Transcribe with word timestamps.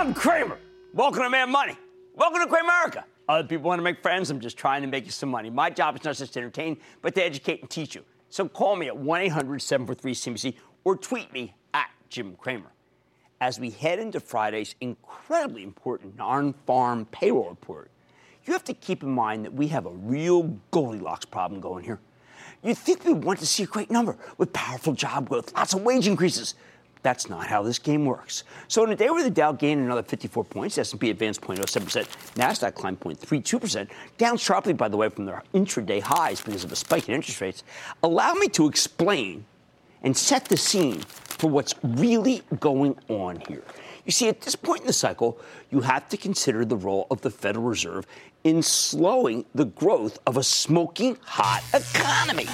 I'm 0.00 0.14
Cramer. 0.14 0.56
Welcome 0.94 1.24
to 1.24 1.28
Mad 1.28 1.50
Money. 1.50 1.76
Welcome 2.14 2.40
to 2.40 2.46
Cramerica. 2.46 3.04
Other 3.28 3.46
people 3.46 3.68
want 3.68 3.80
to 3.80 3.82
make 3.82 4.00
friends. 4.00 4.30
I'm 4.30 4.40
just 4.40 4.56
trying 4.56 4.80
to 4.80 4.88
make 4.88 5.04
you 5.04 5.10
some 5.10 5.28
money. 5.28 5.50
My 5.50 5.68
job 5.68 5.94
is 5.94 6.04
not 6.04 6.16
just 6.16 6.32
to 6.32 6.40
entertain, 6.40 6.78
but 7.02 7.14
to 7.16 7.22
educate 7.22 7.60
and 7.60 7.68
teach 7.68 7.94
you. 7.94 8.02
So 8.30 8.48
call 8.48 8.76
me 8.76 8.86
at 8.86 8.96
1 8.96 9.20
800 9.20 9.60
743 9.60 10.14
CNBC 10.14 10.54
or 10.84 10.96
tweet 10.96 11.30
me 11.34 11.54
at 11.74 11.90
Jim 12.08 12.34
Cramer. 12.36 12.72
As 13.42 13.60
we 13.60 13.68
head 13.68 13.98
into 13.98 14.20
Friday's 14.20 14.74
incredibly 14.80 15.62
important 15.62 16.16
non 16.16 16.54
farm 16.66 17.04
payroll 17.04 17.50
report, 17.50 17.90
you 18.46 18.54
have 18.54 18.64
to 18.64 18.72
keep 18.72 19.02
in 19.02 19.10
mind 19.10 19.44
that 19.44 19.52
we 19.52 19.68
have 19.68 19.84
a 19.84 19.92
real 19.92 20.44
Goldilocks 20.70 21.26
problem 21.26 21.60
going 21.60 21.84
here. 21.84 22.00
You'd 22.62 22.78
think 22.78 23.04
we'd 23.04 23.22
want 23.22 23.38
to 23.40 23.46
see 23.46 23.64
a 23.64 23.66
great 23.66 23.90
number 23.90 24.16
with 24.38 24.54
powerful 24.54 24.94
job 24.94 25.28
growth, 25.28 25.52
lots 25.54 25.74
of 25.74 25.82
wage 25.82 26.08
increases. 26.08 26.54
That's 27.02 27.30
not 27.30 27.46
how 27.46 27.62
this 27.62 27.78
game 27.78 28.04
works. 28.04 28.44
So 28.68 28.84
in 28.84 28.90
a 28.90 28.96
day 28.96 29.08
where 29.08 29.22
the 29.22 29.30
Dow 29.30 29.52
gained 29.52 29.80
another 29.80 30.02
54 30.02 30.44
points, 30.44 30.76
S&P 30.76 31.10
advanced 31.10 31.40
0.07%, 31.40 32.06
Nasdaq 32.34 32.74
climbed 32.74 33.00
0.32%, 33.00 33.88
down 34.18 34.36
sharply, 34.36 34.74
by 34.74 34.88
the 34.88 34.96
way, 34.96 35.08
from 35.08 35.24
their 35.24 35.42
intraday 35.54 36.00
highs 36.00 36.40
because 36.40 36.64
of 36.64 36.72
a 36.72 36.76
spike 36.76 37.08
in 37.08 37.14
interest 37.14 37.40
rates. 37.40 37.64
Allow 38.02 38.34
me 38.34 38.48
to 38.48 38.68
explain 38.68 39.46
and 40.02 40.16
set 40.16 40.44
the 40.46 40.56
scene 40.56 41.00
for 41.00 41.48
what's 41.48 41.74
really 41.82 42.42
going 42.58 42.98
on 43.08 43.40
here. 43.48 43.62
You 44.04 44.12
see, 44.12 44.28
at 44.28 44.40
this 44.40 44.56
point 44.56 44.82
in 44.82 44.86
the 44.86 44.92
cycle, 44.92 45.38
you 45.70 45.80
have 45.80 46.08
to 46.08 46.16
consider 46.16 46.64
the 46.64 46.76
role 46.76 47.06
of 47.10 47.20
the 47.20 47.30
Federal 47.30 47.66
Reserve 47.66 48.06
in 48.44 48.62
slowing 48.62 49.44
the 49.54 49.66
growth 49.66 50.18
of 50.26 50.36
a 50.36 50.42
smoking 50.42 51.18
hot 51.22 51.62
economy. 51.74 52.46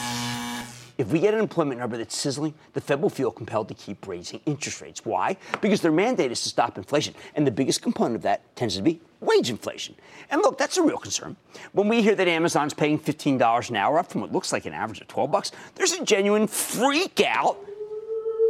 If 0.98 1.12
we 1.12 1.20
get 1.20 1.34
an 1.34 1.40
employment 1.40 1.78
number 1.78 1.98
that's 1.98 2.16
sizzling, 2.16 2.54
the 2.72 2.80
Fed 2.80 3.02
will 3.02 3.10
feel 3.10 3.30
compelled 3.30 3.68
to 3.68 3.74
keep 3.74 4.06
raising 4.08 4.40
interest 4.46 4.80
rates. 4.80 5.04
Why? 5.04 5.36
Because 5.60 5.82
their 5.82 5.92
mandate 5.92 6.32
is 6.32 6.42
to 6.42 6.48
stop 6.48 6.78
inflation. 6.78 7.14
And 7.34 7.46
the 7.46 7.50
biggest 7.50 7.82
component 7.82 8.16
of 8.16 8.22
that 8.22 8.56
tends 8.56 8.76
to 8.76 8.82
be 8.82 9.00
wage 9.20 9.50
inflation. 9.50 9.94
And 10.30 10.40
look, 10.40 10.56
that's 10.56 10.78
a 10.78 10.82
real 10.82 10.98
concern. 10.98 11.36
When 11.72 11.88
we 11.88 12.00
hear 12.00 12.14
that 12.14 12.28
Amazon's 12.28 12.72
paying 12.72 12.98
$15 12.98 13.70
an 13.70 13.76
hour, 13.76 13.98
up 13.98 14.10
from 14.10 14.22
what 14.22 14.32
looks 14.32 14.52
like 14.52 14.64
an 14.64 14.72
average 14.72 15.00
of 15.00 15.08
12 15.08 15.30
bucks, 15.30 15.52
there's 15.74 15.92
a 15.92 16.04
genuine 16.04 16.46
freak 16.46 17.20
out 17.20 17.58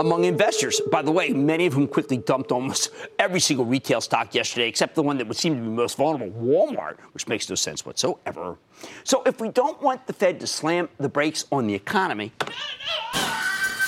among 0.00 0.25
investors. 0.25 0.80
By 0.91 1.02
the 1.02 1.12
way, 1.12 1.30
many 1.30 1.66
of 1.66 1.72
whom 1.72 1.86
quickly 1.86 2.16
dumped 2.16 2.52
almost 2.52 2.91
every 3.19 3.41
single 3.41 3.64
retail 3.64 4.00
stock 4.00 4.34
yesterday, 4.34 4.69
except 4.69 4.94
the 4.94 5.03
one 5.03 5.19
that 5.19 5.27
would 5.27 5.36
seem 5.36 5.55
to 5.55 5.61
be 5.61 5.69
most 5.69 5.97
vulnerable, 5.97 6.38
Walmart, 6.41 6.98
which 7.12 7.28
makes 7.28 7.48
no 7.48 7.55
sense 7.55 7.84
whatsoever. 7.86 8.56
So 9.05 9.22
if 9.25 9.41
we 9.41 9.48
don't 9.48 9.80
want 9.83 10.06
the 10.06 10.12
Fed 10.12 10.41
to 10.41 10.47
slam 10.47 10.88
the 10.98 11.08
brakes 11.08 11.44
on 11.50 11.66
the 11.66 11.75
economy, 11.75 12.33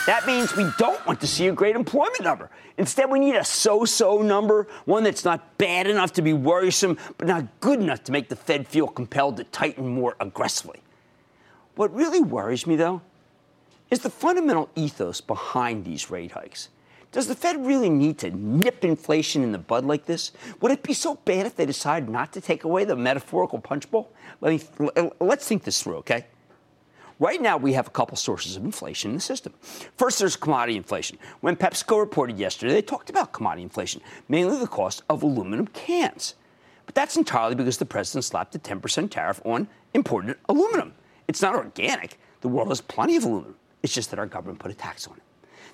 that 0.07 0.27
means 0.27 0.57
we 0.57 0.67
don't 0.79 1.05
want 1.07 1.21
to 1.21 1.27
see 1.27 1.49
a 1.49 1.53
great 1.53 1.77
employment 1.77 2.23
number. 2.23 2.51
Instead, 2.79 3.11
we 3.11 3.19
need 3.19 3.35
a 3.35 3.45
so 3.45 3.85
so 3.85 4.23
number, 4.23 4.67
one 4.87 5.03
that's 5.03 5.25
not 5.25 5.59
bad 5.59 5.87
enough 5.87 6.13
to 6.15 6.23
be 6.23 6.33
worrisome, 6.33 6.97
but 7.19 7.29
not 7.29 7.61
good 7.61 7.81
enough 7.81 8.05
to 8.05 8.13
make 8.13 8.29
the 8.29 8.37
Fed 8.37 8.67
feel 8.67 8.87
compelled 8.87 9.37
to 9.37 9.45
tighten 9.45 9.87
more 9.87 10.17
aggressively. 10.21 10.81
What 11.75 11.95
really 11.95 12.21
worries 12.21 12.67
me, 12.67 12.77
though, 12.77 13.03
is 13.91 14.01
the 14.01 14.11
fundamental 14.11 14.69
ethos 14.75 15.21
behind 15.21 15.85
these 15.85 16.11
rate 16.11 16.33
hikes. 16.33 16.69
Does 17.11 17.27
the 17.27 17.35
Fed 17.35 17.65
really 17.65 17.89
need 17.89 18.19
to 18.19 18.31
nip 18.31 18.85
inflation 18.85 19.43
in 19.43 19.53
the 19.53 19.59
bud 19.59 19.85
like 19.85 20.05
this? 20.05 20.33
Would 20.61 20.73
it 20.73 20.83
be 20.83 20.93
so 20.93 21.15
bad 21.15 21.47
if 21.47 21.57
they 21.57 21.65
decided 21.65 22.09
not 22.09 22.33
to 22.35 22.41
take 22.41 22.65
away 22.65 22.85
the 22.85 22.97
metaphorical 22.97 23.59
punch 23.59 23.91
bowl? 23.91 24.13
Let 24.43 24.53
me, 24.53 25.11
let's 25.19 25.49
think 25.49 25.65
this 25.65 25.83
through, 25.83 25.97
okay? 25.97 26.27
Right 27.21 27.41
now, 27.41 27.57
we 27.57 27.73
have 27.73 27.89
a 27.89 27.91
couple 27.91 28.17
sources 28.17 28.57
of 28.57 28.65
inflation 28.65 29.11
in 29.11 29.17
the 29.17 29.23
system. 29.23 29.55
First, 29.97 30.21
there's 30.21 30.37
commodity 30.37 30.77
inflation. 30.77 31.19
When 31.41 31.57
PepsiCo 31.57 31.99
reported 31.99 32.39
yesterday, 32.39 32.75
they 32.75 32.83
talked 32.83 33.11
about 33.11 33.33
commodity 33.33 33.65
inflation, 33.65 34.03
mainly 34.29 34.59
the 34.59 34.69
cost 34.69 35.03
of 35.09 35.23
aluminum 35.23 35.67
cans. 35.69 36.35
But 36.87 36.95
that's 36.95 37.17
entirely 37.17 37.55
because 37.55 37.79
the 37.79 37.87
president 37.87 38.25
slapped 38.25 38.55
a 38.55 38.59
10% 38.59 39.11
tariff 39.11 39.41
on 39.45 39.67
imported 39.95 40.37
aluminum. 40.49 40.95
It's 41.27 41.43
not 41.43 41.57
organic. 41.57 42.19
The 42.41 42.49
world 42.49 42.69
has 42.69 42.81
plenty 42.81 43.17
of 43.17 43.25
aluminum. 43.25 43.57
It's 43.83 43.95
just 43.95 44.11
that 44.11 44.19
our 44.19 44.27
government 44.27 44.59
put 44.59 44.71
a 44.71 44.75
tax 44.75 45.07
on 45.07 45.17
it. 45.17 45.23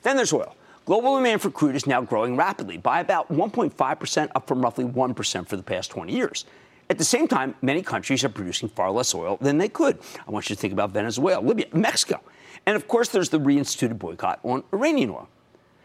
Then 0.03 0.17
there's 0.17 0.33
oil. 0.33 0.57
Global 0.85 1.17
demand 1.17 1.41
for 1.41 1.51
crude 1.51 1.77
is 1.77 1.87
now 1.87 2.03
growing 2.03 2.37
rapidly 2.37 2.77
by 2.77 3.01
about 3.01 3.33
1.5%, 3.33 4.31
up 4.35 4.47
from 4.47 4.61
roughly 4.61 4.85
1% 4.85 5.49
for 5.49 5.57
the 5.57 5.63
past 5.63 5.91
20 5.91 6.13
years. 6.13 6.45
At 6.91 6.99
the 6.99 7.05
same 7.05 7.27
time, 7.27 7.55
many 7.63 7.83
countries 7.83 8.23
are 8.25 8.29
producing 8.29 8.69
far 8.69 8.91
less 8.91 9.15
oil 9.15 9.39
than 9.41 9.57
they 9.57 9.69
could. 9.69 9.99
I 10.27 10.31
want 10.31 10.51
you 10.51 10.55
to 10.55 10.61
think 10.61 10.75
about 10.75 10.91
Venezuela, 10.91 11.41
Libya, 11.41 11.67
Mexico. 11.73 12.21
And 12.67 12.77
of 12.77 12.87
course, 12.87 13.09
there's 13.09 13.31
the 13.31 13.41
reinstituted 13.41 13.99
boycott 13.99 14.41
on 14.43 14.63
Iranian 14.73 15.11
oil. 15.11 15.29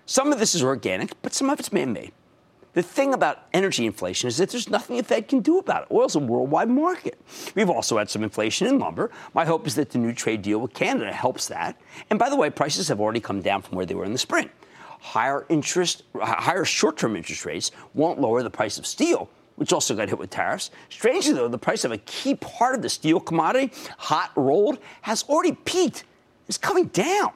Some 0.06 0.34
of 0.34 0.40
this 0.40 0.56
is 0.56 0.64
organic, 0.64 1.22
but 1.22 1.34
some 1.34 1.50
of 1.50 1.60
it's 1.60 1.72
man 1.72 1.94
made. 1.94 2.12
The 2.80 2.84
thing 2.84 3.14
about 3.14 3.40
energy 3.52 3.86
inflation 3.86 4.30
is 4.30 4.38
that 4.38 4.52
there's 4.52 4.70
nothing 4.70 4.96
the 4.96 5.04
Fed 5.04 5.28
can 5.28 5.42
do 5.42 5.60
about 5.60 5.82
it. 5.82 5.94
Oil's 5.94 6.16
a 6.16 6.20
worldwide 6.20 6.70
market. 6.70 7.20
We've 7.54 7.70
also 7.70 7.98
had 7.98 8.10
some 8.10 8.24
inflation 8.24 8.68
in 8.68 8.80
lumber. 8.80 9.12
My 9.34 9.44
hope 9.44 9.68
is 9.68 9.76
that 9.76 9.90
the 9.90 9.98
new 9.98 10.14
trade 10.14 10.44
deal 10.44 10.60
with 10.60 10.74
Canada 10.74 11.12
helps 11.12 11.50
that. 11.50 11.78
And 12.10 12.18
by 12.18 12.30
the 12.30 12.38
way, 12.38 12.50
prices 12.50 12.88
have 12.88 13.02
already 13.02 13.20
come 13.20 13.42
down 13.42 13.64
from 13.64 13.76
where 13.76 13.86
they 13.86 13.96
were 13.96 14.06
in 14.06 14.14
the 14.14 14.18
spring. 14.18 14.50
Higher 15.02 15.46
interest, 15.50 16.04
higher 16.16 16.64
short-term 16.64 17.18
interest 17.18 17.44
rates 17.44 17.72
won't 17.96 18.22
lower 18.22 18.44
the 18.44 18.50
price 18.50 18.78
of 18.80 18.88
steel, 18.88 19.30
which 19.58 19.74
also 19.74 19.94
got 19.94 20.08
hit 20.08 20.18
with 20.18 20.30
tariffs. 20.30 20.72
Strangely, 20.88 21.34
though, 21.34 21.50
the 21.50 21.58
price 21.58 21.84
of 21.84 21.92
a 21.92 21.98
key 21.98 22.36
part 22.36 22.76
of 22.76 22.82
the 22.82 22.88
steel 22.88 23.20
commodity, 23.20 23.74
hot 23.98 24.32
rolled, 24.38 24.80
has 25.02 25.24
already 25.24 25.52
peaked. 25.52 26.06
It's 26.48 26.58
coming 26.58 26.86
down. 26.86 27.34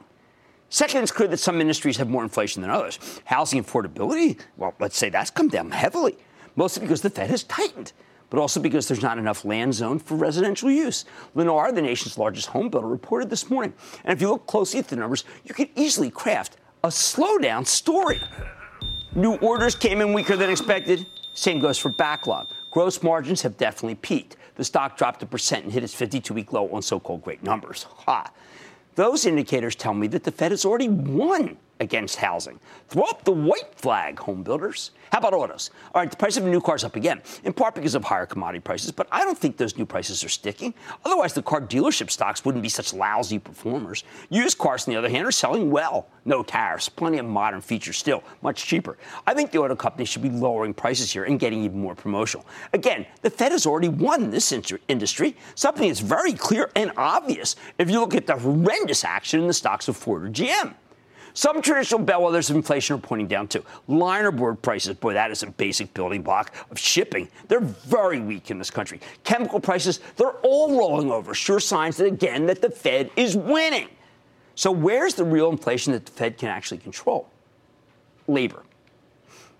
Second, 0.74 1.04
it's 1.04 1.12
clear 1.12 1.28
that 1.28 1.36
some 1.36 1.60
industries 1.60 1.98
have 1.98 2.10
more 2.10 2.24
inflation 2.24 2.60
than 2.60 2.68
others. 2.68 2.98
Housing 3.26 3.62
affordability, 3.62 4.40
well, 4.56 4.74
let's 4.80 4.98
say 4.98 5.08
that's 5.08 5.30
come 5.30 5.46
down 5.46 5.70
heavily, 5.70 6.18
mostly 6.56 6.80
because 6.80 7.00
the 7.00 7.10
Fed 7.10 7.30
has 7.30 7.44
tightened 7.44 7.92
but 8.28 8.40
also 8.40 8.58
because 8.58 8.88
there's 8.88 9.02
not 9.02 9.16
enough 9.16 9.44
land 9.44 9.72
zoned 9.72 10.02
for 10.02 10.16
residential 10.16 10.68
use. 10.68 11.04
Lennar, 11.36 11.72
the 11.72 11.80
nation's 11.80 12.18
largest 12.18 12.48
home 12.48 12.68
builder, 12.68 12.88
reported 12.88 13.30
this 13.30 13.48
morning. 13.48 13.72
And 14.02 14.12
if 14.12 14.20
you 14.20 14.28
look 14.28 14.48
closely 14.48 14.80
at 14.80 14.88
the 14.88 14.96
numbers, 14.96 15.22
you 15.44 15.54
can 15.54 15.68
easily 15.76 16.10
craft 16.10 16.56
a 16.82 16.88
slowdown 16.88 17.64
story. 17.64 18.20
New 19.14 19.34
orders 19.34 19.76
came 19.76 20.00
in 20.00 20.12
weaker 20.12 20.36
than 20.36 20.50
expected. 20.50 21.06
Same 21.34 21.60
goes 21.60 21.78
for 21.78 21.90
backlog. 21.90 22.48
Gross 22.72 23.00
margins 23.04 23.42
have 23.42 23.56
definitely 23.56 23.94
peaked. 23.94 24.36
The 24.56 24.64
stock 24.64 24.98
dropped 24.98 25.22
a 25.22 25.26
percent 25.26 25.62
and 25.62 25.72
hit 25.72 25.84
its 25.84 25.94
52 25.94 26.34
week 26.34 26.52
low 26.52 26.68
on 26.70 26.82
so 26.82 26.98
called 26.98 27.22
great 27.22 27.44
numbers. 27.44 27.84
Ha. 28.06 28.32
Those 28.94 29.26
indicators 29.26 29.74
tell 29.74 29.94
me 29.94 30.06
that 30.08 30.24
the 30.24 30.30
Fed 30.30 30.52
has 30.52 30.64
already 30.64 30.88
won 30.88 31.56
against 31.80 32.16
housing. 32.16 32.60
Throw 32.88 33.04
up 33.04 33.24
the 33.24 33.32
white 33.32 33.74
flag, 33.74 34.18
home 34.18 34.42
builders. 34.42 34.92
How 35.10 35.18
about 35.18 35.34
autos? 35.34 35.70
All 35.94 36.02
right, 36.02 36.10
the 36.10 36.16
price 36.16 36.36
of 36.36 36.44
new 36.44 36.60
cars 36.60 36.82
up 36.82 36.96
again, 36.96 37.22
in 37.44 37.52
part 37.52 37.74
because 37.74 37.94
of 37.94 38.02
higher 38.04 38.26
commodity 38.26 38.60
prices, 38.60 38.90
but 38.90 39.06
I 39.12 39.24
don't 39.24 39.38
think 39.38 39.56
those 39.56 39.76
new 39.76 39.86
prices 39.86 40.24
are 40.24 40.28
sticking. 40.28 40.74
Otherwise, 41.04 41.34
the 41.34 41.42
car 41.42 41.60
dealership 41.60 42.10
stocks 42.10 42.44
wouldn't 42.44 42.62
be 42.62 42.68
such 42.68 42.92
lousy 42.92 43.38
performers. 43.38 44.02
Used 44.30 44.58
cars, 44.58 44.88
on 44.88 44.94
the 44.94 44.98
other 44.98 45.08
hand, 45.08 45.26
are 45.26 45.32
selling 45.32 45.70
well. 45.70 46.08
No 46.24 46.42
tariffs, 46.42 46.88
plenty 46.88 47.18
of 47.18 47.26
modern 47.26 47.60
features 47.60 47.96
still, 47.96 48.24
much 48.42 48.64
cheaper. 48.64 48.96
I 49.26 49.34
think 49.34 49.50
the 49.50 49.58
auto 49.58 49.76
companies 49.76 50.08
should 50.08 50.22
be 50.22 50.30
lowering 50.30 50.74
prices 50.74 51.12
here 51.12 51.24
and 51.24 51.38
getting 51.38 51.62
even 51.62 51.78
more 51.78 51.94
promotional. 51.94 52.46
Again, 52.72 53.06
the 53.22 53.30
Fed 53.30 53.52
has 53.52 53.66
already 53.66 53.88
won 53.88 54.30
this 54.30 54.52
industry, 54.88 55.36
something 55.54 55.86
that's 55.86 56.00
very 56.00 56.32
clear 56.32 56.70
and 56.74 56.92
obvious 56.96 57.56
if 57.78 57.90
you 57.90 58.00
look 58.00 58.14
at 58.14 58.26
the 58.26 58.36
horrendous 58.36 59.04
action 59.04 59.40
in 59.40 59.46
the 59.46 59.52
stocks 59.52 59.86
of 59.86 59.96
Ford 59.96 60.24
or 60.24 60.30
GM. 60.30 60.74
Some 61.36 61.60
traditional 61.60 62.00
bellwethers 62.00 62.48
of 62.48 62.54
inflation 62.54 62.94
are 62.94 63.00
pointing 63.00 63.26
down 63.26 63.48
too. 63.48 63.64
Linerboard 63.88 64.62
prices, 64.62 64.94
boy, 64.94 65.14
that 65.14 65.32
is 65.32 65.42
a 65.42 65.48
basic 65.48 65.92
building 65.92 66.22
block 66.22 66.54
of 66.70 66.78
shipping. 66.78 67.28
They're 67.48 67.60
very 67.60 68.20
weak 68.20 68.52
in 68.52 68.58
this 68.58 68.70
country. 68.70 69.00
Chemical 69.24 69.58
prices, 69.58 69.98
they're 70.16 70.38
all 70.42 70.78
rolling 70.78 71.10
over. 71.10 71.34
Sure 71.34 71.58
signs 71.58 71.96
that, 71.96 72.06
again, 72.06 72.46
that 72.46 72.62
the 72.62 72.70
Fed 72.70 73.10
is 73.16 73.36
winning. 73.36 73.88
So 74.54 74.70
where's 74.70 75.14
the 75.14 75.24
real 75.24 75.50
inflation 75.50 75.92
that 75.92 76.06
the 76.06 76.12
Fed 76.12 76.38
can 76.38 76.48
actually 76.50 76.78
control? 76.78 77.28
Labor. 78.28 78.62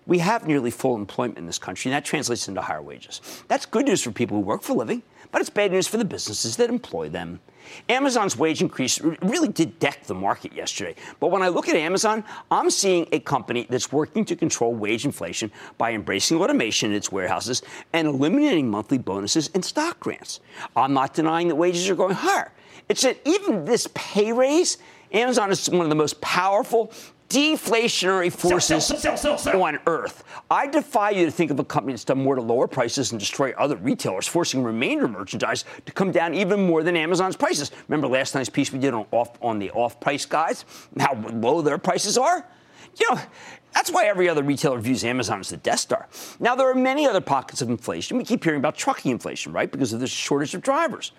we 0.07 0.19
have 0.19 0.47
nearly 0.47 0.71
full 0.71 0.97
employment 0.97 1.39
in 1.39 1.47
this 1.47 1.59
country, 1.59 1.91
and 1.91 1.97
that 1.97 2.05
translates 2.05 2.49
into 2.49 2.61
higher 2.61 2.83
wages. 2.83 3.21
That's 3.49 3.67
good 3.67 3.87
news 3.87 4.03
for 4.03 4.11
people 4.11 4.37
who 4.37 4.43
work 4.43 4.63
for 4.63 4.73
a 4.73 4.77
living, 4.77 5.03
but 5.33 5.41
it's 5.41 5.51
bad 5.51 5.73
news 5.73 5.87
for 5.87 5.97
the 5.97 6.05
businesses 6.05 6.57
that 6.57 6.69
employ 6.69 7.09
them. 7.09 7.41
Amazon's 7.89 8.37
wage 8.37 8.63
increase 8.63 9.01
really 9.01 9.49
did 9.49 9.79
deck 9.79 10.05
the 10.05 10.15
market 10.15 10.53
yesterday. 10.53 10.95
But 11.21 11.31
when 11.31 11.43
I 11.43 11.49
look 11.49 11.69
at 11.69 11.77
Amazon, 11.77 12.25
I'm 12.51 12.71
seeing 12.71 13.07
a 13.13 13.21
company 13.21 13.67
that's 13.69 13.93
working 13.93 14.25
to 14.27 14.37
control 14.37 14.75
wage 14.75 15.05
inflation 15.05 15.51
by 15.79 15.93
embracing 15.93 16.41
automation 16.41 16.91
in 16.91 16.97
its 16.97 17.13
warehouses 17.13 17.63
and 17.93 18.09
eliminating 18.09 18.71
monthly 18.71 18.99
bonuses 18.99 19.51
and 19.55 19.65
stock 19.65 20.01
grants. 20.01 20.41
I'm 20.77 20.93
not 20.93 21.15
denying 21.15 21.49
that 21.49 21.57
wages 21.57 21.89
are 21.91 21.95
going 21.95 22.15
higher. 22.15 22.53
It's 22.89 23.03
that 23.03 23.19
even 23.25 23.65
this 23.65 23.89
pay 23.95 24.33
raise, 24.33 24.79
Amazon 25.13 25.51
is 25.51 25.69
one 25.71 25.83
of 25.83 25.89
the 25.89 25.95
most 25.95 26.21
powerful 26.21 26.93
deflationary 27.29 28.33
forces 28.33 28.87
sell, 28.87 29.17
sell, 29.17 29.39
sell, 29.39 29.63
on 29.63 29.79
earth. 29.87 30.25
I 30.51 30.67
defy 30.67 31.11
you 31.11 31.25
to 31.25 31.31
think 31.31 31.51
of 31.51 31.59
a 31.59 31.65
company 31.65 31.93
that's 31.93 32.05
done 32.05 32.23
more 32.23 32.35
to 32.35 32.41
lower 32.41 32.69
prices 32.69 33.13
and 33.13 33.19
destroy 33.19 33.53
other 33.59 33.77
retailers, 33.77 34.27
forcing 34.27 34.63
remainder 34.63 35.09
merchandise 35.09 35.65
to 35.87 35.93
come 35.93 36.13
down 36.13 36.35
even 36.35 36.67
more 36.67 36.83
than 36.83 36.97
Amazon's 36.97 37.37
prices. 37.37 37.71
Remember 37.89 38.07
last 38.07 38.35
night's 38.35 38.49
piece 38.49 38.73
we 38.73 38.79
did 38.79 38.95
on 38.95 39.07
off 39.11 39.39
on 39.43 39.59
the 39.59 39.71
off-price 39.71 40.27
guys, 40.27 40.65
how 40.99 41.15
low 41.33 41.63
their 41.63 41.79
prices 41.79 42.19
are? 42.19 42.47
You 42.99 43.15
know, 43.15 43.21
that's 43.73 43.91
why 43.91 44.05
every 44.05 44.29
other 44.29 44.43
retailer 44.43 44.79
views 44.79 45.03
Amazon 45.05 45.41
as 45.41 45.49
the 45.49 45.57
Death 45.57 45.81
Star. 45.81 46.09
Now, 46.39 46.55
there 46.55 46.71
are 46.71 46.77
many 46.77 47.09
other 47.09 47.21
pockets 47.21 47.61
of 47.61 47.69
inflation. 47.69 48.17
We 48.17 48.25
keep 48.25 48.45
hearing 48.45 48.61
about 48.61 48.77
trucking 48.77 49.11
inflation, 49.11 49.53
right? 49.53 49.71
Because 49.71 49.93
of 49.93 49.99
the 49.99 50.07
shortage 50.07 50.55
of 50.55 50.63
drivers. 50.63 51.11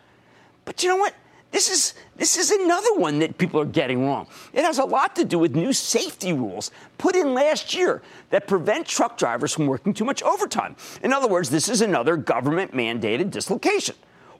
But 0.64 0.82
you 0.82 0.90
know 0.90 0.96
what? 0.96 1.14
This 1.56 1.70
is, 1.70 1.94
this 2.18 2.36
is 2.36 2.52
another 2.52 2.96
one 2.96 3.20
that 3.20 3.38
people 3.38 3.62
are 3.62 3.66
getting 3.66 4.06
wrong. 4.06 4.28
It 4.52 4.66
has 4.66 4.78
a 4.78 4.84
lot 4.84 5.16
to 5.16 5.24
do 5.24 5.40
with 5.40 5.56
new 5.56 5.72
safety 5.72 6.34
rules 6.34 6.70
put 6.98 7.16
in 7.16 7.34
last 7.34 7.74
year 7.74 8.02
that 8.30 8.46
prevent 8.46 8.86
truck 8.86 9.18
drivers 9.18 9.54
from 9.54 9.66
working 9.66 9.94
too 9.94 10.04
much 10.04 10.22
overtime. 10.22 10.76
In 11.02 11.14
other 11.14 11.30
words, 11.30 11.50
this 11.50 11.70
is 11.70 11.80
another 11.80 12.18
government 12.18 12.74
mandated 12.74 13.32
dislocation. 13.32 13.96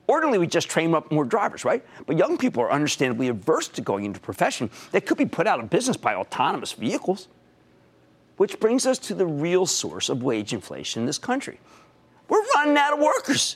Ordinarily, 0.10 0.40
we 0.40 0.48
just 0.48 0.68
train 0.68 0.94
up 0.94 1.10
more 1.10 1.24
drivers, 1.24 1.64
right? 1.64 1.86
But 2.06 2.18
young 2.18 2.38
people 2.38 2.62
are 2.64 2.72
understandably 2.74 3.30
averse 3.30 3.70
to 3.70 3.82
going 3.82 4.04
into 4.04 4.18
a 4.18 4.22
profession 4.22 4.70
that 4.92 5.06
could 5.06 5.18
be 5.18 5.26
put 5.26 5.48
out 5.48 5.62
of 5.62 5.70
business 5.70 5.96
by 5.96 6.16
autonomous 6.16 6.74
vehicles. 6.74 7.30
Which 8.36 8.60
brings 8.60 8.86
us 8.86 9.00
to 9.00 9.16
the 9.16 9.26
real 9.26 9.66
source 9.66 10.10
of 10.10 10.22
wage 10.22 10.52
inflation 10.52 11.04
in 11.04 11.06
this 11.06 11.18
country. 11.18 11.62
We're 12.28 12.44
running 12.56 12.76
out 12.76 12.92
of 12.92 13.00
workers. 13.00 13.56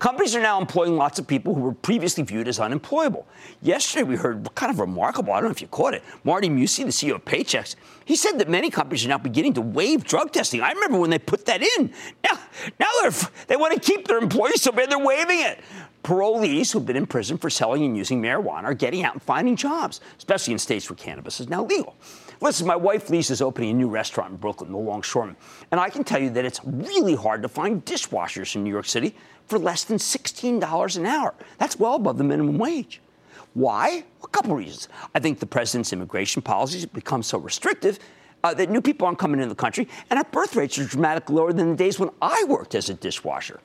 Companies 0.00 0.34
are 0.34 0.40
now 0.40 0.58
employing 0.58 0.96
lots 0.96 1.18
of 1.18 1.26
people 1.26 1.54
who 1.54 1.60
were 1.60 1.72
previously 1.74 2.24
viewed 2.24 2.48
as 2.48 2.58
unemployable. 2.58 3.26
Yesterday, 3.60 4.02
we 4.02 4.16
heard 4.16 4.48
kind 4.54 4.72
of 4.72 4.80
remarkable, 4.80 5.34
I 5.34 5.36
don't 5.36 5.44
know 5.44 5.50
if 5.50 5.60
you 5.60 5.68
caught 5.68 5.92
it, 5.92 6.02
Marty 6.24 6.48
Mucci, 6.48 6.84
the 6.84 6.90
CEO 6.90 7.16
of 7.16 7.24
Paychex, 7.26 7.76
he 8.06 8.16
said 8.16 8.38
that 8.38 8.48
many 8.48 8.70
companies 8.70 9.04
are 9.04 9.10
now 9.10 9.18
beginning 9.18 9.52
to 9.54 9.60
waive 9.60 10.04
drug 10.04 10.32
testing. 10.32 10.62
I 10.62 10.72
remember 10.72 10.98
when 10.98 11.10
they 11.10 11.18
put 11.18 11.44
that 11.44 11.62
in. 11.62 11.92
Now, 12.24 12.40
now 12.80 13.10
they 13.46 13.56
want 13.56 13.74
to 13.74 13.80
keep 13.80 14.08
their 14.08 14.16
employees 14.16 14.62
so 14.62 14.72
bad 14.72 14.90
they're 14.90 14.98
waiving 14.98 15.40
it. 15.40 15.60
Parolees 16.02 16.72
who've 16.72 16.86
been 16.86 16.96
in 16.96 17.06
prison 17.06 17.36
for 17.36 17.50
selling 17.50 17.84
and 17.84 17.94
using 17.94 18.22
marijuana 18.22 18.64
are 18.64 18.74
getting 18.74 19.04
out 19.04 19.12
and 19.12 19.22
finding 19.22 19.54
jobs, 19.54 20.00
especially 20.16 20.54
in 20.54 20.58
states 20.58 20.88
where 20.88 20.96
cannabis 20.96 21.40
is 21.40 21.50
now 21.50 21.62
legal. 21.62 21.94
Listen, 22.42 22.66
my 22.66 22.76
wife 22.76 23.10
Lisa 23.10 23.34
is 23.34 23.42
opening 23.42 23.70
a 23.70 23.74
new 23.74 23.88
restaurant 23.88 24.30
in 24.30 24.36
Brooklyn, 24.38 24.72
the 24.72 24.78
Longshoreman, 24.78 25.36
and 25.70 25.78
I 25.78 25.90
can 25.90 26.04
tell 26.04 26.20
you 26.22 26.30
that 26.30 26.46
it's 26.46 26.60
really 26.64 27.14
hard 27.14 27.42
to 27.42 27.48
find 27.48 27.84
dishwashers 27.84 28.56
in 28.56 28.64
New 28.64 28.70
York 28.70 28.86
City 28.86 29.14
for 29.46 29.58
less 29.58 29.84
than 29.84 29.98
$16 29.98 30.96
an 30.96 31.06
hour. 31.06 31.34
That's 31.58 31.78
well 31.78 31.96
above 31.96 32.16
the 32.16 32.24
minimum 32.24 32.56
wage. 32.56 33.02
Why? 33.52 34.04
A 34.24 34.28
couple 34.28 34.56
reasons. 34.56 34.88
I 35.14 35.18
think 35.18 35.38
the 35.38 35.44
president's 35.44 35.92
immigration 35.92 36.40
policies 36.40 36.80
have 36.80 36.94
become 36.94 37.22
so 37.22 37.36
restrictive 37.36 37.98
uh, 38.42 38.54
that 38.54 38.70
new 38.70 38.80
people 38.80 39.06
aren't 39.06 39.18
coming 39.18 39.38
into 39.38 39.50
the 39.50 39.60
country, 39.60 39.86
and 40.08 40.16
our 40.16 40.24
birth 40.24 40.56
rates 40.56 40.78
are 40.78 40.86
dramatically 40.86 41.34
lower 41.34 41.52
than 41.52 41.70
the 41.70 41.76
days 41.76 41.98
when 41.98 42.08
I 42.22 42.44
worked 42.48 42.74
as 42.74 42.88
a 42.88 42.94
dishwasher. 42.94 43.60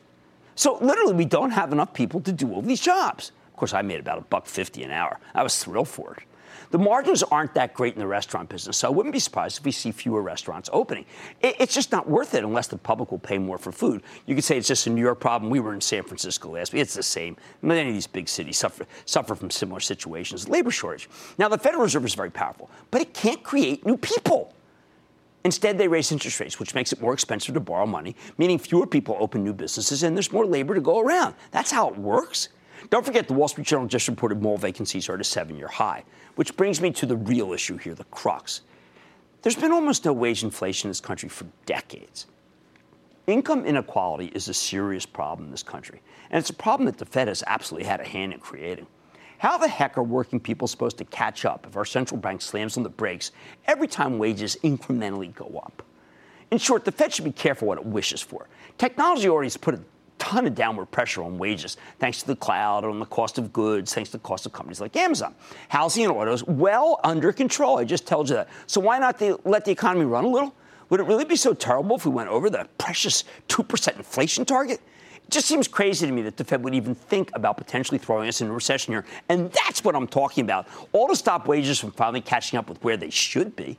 So 0.55 0.77
literally, 0.81 1.13
we 1.13 1.25
don't 1.25 1.51
have 1.51 1.71
enough 1.71 1.93
people 1.93 2.19
to 2.21 2.31
do 2.33 2.51
all 2.51 2.61
these 2.61 2.81
jobs. 2.81 3.31
Of 3.47 3.55
course, 3.55 3.73
I 3.73 3.81
made 3.83 4.01
about 4.01 4.17
a 4.17 4.21
buck 4.21 4.47
fifty 4.47 4.83
an 4.83 4.91
hour. 4.91 5.17
I 5.33 5.43
was 5.43 5.63
thrilled 5.63 5.87
for 5.87 6.15
it. 6.15 6.23
The 6.71 6.77
margins 6.77 7.23
aren't 7.23 7.53
that 7.53 7.73
great 7.73 7.93
in 7.93 7.99
the 7.99 8.07
restaurant 8.07 8.49
business, 8.49 8.77
so 8.77 8.87
I 8.87 8.91
wouldn't 8.91 9.13
be 9.13 9.19
surprised 9.19 9.59
if 9.59 9.65
we 9.65 9.71
see 9.71 9.91
fewer 9.91 10.21
restaurants 10.21 10.69
opening. 10.73 11.05
It, 11.41 11.55
it's 11.59 11.73
just 11.73 11.91
not 11.91 12.09
worth 12.09 12.33
it 12.33 12.43
unless 12.43 12.67
the 12.67 12.77
public 12.77 13.11
will 13.11 13.19
pay 13.19 13.37
more 13.37 13.57
for 13.57 13.71
food. 13.71 14.01
You 14.25 14.35
could 14.35 14.43
say 14.43 14.57
it's 14.57 14.67
just 14.67 14.87
a 14.87 14.89
New 14.89 15.01
York 15.01 15.19
problem. 15.19 15.49
We 15.49 15.59
were 15.59 15.73
in 15.73 15.81
San 15.81 16.03
Francisco 16.03 16.49
last 16.49 16.73
week. 16.73 16.81
It's 16.81 16.95
the 16.95 17.03
same. 17.03 17.37
Many 17.61 17.89
of 17.89 17.93
these 17.93 18.07
big 18.07 18.27
cities 18.27 18.57
suffer, 18.57 18.85
suffer 19.05 19.35
from 19.35 19.49
similar 19.49 19.79
situations. 19.79 20.47
Labor 20.49 20.71
shortage. 20.71 21.09
Now, 21.37 21.49
the 21.49 21.57
Federal 21.57 21.83
Reserve 21.83 22.05
is 22.05 22.15
very 22.15 22.31
powerful, 22.31 22.69
but 22.91 23.01
it 23.01 23.13
can't 23.13 23.43
create 23.43 23.85
new 23.85 23.97
people. 23.97 24.53
Instead, 25.45 25.77
they 25.77 25.87
raise 25.87 26.11
interest 26.11 26.39
rates, 26.39 26.59
which 26.59 26.73
makes 26.73 26.91
it 26.91 26.99
more 26.99 27.13
expensive 27.13 27.53
to 27.53 27.59
borrow 27.59 27.85
money, 27.85 28.15
meaning 28.39 28.57
fewer 28.57 28.87
people 28.87 29.15
open 29.19 29.43
new 29.43 29.53
businesses 29.53 30.01
and 30.01 30.17
there's 30.17 30.31
more 30.31 30.45
labor 30.45 30.73
to 30.73 30.81
go 30.81 30.99
around. 30.99 31.35
That's 31.51 31.69
how 31.69 31.87
it 31.89 31.97
works. 31.97 32.49
Don't 32.89 33.05
forget, 33.05 33.27
the 33.27 33.33
Wall 33.33 33.47
Street 33.47 33.67
Journal 33.67 33.87
just 33.87 34.07
reported 34.07 34.41
mall 34.41 34.57
vacancies 34.57 35.09
are 35.09 35.15
at 35.15 35.21
a 35.21 35.23
seven 35.23 35.57
year 35.57 35.67
high. 35.67 36.03
Which 36.35 36.55
brings 36.57 36.81
me 36.81 36.91
to 36.91 37.05
the 37.05 37.15
real 37.15 37.53
issue 37.53 37.77
here, 37.77 37.95
the 37.95 38.03
crux. 38.05 38.61
There's 39.41 39.55
been 39.55 39.71
almost 39.71 40.05
no 40.05 40.13
wage 40.13 40.43
inflation 40.43 40.87
in 40.87 40.89
this 40.91 41.01
country 41.01 41.29
for 41.29 41.45
decades. 41.65 42.27
Income 43.27 43.65
inequality 43.65 44.27
is 44.35 44.49
a 44.49 44.53
serious 44.53 45.05
problem 45.05 45.47
in 45.47 45.51
this 45.51 45.63
country, 45.63 46.01
and 46.29 46.39
it's 46.39 46.51
a 46.51 46.53
problem 46.53 46.85
that 46.85 46.97
the 46.97 47.05
Fed 47.05 47.27
has 47.27 47.43
absolutely 47.47 47.87
had 47.87 47.99
a 47.99 48.05
hand 48.05 48.33
in 48.33 48.39
creating. 48.39 48.85
How 49.39 49.57
the 49.57 49.67
heck 49.67 49.97
are 49.97 50.03
working 50.03 50.39
people 50.39 50.67
supposed 50.67 50.97
to 50.99 51.05
catch 51.05 51.43
up 51.43 51.65
if 51.67 51.75
our 51.75 51.85
central 51.85 52.19
bank 52.19 52.41
slams 52.41 52.77
on 52.77 52.83
the 52.83 52.89
brakes 52.89 53.31
every 53.65 53.87
time 53.87 54.19
wages 54.19 54.57
incrementally 54.63 55.33
go 55.33 55.61
up? 55.63 55.83
In 56.51 56.57
short, 56.57 56.85
the 56.85 56.91
Fed 56.91 57.13
should 57.13 57.25
be 57.25 57.31
careful 57.31 57.67
what 57.67 57.79
it 57.79 57.85
wishes 57.85 58.21
for. 58.21 58.47
Technology 58.77 59.27
already 59.27 59.47
has 59.47 59.57
put 59.57 59.73
a 59.73 59.81
ton 60.17 60.47
of 60.47 60.55
downward 60.55 60.87
pressure 60.87 61.23
on 61.23 61.37
wages, 61.37 61.77
thanks 61.99 62.21
to 62.21 62.27
the 62.27 62.35
cloud, 62.35 62.83
on 62.83 62.99
the 62.99 63.05
cost 63.05 63.37
of 63.37 63.51
goods, 63.53 63.93
thanks 63.93 64.09
to 64.11 64.17
the 64.17 64.23
cost 64.23 64.45
of 64.45 64.53
companies 64.53 64.81
like 64.81 64.95
Amazon. 64.95 65.35
Housing 65.69 66.05
and 66.05 66.13
autos, 66.13 66.43
well 66.45 66.99
under 67.03 67.31
control. 67.31 67.77
I 67.77 67.83
just 67.83 68.07
told 68.07 68.29
you 68.29 68.35
that. 68.35 68.49
So 68.67 68.81
why 68.81 68.99
not 68.99 69.19
the, 69.19 69.39
let 69.45 69.65
the 69.65 69.71
economy 69.71 70.05
run 70.05 70.25
a 70.25 70.29
little? 70.29 70.53
Would 70.89 70.99
it 70.99 71.03
really 71.03 71.25
be 71.25 71.35
so 71.35 71.53
terrible 71.53 71.95
if 71.95 72.05
we 72.05 72.11
went 72.11 72.29
over 72.29 72.49
the 72.49 72.67
precious 72.77 73.23
2% 73.49 73.97
inflation 73.97 74.45
target? 74.45 74.79
It 75.15 75.31
just 75.31 75.47
seems 75.47 75.67
crazy 75.67 76.05
to 76.05 76.11
me 76.11 76.21
that 76.21 76.37
the 76.37 76.43
Fed 76.43 76.63
would 76.63 76.75
even 76.75 76.93
think 76.93 77.31
about 77.33 77.57
potentially 77.57 77.97
throwing 77.97 78.27
us 78.27 78.41
into 78.41 78.51
a 78.51 78.55
recession 78.55 78.93
here. 78.93 79.05
And 79.27 79.51
that's 79.51 79.83
what 79.83 79.95
I'm 79.95 80.07
talking 80.07 80.43
about. 80.43 80.67
All 80.91 81.07
to 81.07 81.15
stop 81.15 81.47
wages 81.47 81.79
from 81.79 81.91
finally 81.91 82.21
catching 82.21 82.59
up 82.59 82.69
with 82.69 82.83
where 82.83 82.97
they 82.97 83.09
should 83.09 83.55
be. 83.55 83.77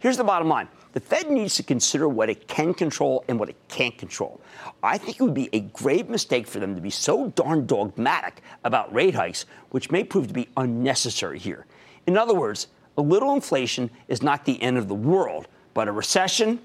Here's 0.00 0.16
the 0.16 0.24
bottom 0.24 0.48
line 0.48 0.68
the 0.92 1.00
Fed 1.00 1.30
needs 1.30 1.54
to 1.56 1.62
consider 1.62 2.08
what 2.08 2.30
it 2.30 2.48
can 2.48 2.74
control 2.74 3.24
and 3.28 3.38
what 3.38 3.48
it 3.48 3.56
can't 3.68 3.96
control. 3.98 4.40
I 4.82 4.98
think 4.98 5.20
it 5.20 5.22
would 5.22 5.34
be 5.34 5.48
a 5.52 5.60
grave 5.60 6.08
mistake 6.08 6.46
for 6.46 6.60
them 6.60 6.74
to 6.74 6.80
be 6.80 6.90
so 6.90 7.28
darn 7.30 7.66
dogmatic 7.66 8.42
about 8.64 8.92
rate 8.92 9.14
hikes, 9.14 9.46
which 9.70 9.90
may 9.90 10.04
prove 10.04 10.28
to 10.28 10.34
be 10.34 10.48
unnecessary 10.56 11.38
here. 11.38 11.66
In 12.06 12.16
other 12.16 12.34
words, 12.34 12.68
a 12.96 13.02
little 13.02 13.34
inflation 13.34 13.90
is 14.08 14.22
not 14.22 14.44
the 14.44 14.60
end 14.62 14.78
of 14.78 14.88
the 14.88 14.94
world, 14.94 15.46
but 15.74 15.88
a 15.88 15.92
recession, 15.92 16.60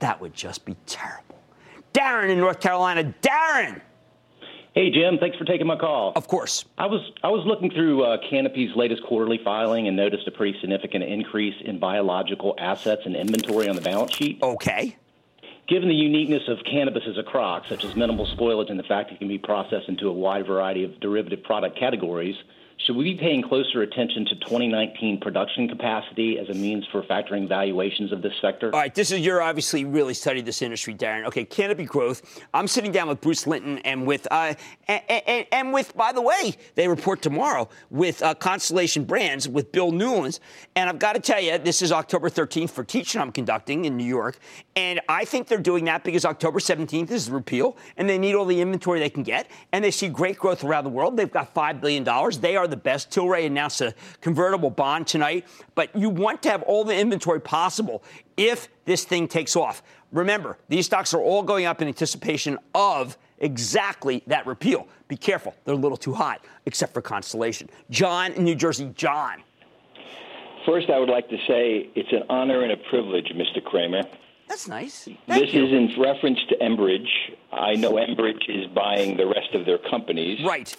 that 0.00 0.20
would 0.20 0.34
just 0.34 0.64
be 0.64 0.76
terrible. 0.86 1.38
Darren 1.92 2.30
in 2.30 2.38
North 2.38 2.60
Carolina. 2.60 3.14
Darren! 3.22 3.80
Hey 4.74 4.90
Jim, 4.90 5.18
thanks 5.18 5.38
for 5.38 5.44
taking 5.44 5.68
my 5.68 5.76
call. 5.76 6.12
Of 6.16 6.26
course. 6.26 6.64
I 6.78 6.86
was 6.86 7.00
I 7.22 7.28
was 7.28 7.46
looking 7.46 7.70
through 7.70 8.02
uh, 8.02 8.18
Canopy's 8.28 8.74
latest 8.74 9.04
quarterly 9.04 9.38
filing 9.44 9.86
and 9.86 9.96
noticed 9.96 10.26
a 10.26 10.32
pretty 10.32 10.58
significant 10.60 11.04
increase 11.04 11.54
in 11.64 11.78
biological 11.78 12.56
assets 12.58 13.02
and 13.04 13.14
inventory 13.14 13.68
on 13.68 13.76
the 13.76 13.80
balance 13.80 14.12
sheet. 14.12 14.42
Okay. 14.42 14.96
Given 15.68 15.88
the 15.88 15.94
uniqueness 15.94 16.42
of 16.48 16.58
cannabis 16.68 17.04
as 17.08 17.16
a 17.16 17.22
crop, 17.22 17.66
such 17.68 17.84
as 17.84 17.94
minimal 17.94 18.26
spoilage 18.26 18.68
and 18.68 18.78
the 18.78 18.82
fact 18.82 19.12
it 19.12 19.20
can 19.20 19.28
be 19.28 19.38
processed 19.38 19.88
into 19.88 20.08
a 20.08 20.12
wide 20.12 20.44
variety 20.44 20.82
of 20.82 20.98
derivative 20.98 21.44
product 21.44 21.78
categories, 21.78 22.34
should 22.78 22.96
we 22.96 23.04
be 23.04 23.18
paying 23.18 23.42
closer 23.42 23.82
attention 23.82 24.26
to 24.26 24.34
2019 24.40 25.20
production 25.20 25.68
capacity 25.68 26.38
as 26.38 26.48
a 26.50 26.54
means 26.54 26.84
for 26.92 27.02
factoring 27.02 27.48
valuations 27.48 28.12
of 28.12 28.20
this 28.20 28.32
sector? 28.42 28.66
All 28.74 28.80
right, 28.80 28.94
this 28.94 29.10
is 29.10 29.20
you're 29.20 29.40
obviously 29.40 29.84
really 29.84 30.12
studied 30.12 30.44
this 30.44 30.60
industry, 30.60 30.94
Darren. 30.94 31.24
Okay, 31.24 31.44
canopy 31.44 31.84
growth. 31.84 32.42
I'm 32.52 32.68
sitting 32.68 32.92
down 32.92 33.08
with 33.08 33.20
Bruce 33.20 33.46
Linton 33.46 33.78
and 33.78 34.06
with 34.06 34.26
uh, 34.30 34.54
and, 34.86 35.02
and, 35.08 35.46
and 35.50 35.72
with 35.72 35.96
by 35.96 36.12
the 36.12 36.20
way, 36.20 36.54
they 36.74 36.86
report 36.88 37.22
tomorrow 37.22 37.68
with 37.90 38.22
uh, 38.22 38.34
Constellation 38.34 39.04
Brands 39.04 39.48
with 39.48 39.72
Bill 39.72 39.90
Newlands, 39.90 40.40
and 40.76 40.90
I've 40.90 40.98
got 40.98 41.14
to 41.14 41.20
tell 41.20 41.40
you, 41.40 41.56
this 41.58 41.80
is 41.80 41.90
October 41.90 42.28
13th 42.28 42.70
for 42.70 42.84
teaching 42.84 43.20
I'm 43.20 43.32
conducting 43.32 43.86
in 43.86 43.96
New 43.96 44.04
York, 44.04 44.36
and 44.76 45.00
I 45.08 45.24
think 45.24 45.46
they're 45.46 45.58
doing 45.58 45.84
that 45.86 46.04
because 46.04 46.24
October 46.24 46.58
17th 46.58 47.10
is 47.10 47.30
repeal, 47.30 47.76
and 47.96 48.08
they 48.08 48.18
need 48.18 48.34
all 48.34 48.44
the 48.44 48.60
inventory 48.60 49.00
they 49.00 49.10
can 49.10 49.22
get, 49.22 49.48
and 49.72 49.82
they 49.82 49.90
see 49.90 50.08
great 50.08 50.38
growth 50.38 50.64
around 50.64 50.84
the 50.84 50.90
world. 50.90 51.16
They've 51.16 51.30
got 51.30 51.54
five 51.54 51.80
billion 51.80 52.04
dollars. 52.04 52.38
They 52.38 52.56
are 52.56 52.63
the 52.66 52.76
best. 52.76 53.10
Tilray 53.10 53.46
announced 53.46 53.80
a 53.80 53.94
convertible 54.20 54.70
bond 54.70 55.06
tonight, 55.06 55.46
but 55.74 55.94
you 55.94 56.10
want 56.10 56.42
to 56.42 56.50
have 56.50 56.62
all 56.62 56.84
the 56.84 56.96
inventory 56.96 57.40
possible 57.40 58.02
if 58.36 58.68
this 58.84 59.04
thing 59.04 59.28
takes 59.28 59.56
off. 59.56 59.82
Remember, 60.12 60.58
these 60.68 60.86
stocks 60.86 61.12
are 61.14 61.20
all 61.20 61.42
going 61.42 61.66
up 61.66 61.82
in 61.82 61.88
anticipation 61.88 62.58
of 62.74 63.18
exactly 63.38 64.22
that 64.26 64.46
repeal. 64.46 64.86
Be 65.08 65.16
careful, 65.16 65.54
they're 65.64 65.74
a 65.74 65.78
little 65.78 65.96
too 65.96 66.14
hot, 66.14 66.44
except 66.66 66.94
for 66.94 67.02
Constellation. 67.02 67.68
John 67.90 68.32
in 68.32 68.44
New 68.44 68.54
Jersey, 68.54 68.92
John. 68.94 69.42
First, 70.64 70.88
I 70.88 70.98
would 70.98 71.10
like 71.10 71.28
to 71.28 71.36
say 71.46 71.90
it's 71.94 72.12
an 72.12 72.22
honor 72.30 72.62
and 72.62 72.72
a 72.72 72.76
privilege, 72.88 73.32
Mr. 73.34 73.62
Cramer. 73.62 74.04
That's 74.48 74.68
nice. 74.68 75.04
Thank 75.26 75.44
this 75.46 75.54
you. 75.54 75.66
is 75.66 75.72
in 75.72 76.00
reference 76.00 76.38
to 76.48 76.56
Enbridge. 76.56 77.08
I 77.52 77.74
know 77.74 77.92
Enbridge 77.92 78.48
is 78.48 78.66
buying 78.68 79.16
the 79.16 79.26
rest 79.26 79.54
of 79.54 79.64
their 79.64 79.78
companies. 79.78 80.40
Right. 80.44 80.74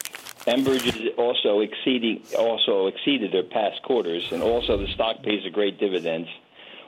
Enbridge 0.47 0.87
is 0.87 1.13
also 1.17 1.61
exceeding 1.61 2.21
also 2.37 2.87
exceeded 2.87 3.31
their 3.31 3.43
past 3.43 3.81
quarters, 3.83 4.31
and 4.31 4.43
also 4.43 4.77
the 4.77 4.87
stock 4.93 5.23
pays 5.23 5.45
a 5.45 5.49
great 5.49 5.79
dividends. 5.79 6.29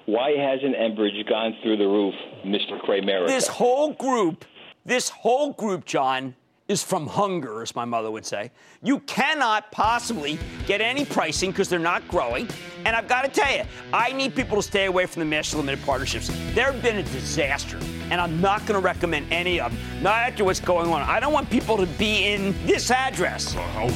Why 0.05 0.31
hasn't 0.31 0.75
Enbridge 0.75 1.27
gone 1.27 1.57
through 1.61 1.77
the 1.77 1.87
roof, 1.87 2.15
Mr. 2.45 2.79
Cramer? 2.79 3.27
This 3.27 3.47
whole 3.47 3.93
group, 3.93 4.45
this 4.85 5.09
whole 5.09 5.53
group, 5.53 5.85
John, 5.85 6.35
is 6.67 6.83
from 6.83 7.07
hunger, 7.07 7.62
as 7.62 7.75
my 7.75 7.86
mother 7.86 8.12
would 8.12 8.25
say. 8.25 8.51
You 8.83 9.00
cannot 9.01 9.71
possibly 9.71 10.38
get 10.65 10.81
any 10.81 11.05
pricing 11.05 11.51
because 11.51 11.69
they're 11.69 11.79
not 11.79 12.07
growing. 12.07 12.47
And 12.86 12.95
I've 12.95 13.07
got 13.07 13.24
to 13.24 13.29
tell 13.29 13.55
you, 13.55 13.63
I 13.93 14.12
need 14.12 14.36
people 14.36 14.57
to 14.57 14.63
stay 14.63 14.86
away 14.86 15.05
from 15.05 15.21
the 15.21 15.25
master 15.25 15.57
limited 15.57 15.83
partnerships. 15.86 16.27
They've 16.53 16.81
been 16.81 16.97
a 16.97 17.03
disaster, 17.03 17.77
and 18.12 18.19
I'm 18.19 18.41
not 18.41 18.65
going 18.65 18.79
to 18.79 18.86
recommend 18.86 19.31
any 19.31 19.59
of 19.59 19.71
them. 19.71 20.03
Not 20.03 20.15
after 20.15 20.43
what's 20.43 20.59
going 20.59 20.89
on. 20.89 21.01
I 21.01 21.19
don't 21.19 21.33
want 21.33 21.50
people 21.50 21.77
to 21.77 21.86
be 21.86 22.25
in 22.25 22.53
this 22.65 22.91
address. 22.91 23.55
All 23.55 23.89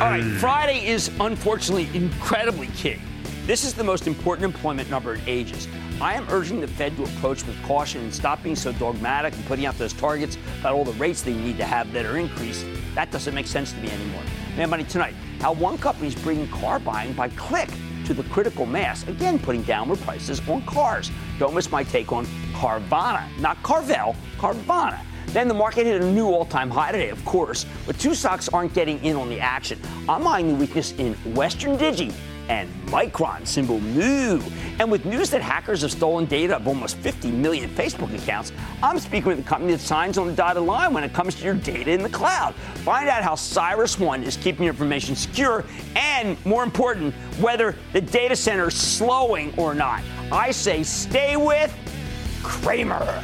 right, 0.00 0.24
Friday 0.38 0.86
is 0.86 1.10
unfortunately 1.20 1.88
incredibly 1.94 2.68
key. 2.68 2.98
This 3.46 3.62
is 3.62 3.74
the 3.74 3.84
most 3.84 4.06
important 4.06 4.46
employment 4.46 4.88
number 4.88 5.16
in 5.16 5.20
ages. 5.26 5.68
I 6.00 6.14
am 6.14 6.26
urging 6.30 6.62
the 6.62 6.66
Fed 6.66 6.96
to 6.96 7.04
approach 7.04 7.44
with 7.46 7.62
caution 7.64 8.00
and 8.00 8.14
stop 8.14 8.42
being 8.42 8.56
so 8.56 8.72
dogmatic 8.72 9.34
and 9.34 9.44
putting 9.44 9.66
out 9.66 9.76
those 9.76 9.92
targets 9.92 10.38
about 10.60 10.72
all 10.72 10.82
the 10.82 10.92
rates 10.92 11.20
they 11.20 11.34
need 11.34 11.58
to 11.58 11.64
have 11.66 11.92
that 11.92 12.06
are 12.06 12.16
increased. 12.16 12.64
That 12.94 13.10
doesn't 13.10 13.34
make 13.34 13.46
sense 13.46 13.74
to 13.74 13.78
me 13.80 13.90
anymore. 13.90 14.22
Mad 14.56 14.70
Money 14.70 14.84
tonight, 14.84 15.14
how 15.40 15.52
one 15.52 15.76
company 15.76 16.08
is 16.08 16.14
bringing 16.14 16.48
car 16.48 16.78
buying 16.78 17.12
by 17.12 17.28
click 17.28 17.68
to 18.06 18.14
the 18.14 18.22
critical 18.24 18.64
mass, 18.64 19.06
again 19.08 19.38
putting 19.38 19.60
downward 19.64 20.00
prices 20.00 20.40
on 20.48 20.64
cars. 20.64 21.10
Don't 21.38 21.54
miss 21.54 21.70
my 21.70 21.84
take 21.84 22.12
on 22.12 22.24
Carvana, 22.54 23.28
not 23.40 23.62
Carvel, 23.62 24.16
Carvana. 24.38 25.00
Then 25.26 25.48
the 25.48 25.54
market 25.54 25.84
hit 25.84 26.00
a 26.00 26.12
new 26.12 26.28
all-time 26.28 26.70
high 26.70 26.92
today, 26.92 27.10
of 27.10 27.22
course, 27.26 27.66
but 27.84 27.98
two 27.98 28.14
stocks 28.14 28.48
aren't 28.48 28.72
getting 28.72 29.04
in 29.04 29.16
on 29.16 29.28
the 29.28 29.38
action. 29.38 29.78
I'm 30.08 30.26
eyeing 30.26 30.48
the 30.48 30.54
weakness 30.54 30.92
in 30.92 31.12
Western 31.34 31.76
Digi 31.76 32.14
and 32.48 32.68
Micron, 32.86 33.46
symbol 33.46 33.80
MU. 33.80 34.40
And 34.78 34.90
with 34.90 35.04
news 35.04 35.30
that 35.30 35.42
hackers 35.42 35.82
have 35.82 35.92
stolen 35.92 36.26
data 36.26 36.56
of 36.56 36.66
almost 36.68 36.96
50 36.98 37.30
million 37.30 37.70
Facebook 37.70 38.14
accounts, 38.14 38.52
I'm 38.82 38.98
speaking 38.98 39.28
with 39.28 39.38
the 39.38 39.44
company 39.44 39.72
that 39.72 39.80
signs 39.80 40.18
on 40.18 40.26
the 40.26 40.32
dotted 40.32 40.62
line 40.62 40.92
when 40.92 41.04
it 41.04 41.12
comes 41.12 41.34
to 41.36 41.44
your 41.44 41.54
data 41.54 41.90
in 41.90 42.02
the 42.02 42.08
cloud. 42.08 42.54
Find 42.84 43.08
out 43.08 43.22
how 43.22 43.34
CyrusOne 43.34 44.22
is 44.22 44.36
keeping 44.36 44.64
your 44.64 44.72
information 44.72 45.16
secure 45.16 45.64
and, 45.96 46.36
more 46.44 46.62
important, 46.62 47.14
whether 47.40 47.76
the 47.92 48.00
data 48.00 48.36
center 48.36 48.68
is 48.68 48.74
slowing 48.74 49.54
or 49.56 49.74
not. 49.74 50.02
I 50.30 50.50
say 50.50 50.82
stay 50.82 51.36
with 51.36 51.74
Cramer. 52.42 53.22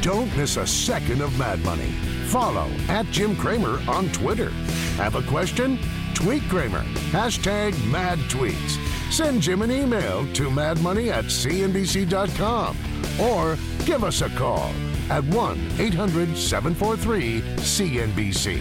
Don't 0.00 0.34
miss 0.36 0.58
a 0.58 0.66
second 0.66 1.22
of 1.22 1.36
Mad 1.38 1.60
Money. 1.64 1.90
Follow 2.26 2.68
at 2.88 3.06
Jim 3.06 3.34
Cramer 3.36 3.80
on 3.88 4.10
Twitter. 4.12 4.50
Have 4.96 5.14
a 5.14 5.22
question? 5.22 5.78
Tweet 6.14 6.42
Cramer. 6.48 6.82
Hashtag 7.10 7.74
mad 7.90 8.18
tweets. 8.30 8.78
Send 9.12 9.42
Jim 9.42 9.60
an 9.62 9.70
email 9.70 10.26
to 10.34 10.48
madmoney 10.48 11.10
at 11.10 11.24
cnbc.com 11.26 12.76
or 13.20 13.58
give 13.84 14.02
us 14.04 14.22
a 14.22 14.30
call 14.30 14.72
at 15.10 15.22
1 15.24 15.58
800 15.78 16.34
743 16.36 17.40
CNBC. 17.56 18.60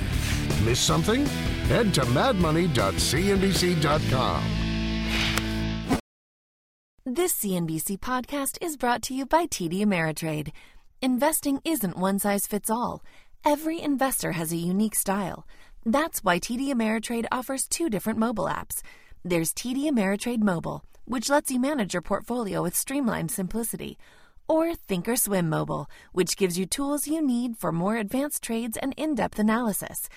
Miss 0.66 0.80
something? 0.80 1.26
Head 1.68 1.94
to 1.94 2.02
madmoney.cnbc.com. 2.02 4.44
This 7.06 7.34
CNBC 7.34 8.00
podcast 8.00 8.58
is 8.62 8.78
brought 8.78 9.02
to 9.04 9.14
you 9.14 9.26
by 9.26 9.46
TD 9.46 9.82
Ameritrade. 9.82 10.52
Investing 11.02 11.60
isn't 11.66 11.98
one 11.98 12.18
size 12.18 12.48
fits 12.48 12.70
all. 12.70 13.04
Every 13.46 13.82
investor 13.82 14.32
has 14.32 14.54
a 14.54 14.58
unique 14.58 14.96
style. 14.96 15.46
That's 15.86 16.24
why 16.24 16.40
TD 16.40 16.70
Ameritrade 16.70 17.26
offers 17.32 17.68
two 17.68 17.90
different 17.90 18.20
mobile 18.20 18.46
apps. 18.46 18.82
There's 19.26 19.54
TD 19.54 19.90
Ameritrade 19.90 20.42
Mobile, 20.42 20.84
which 21.06 21.30
lets 21.30 21.52
you 21.52 21.60
manage 21.60 21.94
your 21.94 22.02
portfolio 22.02 22.64
with 22.64 22.76
streamlined 22.76 23.32
simplicity, 23.32 23.98
or 24.48 24.74
Thinkorswim 24.74 25.48
Mobile, 25.48 25.88
which 26.14 26.38
gives 26.38 26.58
you 26.58 26.66
tools 26.66 27.08
you 27.08 27.22
need 27.22 27.58
for 27.58 27.72
more 27.72 27.98
advanced 27.98 28.42
trades 28.44 28.78
and 28.78 28.94
in-depth 28.98 29.38
analysis. 29.40 30.10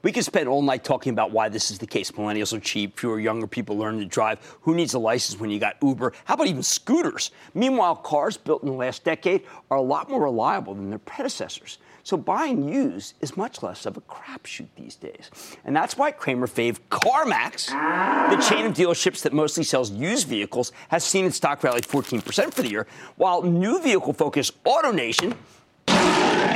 We 0.02 0.14
could 0.14 0.24
spend 0.24 0.48
all 0.48 0.62
night 0.62 0.86
talking 0.86 1.12
about 1.12 1.32
why 1.32 1.50
this 1.50 1.70
is 1.70 1.80
the 1.80 1.88
case. 1.88 2.12
Millennials 2.12 2.56
are 2.56 2.62
cheap, 2.62 2.98
fewer 2.98 3.20
younger 3.20 3.48
people 3.48 3.78
learn 3.78 4.00
to 4.00 4.06
drive. 4.06 4.40
Who 4.62 4.76
needs 4.76 4.94
a 4.94 5.00
license 5.00 5.40
when 5.40 5.50
you 5.50 5.60
got 5.60 5.76
Uber? 5.82 6.14
How 6.24 6.36
about 6.36 6.48
even 6.48 6.64
scooters? 6.64 7.32
Meanwhile, 7.54 7.98
cars 7.98 8.38
built 8.38 8.64
in 8.64 8.70
the 8.70 8.76
last 8.76 9.04
decade 9.04 9.42
are 9.70 9.78
a 9.78 9.82
lot 9.82 10.10
more 10.10 10.24
reliable 10.24 10.76
than 10.76 10.90
their 10.90 11.00
predecessors. 11.00 11.80
So 12.08 12.16
buying 12.16 12.70
used 12.70 13.16
is 13.20 13.36
much 13.36 13.62
less 13.62 13.86
of 13.86 13.98
a 13.98 14.00
crapshoot 14.00 14.70
these 14.78 14.96
days. 14.96 15.30
And 15.66 15.76
that's 15.76 15.98
why 15.98 16.12
Cramer 16.12 16.48
fave 16.48 16.80
CarMax, 16.90 17.68
the 18.30 18.42
chain 18.42 18.66
of 18.66 18.72
dealerships 18.72 19.24
that 19.24 19.34
mostly 19.34 19.66
sells 19.66 19.92
used 19.92 20.26
vehicles, 20.26 20.72
has 20.88 21.04
seen 21.04 21.26
its 21.26 21.36
stock 21.36 21.62
rally 21.66 21.82
14% 21.82 22.54
for 22.54 22.62
the 22.62 22.70
year, 22.70 22.88
while 23.18 23.42
new 23.42 23.82
vehicle 23.82 24.14
focused 24.14 24.64
AutoNation 24.64 25.36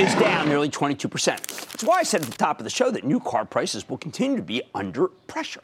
is 0.00 0.14
down 0.14 0.48
nearly 0.48 0.70
22%. 0.70 1.12
That's 1.22 1.84
why 1.84 1.98
I 1.98 2.02
said 2.02 2.22
at 2.22 2.28
the 2.28 2.38
top 2.38 2.58
of 2.58 2.64
the 2.64 2.70
show 2.70 2.90
that 2.90 3.04
new 3.04 3.20
car 3.20 3.44
prices 3.44 3.86
will 3.86 3.98
continue 3.98 4.38
to 4.38 4.42
be 4.42 4.62
under 4.74 5.08
pressure. 5.08 5.60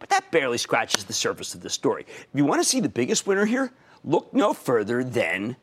But 0.00 0.10
that 0.10 0.30
barely 0.32 0.58
scratches 0.58 1.04
the 1.04 1.14
surface 1.14 1.54
of 1.54 1.62
the 1.62 1.70
story. 1.70 2.04
If 2.06 2.26
you 2.34 2.44
want 2.44 2.60
to 2.62 2.68
see 2.68 2.80
the 2.80 2.90
biggest 2.90 3.26
winner 3.26 3.46
here, 3.46 3.72
look 4.04 4.34
no 4.34 4.52
further 4.52 5.02
than 5.02 5.56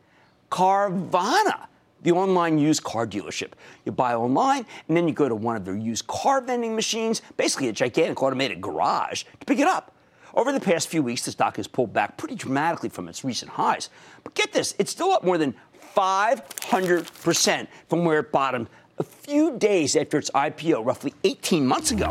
Carvana, 0.49 1.67
the 2.01 2.11
online 2.11 2.57
used 2.57 2.83
car 2.83 3.05
dealership. 3.07 3.51
You 3.85 3.91
buy 3.91 4.13
online, 4.15 4.65
and 4.87 4.97
then 4.97 5.07
you 5.07 5.13
go 5.13 5.29
to 5.29 5.35
one 5.35 5.55
of 5.55 5.65
their 5.65 5.75
used 5.75 6.07
car 6.07 6.41
vending 6.41 6.75
machines, 6.75 7.21
basically 7.37 7.67
a 7.67 7.73
gigantic 7.73 8.21
automated 8.21 8.61
garage, 8.61 9.23
to 9.39 9.45
pick 9.45 9.59
it 9.59 9.67
up. 9.67 9.93
Over 10.33 10.51
the 10.51 10.59
past 10.59 10.87
few 10.87 11.03
weeks, 11.03 11.25
the 11.25 11.31
stock 11.31 11.57
has 11.57 11.67
pulled 11.67 11.91
back 11.91 12.17
pretty 12.17 12.35
dramatically 12.35 12.89
from 12.89 13.09
its 13.09 13.23
recent 13.23 13.51
highs. 13.51 13.89
But 14.23 14.33
get 14.33 14.53
this, 14.53 14.73
it's 14.79 14.91
still 14.91 15.11
up 15.11 15.23
more 15.23 15.37
than 15.37 15.53
500% 15.95 17.67
from 17.89 18.05
where 18.05 18.19
it 18.19 18.31
bottomed 18.31 18.69
a 18.97 19.03
few 19.03 19.57
days 19.57 19.95
after 19.95 20.17
its 20.17 20.29
IPO, 20.31 20.85
roughly 20.85 21.13
18 21.23 21.65
months 21.65 21.91
ago. 21.91 22.07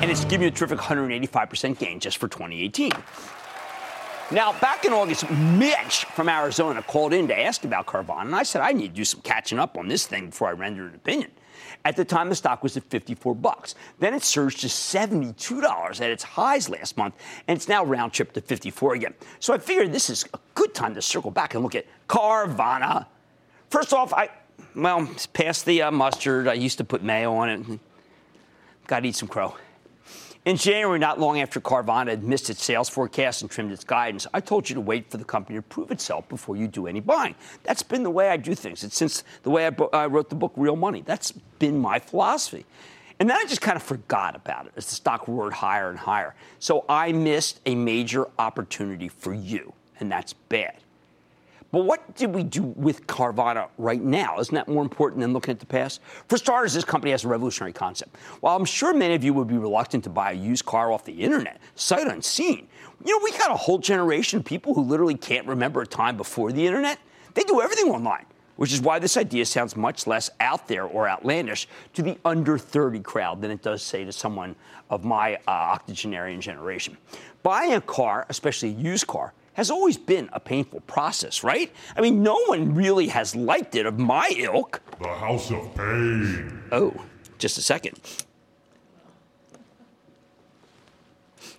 And 0.00 0.10
it's 0.10 0.24
giving 0.24 0.42
you 0.42 0.48
a 0.48 0.50
terrific 0.52 0.78
185% 0.78 1.78
gain 1.78 1.98
just 1.98 2.18
for 2.18 2.28
2018. 2.28 2.92
Now, 4.30 4.52
back 4.60 4.84
in 4.84 4.92
August, 4.92 5.30
Mitch 5.30 6.04
from 6.04 6.28
Arizona 6.28 6.82
called 6.82 7.14
in 7.14 7.28
to 7.28 7.38
ask 7.38 7.64
about 7.64 7.86
Carvana, 7.86 8.26
and 8.26 8.34
I 8.34 8.42
said 8.42 8.60
I 8.60 8.72
need 8.72 8.88
to 8.88 8.94
do 8.94 9.04
some 9.04 9.22
catching 9.22 9.58
up 9.58 9.78
on 9.78 9.88
this 9.88 10.06
thing 10.06 10.26
before 10.26 10.48
I 10.48 10.52
render 10.52 10.86
an 10.86 10.94
opinion. 10.94 11.30
At 11.86 11.96
the 11.96 12.04
time, 12.04 12.28
the 12.28 12.34
stock 12.34 12.62
was 12.62 12.76
at 12.76 12.84
54 12.84 13.34
bucks. 13.36 13.74
Then 13.98 14.12
it 14.12 14.22
surged 14.22 14.60
to 14.60 14.66
$72 14.66 16.00
at 16.02 16.10
its 16.10 16.22
highs 16.22 16.68
last 16.68 16.98
month, 16.98 17.14
and 17.46 17.56
it's 17.56 17.68
now 17.68 17.82
round 17.82 18.12
trip 18.12 18.32
to 18.32 18.42
54 18.42 18.94
again. 18.94 19.14
So 19.40 19.54
I 19.54 19.58
figured 19.58 19.92
this 19.92 20.10
is 20.10 20.26
a 20.34 20.38
good 20.54 20.74
time 20.74 20.94
to 20.94 21.00
circle 21.00 21.30
back 21.30 21.54
and 21.54 21.62
look 21.62 21.74
at 21.74 21.86
Carvana. 22.06 23.06
First 23.70 23.94
off, 23.94 24.12
I 24.12 24.28
well, 24.74 25.08
past 25.32 25.64
the 25.64 25.82
uh, 25.82 25.90
mustard. 25.90 26.48
I 26.48 26.54
used 26.54 26.78
to 26.78 26.84
put 26.84 27.02
mayo 27.02 27.34
on 27.34 27.48
it. 27.48 27.80
Got 28.86 29.00
to 29.00 29.08
eat 29.08 29.16
some 29.16 29.28
crow. 29.28 29.56
In 30.48 30.56
January, 30.56 30.98
not 30.98 31.20
long 31.20 31.40
after 31.40 31.60
Carvana 31.60 32.08
had 32.08 32.24
missed 32.24 32.48
its 32.48 32.64
sales 32.64 32.88
forecast 32.88 33.42
and 33.42 33.50
trimmed 33.50 33.70
its 33.70 33.84
guidance, 33.84 34.26
I 34.32 34.40
told 34.40 34.66
you 34.70 34.74
to 34.76 34.80
wait 34.80 35.10
for 35.10 35.18
the 35.18 35.24
company 35.24 35.58
to 35.58 35.62
prove 35.62 35.90
itself 35.90 36.26
before 36.30 36.56
you 36.56 36.66
do 36.66 36.86
any 36.86 37.00
buying. 37.00 37.34
That's 37.64 37.82
been 37.82 38.02
the 38.02 38.08
way 38.08 38.30
I 38.30 38.38
do 38.38 38.54
things. 38.54 38.82
It's 38.82 38.96
since 38.96 39.24
the 39.42 39.50
way 39.50 39.66
I, 39.66 39.70
bo- 39.70 39.90
I 39.92 40.06
wrote 40.06 40.30
the 40.30 40.36
book 40.36 40.54
Real 40.56 40.74
Money. 40.74 41.02
That's 41.04 41.32
been 41.32 41.78
my 41.78 41.98
philosophy. 41.98 42.64
And 43.20 43.28
then 43.28 43.36
I 43.36 43.44
just 43.44 43.60
kind 43.60 43.76
of 43.76 43.82
forgot 43.82 44.34
about 44.36 44.64
it 44.64 44.72
as 44.74 44.86
the 44.86 44.94
stock 44.94 45.28
roared 45.28 45.52
higher 45.52 45.90
and 45.90 45.98
higher. 45.98 46.34
So 46.60 46.86
I 46.88 47.12
missed 47.12 47.60
a 47.66 47.74
major 47.74 48.26
opportunity 48.38 49.08
for 49.08 49.34
you, 49.34 49.74
and 50.00 50.10
that's 50.10 50.32
bad. 50.32 50.78
But 51.70 51.84
what 51.84 52.16
did 52.16 52.34
we 52.34 52.44
do 52.44 52.62
with 52.62 53.06
Carvana 53.06 53.68
right 53.76 54.00
now? 54.00 54.38
Isn't 54.38 54.54
that 54.54 54.68
more 54.68 54.82
important 54.82 55.20
than 55.20 55.34
looking 55.34 55.52
at 55.52 55.60
the 55.60 55.66
past? 55.66 56.00
For 56.26 56.38
starters, 56.38 56.72
this 56.72 56.84
company 56.84 57.10
has 57.10 57.24
a 57.24 57.28
revolutionary 57.28 57.74
concept. 57.74 58.16
While 58.40 58.56
I'm 58.56 58.64
sure 58.64 58.94
many 58.94 59.14
of 59.14 59.22
you 59.22 59.34
would 59.34 59.48
be 59.48 59.58
reluctant 59.58 60.04
to 60.04 60.10
buy 60.10 60.32
a 60.32 60.34
used 60.34 60.64
car 60.64 60.90
off 60.90 61.04
the 61.04 61.12
internet, 61.12 61.60
sight 61.74 62.06
unseen, 62.06 62.68
you 63.04 63.18
know, 63.18 63.22
we 63.22 63.32
got 63.32 63.50
a 63.50 63.56
whole 63.56 63.78
generation 63.78 64.38
of 64.38 64.46
people 64.46 64.72
who 64.72 64.80
literally 64.80 65.14
can't 65.14 65.46
remember 65.46 65.82
a 65.82 65.86
time 65.86 66.16
before 66.16 66.52
the 66.52 66.66
internet. 66.66 66.98
They 67.34 67.42
do 67.42 67.60
everything 67.60 67.90
online. 67.90 68.24
which 68.56 68.72
is 68.72 68.80
why 68.80 68.98
this 68.98 69.16
idea 69.16 69.46
sounds 69.46 69.76
much 69.76 70.08
less 70.08 70.30
out 70.40 70.66
there 70.66 70.84
or 70.84 71.08
outlandish 71.08 71.68
to 71.94 72.02
the 72.02 72.18
under 72.24 72.58
30 72.58 72.98
crowd 73.00 73.40
than 73.40 73.52
it 73.52 73.62
does, 73.62 73.84
say, 73.84 74.04
to 74.04 74.10
someone 74.10 74.56
of 74.90 75.04
my 75.04 75.36
uh, 75.46 75.50
octogenarian 75.50 76.40
generation. 76.40 76.96
Buying 77.44 77.74
a 77.74 77.80
car, 77.80 78.26
especially 78.28 78.70
a 78.70 78.72
used 78.72 79.06
car, 79.06 79.32
has 79.58 79.72
always 79.72 79.96
been 79.96 80.30
a 80.32 80.38
painful 80.38 80.78
process, 80.82 81.42
right? 81.42 81.72
I 81.96 82.00
mean, 82.00 82.22
no 82.22 82.40
one 82.46 82.76
really 82.76 83.08
has 83.08 83.34
liked 83.34 83.74
it 83.74 83.86
of 83.86 83.98
my 83.98 84.32
ilk. 84.38 84.80
The 85.00 85.08
House 85.08 85.50
of 85.50 85.74
Pain. 85.74 86.62
Oh, 86.70 86.94
just 87.38 87.58
a 87.58 87.60
second. 87.60 87.98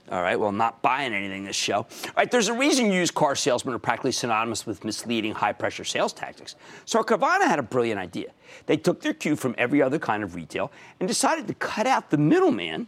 All 0.10 0.22
right, 0.22 0.40
well, 0.40 0.54
not 0.54 0.82
buying 0.82 1.14
anything 1.14 1.44
this 1.44 1.58
show. 1.58 1.80
All 1.80 1.88
right, 2.16 2.32
there's 2.32 2.48
a 2.48 2.54
reason 2.54 2.90
used 2.90 3.14
car 3.14 3.36
salesmen 3.36 3.76
are 3.76 3.80
practically 3.80 4.14
synonymous 4.14 4.66
with 4.66 4.86
misleading 4.86 5.34
high 5.34 5.52
pressure 5.52 5.84
sales 5.84 6.14
tactics. 6.14 6.56
So 6.86 7.04
Carvana 7.04 7.48
had 7.48 7.60
a 7.60 7.64
brilliant 7.64 8.00
idea. 8.00 8.32
They 8.66 8.78
took 8.78 9.02
their 9.02 9.14
cue 9.14 9.36
from 9.36 9.56
every 9.58 9.82
other 9.82 10.00
kind 10.00 10.24
of 10.24 10.36
retail 10.36 10.72
and 11.02 11.08
decided 11.10 11.48
to 11.48 11.54
cut 11.54 11.86
out 11.86 12.12
the 12.12 12.18
middleman, 12.18 12.88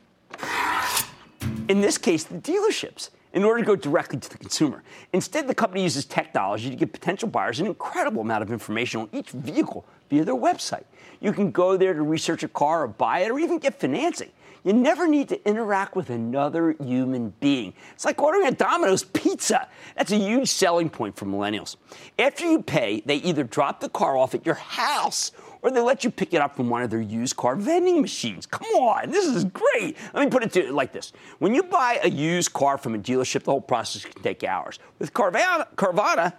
in 1.68 1.82
this 1.82 1.98
case, 1.98 2.24
the 2.24 2.38
dealerships, 2.38 3.10
in 3.34 3.44
order 3.44 3.62
to 3.62 3.66
go 3.66 3.76
directly 3.76 4.20
to 4.20 4.30
the 4.30 4.38
consumer. 4.38 4.84
Instead, 5.14 5.48
the 5.48 5.56
company 5.56 5.84
uses 5.84 6.06
technology 6.06 6.70
to 6.70 6.76
give 6.76 6.92
potential 6.92 7.30
buyers 7.30 7.60
an 7.60 7.66
incredible 7.66 8.22
amount 8.22 8.44
of 8.44 8.52
information 8.52 9.02
on 9.02 9.10
each 9.12 9.30
vehicle 9.32 9.86
via 10.10 10.26
their 10.26 10.36
website. 10.36 10.84
You 11.20 11.32
can 11.34 11.52
go 11.52 11.78
there 11.78 11.94
to 11.94 12.02
research 12.02 12.44
a 12.44 12.48
car 12.48 12.84
or 12.84 12.88
buy 12.88 13.20
it 13.20 13.32
or 13.32 13.40
even 13.40 13.60
get 13.60 13.80
financing. 13.80 14.32
You 14.64 14.74
never 14.74 15.08
need 15.08 15.30
to 15.30 15.48
interact 15.48 15.96
with 15.96 16.12
another 16.12 16.76
human 16.84 17.34
being. 17.40 17.74
It's 17.94 18.06
like 18.06 18.22
ordering 18.22 18.48
a 18.48 18.52
Domino's 18.52 19.04
pizza. 19.04 19.68
That's 19.96 20.12
a 20.12 20.18
huge 20.18 20.50
selling 20.50 20.90
point 20.90 21.16
for 21.16 21.26
millennials. 21.26 21.78
After 22.20 22.46
you 22.46 22.62
pay, 22.62 23.02
they 23.06 23.16
either 23.16 23.44
drop 23.44 23.80
the 23.80 23.90
car 23.90 24.18
off 24.18 24.36
at 24.36 24.46
your 24.46 24.56
house 24.56 25.32
or 25.62 25.72
they 25.72 25.80
let 25.80 26.03
you 26.03 26.12
pick 26.12 26.34
it 26.34 26.41
up 26.41 26.56
from 26.56 26.70
one 26.70 26.82
of 26.82 26.89
their 26.89 27.01
used 27.01 27.36
car 27.36 27.56
vending 27.56 28.01
machines. 28.01 28.46
Come 28.46 28.68
on, 28.68 29.12
this 29.12 29.25
is 29.25 29.46
great. 29.46 29.98
Let 30.13 30.24
me 30.24 30.30
put 30.30 30.44
it 30.44 30.51
to 30.53 30.65
you 30.65 30.72
like 30.72 30.91
this. 30.91 31.13
When 31.39 31.53
you 31.53 31.63
buy 31.63 32.00
a 32.03 32.10
used 32.10 32.53
car 32.53 32.77
from 32.77 32.96
a 32.96 32.98
dealership, 32.98 33.44
the 33.44 33.51
whole 33.51 33.62
process 33.62 34.06
can 34.06 34.22
take 34.24 34.44
hours. 34.44 34.80
With 35.00 35.13
Carvana, 35.13 35.68
Carvana 35.75 36.34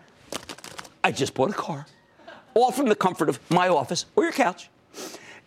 I 1.04 1.10
just 1.10 1.34
bought 1.34 1.50
a 1.50 1.54
car, 1.54 1.86
all 2.54 2.70
from 2.70 2.86
the 2.86 2.94
comfort 2.94 3.28
of 3.28 3.40
my 3.50 3.68
office 3.68 4.06
or 4.14 4.22
your 4.22 4.32
couch. 4.32 4.68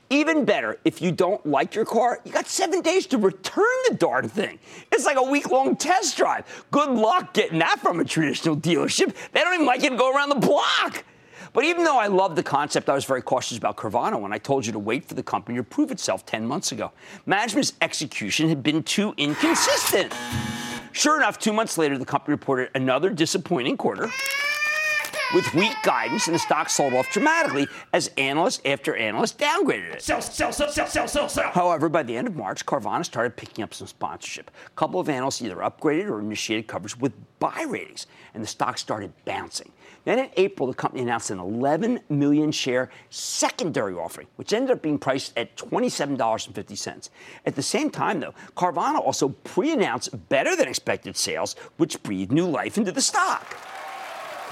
Even 0.10 0.46
better, 0.46 0.77
if 0.86 1.01
you 1.01 1.12
don't 1.12 1.44
like 1.46 1.74
your 1.74 1.86
car, 1.86 2.20
you 2.25 2.32
got 2.32 2.46
seven 2.46 2.82
days 2.82 3.08
to 3.08 3.17
return 3.17 3.65
the 3.89 3.96
darn 3.96 4.29
thing. 4.29 4.60
It's 4.91 5.05
like 5.05 5.17
a 5.17 5.24
week 5.24 5.50
long 5.50 5.75
test 5.75 6.15
drive. 6.15 6.65
Good 6.72 6.89
luck 6.89 7.34
getting 7.34 7.60
that 7.60 7.79
from 7.79 8.00
a 8.00 8.05
traditional 8.05 8.55
dealership. 8.55 9.15
They 9.32 9.39
don't 9.39 9.55
even 9.55 9.65
like 9.65 9.82
you 9.82 9.89
to 9.89 9.98
go 9.98 10.13
around 10.13 10.29
the 10.29 10.36
block. 10.36 11.03
But 11.55 11.63
even 11.63 11.85
though 11.85 11.97
I 11.97 12.07
love 12.07 12.35
the 12.35 12.43
concept, 12.43 12.89
I 12.89 12.95
was 12.95 13.05
very 13.05 13.21
cautious 13.21 13.57
about 13.57 13.77
Carvana 13.77 14.19
when 14.19 14.33
I 14.33 14.38
told 14.38 14.65
you 14.65 14.74
to 14.74 14.79
wait 14.79 15.05
for 15.05 15.13
the 15.13 15.24
company 15.24 15.57
to 15.57 15.63
prove 15.63 15.89
itself 15.89 16.25
10 16.25 16.45
months 16.45 16.74
ago. 16.74 16.91
Management's 17.25 17.71
execution 17.79 18.50
had 18.50 18.62
been 18.62 18.83
too 18.83 19.13
inconsistent. 19.15 20.13
Sure 20.91 21.15
enough, 21.15 21.39
two 21.39 21.53
months 21.53 21.77
later, 21.77 21.97
the 21.97 22.03
company 22.03 22.33
reported 22.33 22.71
another 22.75 23.09
disappointing 23.09 23.77
quarter 23.77 24.12
with 25.33 25.53
weak 25.53 25.71
guidance, 25.83 26.27
and 26.27 26.35
the 26.35 26.39
stock 26.39 26.69
sold 26.69 26.93
off 26.93 27.09
dramatically 27.12 27.67
as 27.93 28.12
analyst 28.17 28.62
after 28.65 28.93
analyst 28.97 29.39
downgraded 29.39 29.93
it. 29.93 30.01
Sell, 30.01 30.19
sell, 30.19 30.51
sell, 30.51 30.69
sell, 30.69 30.88
sell, 30.88 31.07
sell, 31.07 31.29
sell. 31.29 31.51
However, 31.51 31.88
by 31.88 32.03
the 32.03 32.17
end 32.17 32.27
of 32.27 32.35
March, 32.35 32.65
Carvana 32.65 33.05
started 33.05 33.38
picking 33.38 33.63
up 33.63 33.74
some 33.74 33.88
sponsorship. 33.88 34.51
A 34.67 34.69
couple 34.71 35.00
of 35.00 35.07
analysts 35.07 35.41
either 35.41 35.57
upgraded 35.57 36.09
or 36.09 36.19
initiated 36.19 36.67
coverage 36.67 36.97
with 36.97 37.13
buy 37.39 37.65
ratings, 37.67 38.07
and 38.33 38.43
the 38.43 38.47
stock 38.47 38.77
started 38.77 39.13
bouncing. 39.24 39.71
Then 40.05 40.19
in 40.19 40.29
April, 40.38 40.67
the 40.67 40.74
company 40.74 41.01
announced 41.01 41.31
an 41.31 41.39
11 41.39 42.00
million 42.09 42.51
share 42.51 42.89
secondary 43.09 43.95
offering, 43.95 44.27
which 44.38 44.53
ended 44.53 44.71
up 44.71 44.81
being 44.81 44.97
priced 44.97 45.38
at 45.38 45.57
$27.50. 45.57 47.09
At 47.45 47.55
the 47.55 47.63
same 47.63 47.89
time, 47.89 48.19
though, 48.19 48.33
Carvana 48.55 49.00
also 49.00 49.29
pre 49.29 49.71
announced 49.71 50.29
better 50.29 50.55
than 50.55 50.67
expected 50.67 51.17
sales, 51.17 51.55
which 51.77 52.01
breathed 52.03 52.31
new 52.31 52.47
life 52.47 52.77
into 52.77 52.91
the 52.91 53.01
stock. 53.01 53.57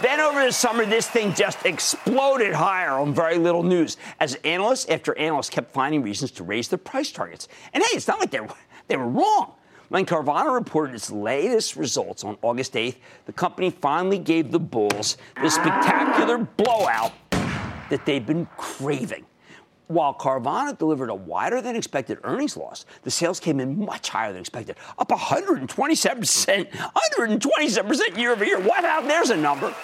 Then 0.02 0.20
over 0.20 0.44
the 0.44 0.52
summer, 0.52 0.86
this 0.86 1.08
thing 1.08 1.36
just 1.36 1.64
exploded 1.66 2.54
higher 2.54 2.94
on 2.94 3.14
very 3.14 3.38
little 3.38 3.62
news 3.62 3.98
as 4.20 4.34
analysts 4.44 4.88
after 4.90 5.16
analysts 5.20 5.52
kept 5.52 5.72
finding 5.72 6.02
reasons 6.02 6.32
to 6.32 6.44
raise 6.44 6.68
their 6.68 6.80
price 6.80 7.12
targets. 7.12 7.48
And 7.74 7.84
hey, 7.84 7.96
it's 7.96 8.08
not 8.08 8.20
like 8.20 8.32
they 8.32 8.40
were, 8.40 8.50
they 8.88 8.98
were 8.98 9.08
wrong. 9.08 9.54
When 9.90 10.06
Carvana 10.06 10.54
reported 10.54 10.96
its 10.96 11.12
latest 11.12 11.76
results 11.76 12.24
on 12.24 12.38
August 12.42 12.74
8th, 12.74 12.96
the 13.26 13.34
company 13.34 13.70
finally 13.70 14.18
gave 14.18 14.52
the 14.52 14.60
bulls 14.60 15.18
the 15.42 15.50
spectacular 15.50 16.38
blowout 16.38 17.12
that 17.90 18.06
they've 18.06 18.26
been 18.26 18.48
craving. 18.58 19.26
While 19.88 20.14
Carvana 20.14 20.78
delivered 20.78 21.10
a 21.10 21.16
wider 21.16 21.62
than 21.62 21.76
expected 21.76 22.18
earnings 22.24 22.56
loss, 22.56 22.86
the 23.04 23.12
sales 23.12 23.40
came 23.40 23.60
in 23.60 23.78
much 23.78 24.10
higher 24.10 24.32
than 24.32 24.40
expected, 24.40 24.78
up 24.98 25.10
127%, 25.10 26.72
127% 26.72 28.18
year 28.18 28.32
over 28.32 28.46
year. 28.46 28.60
What 28.60 28.82
there's 29.08 29.30
a 29.30 29.38
number. 29.38 29.76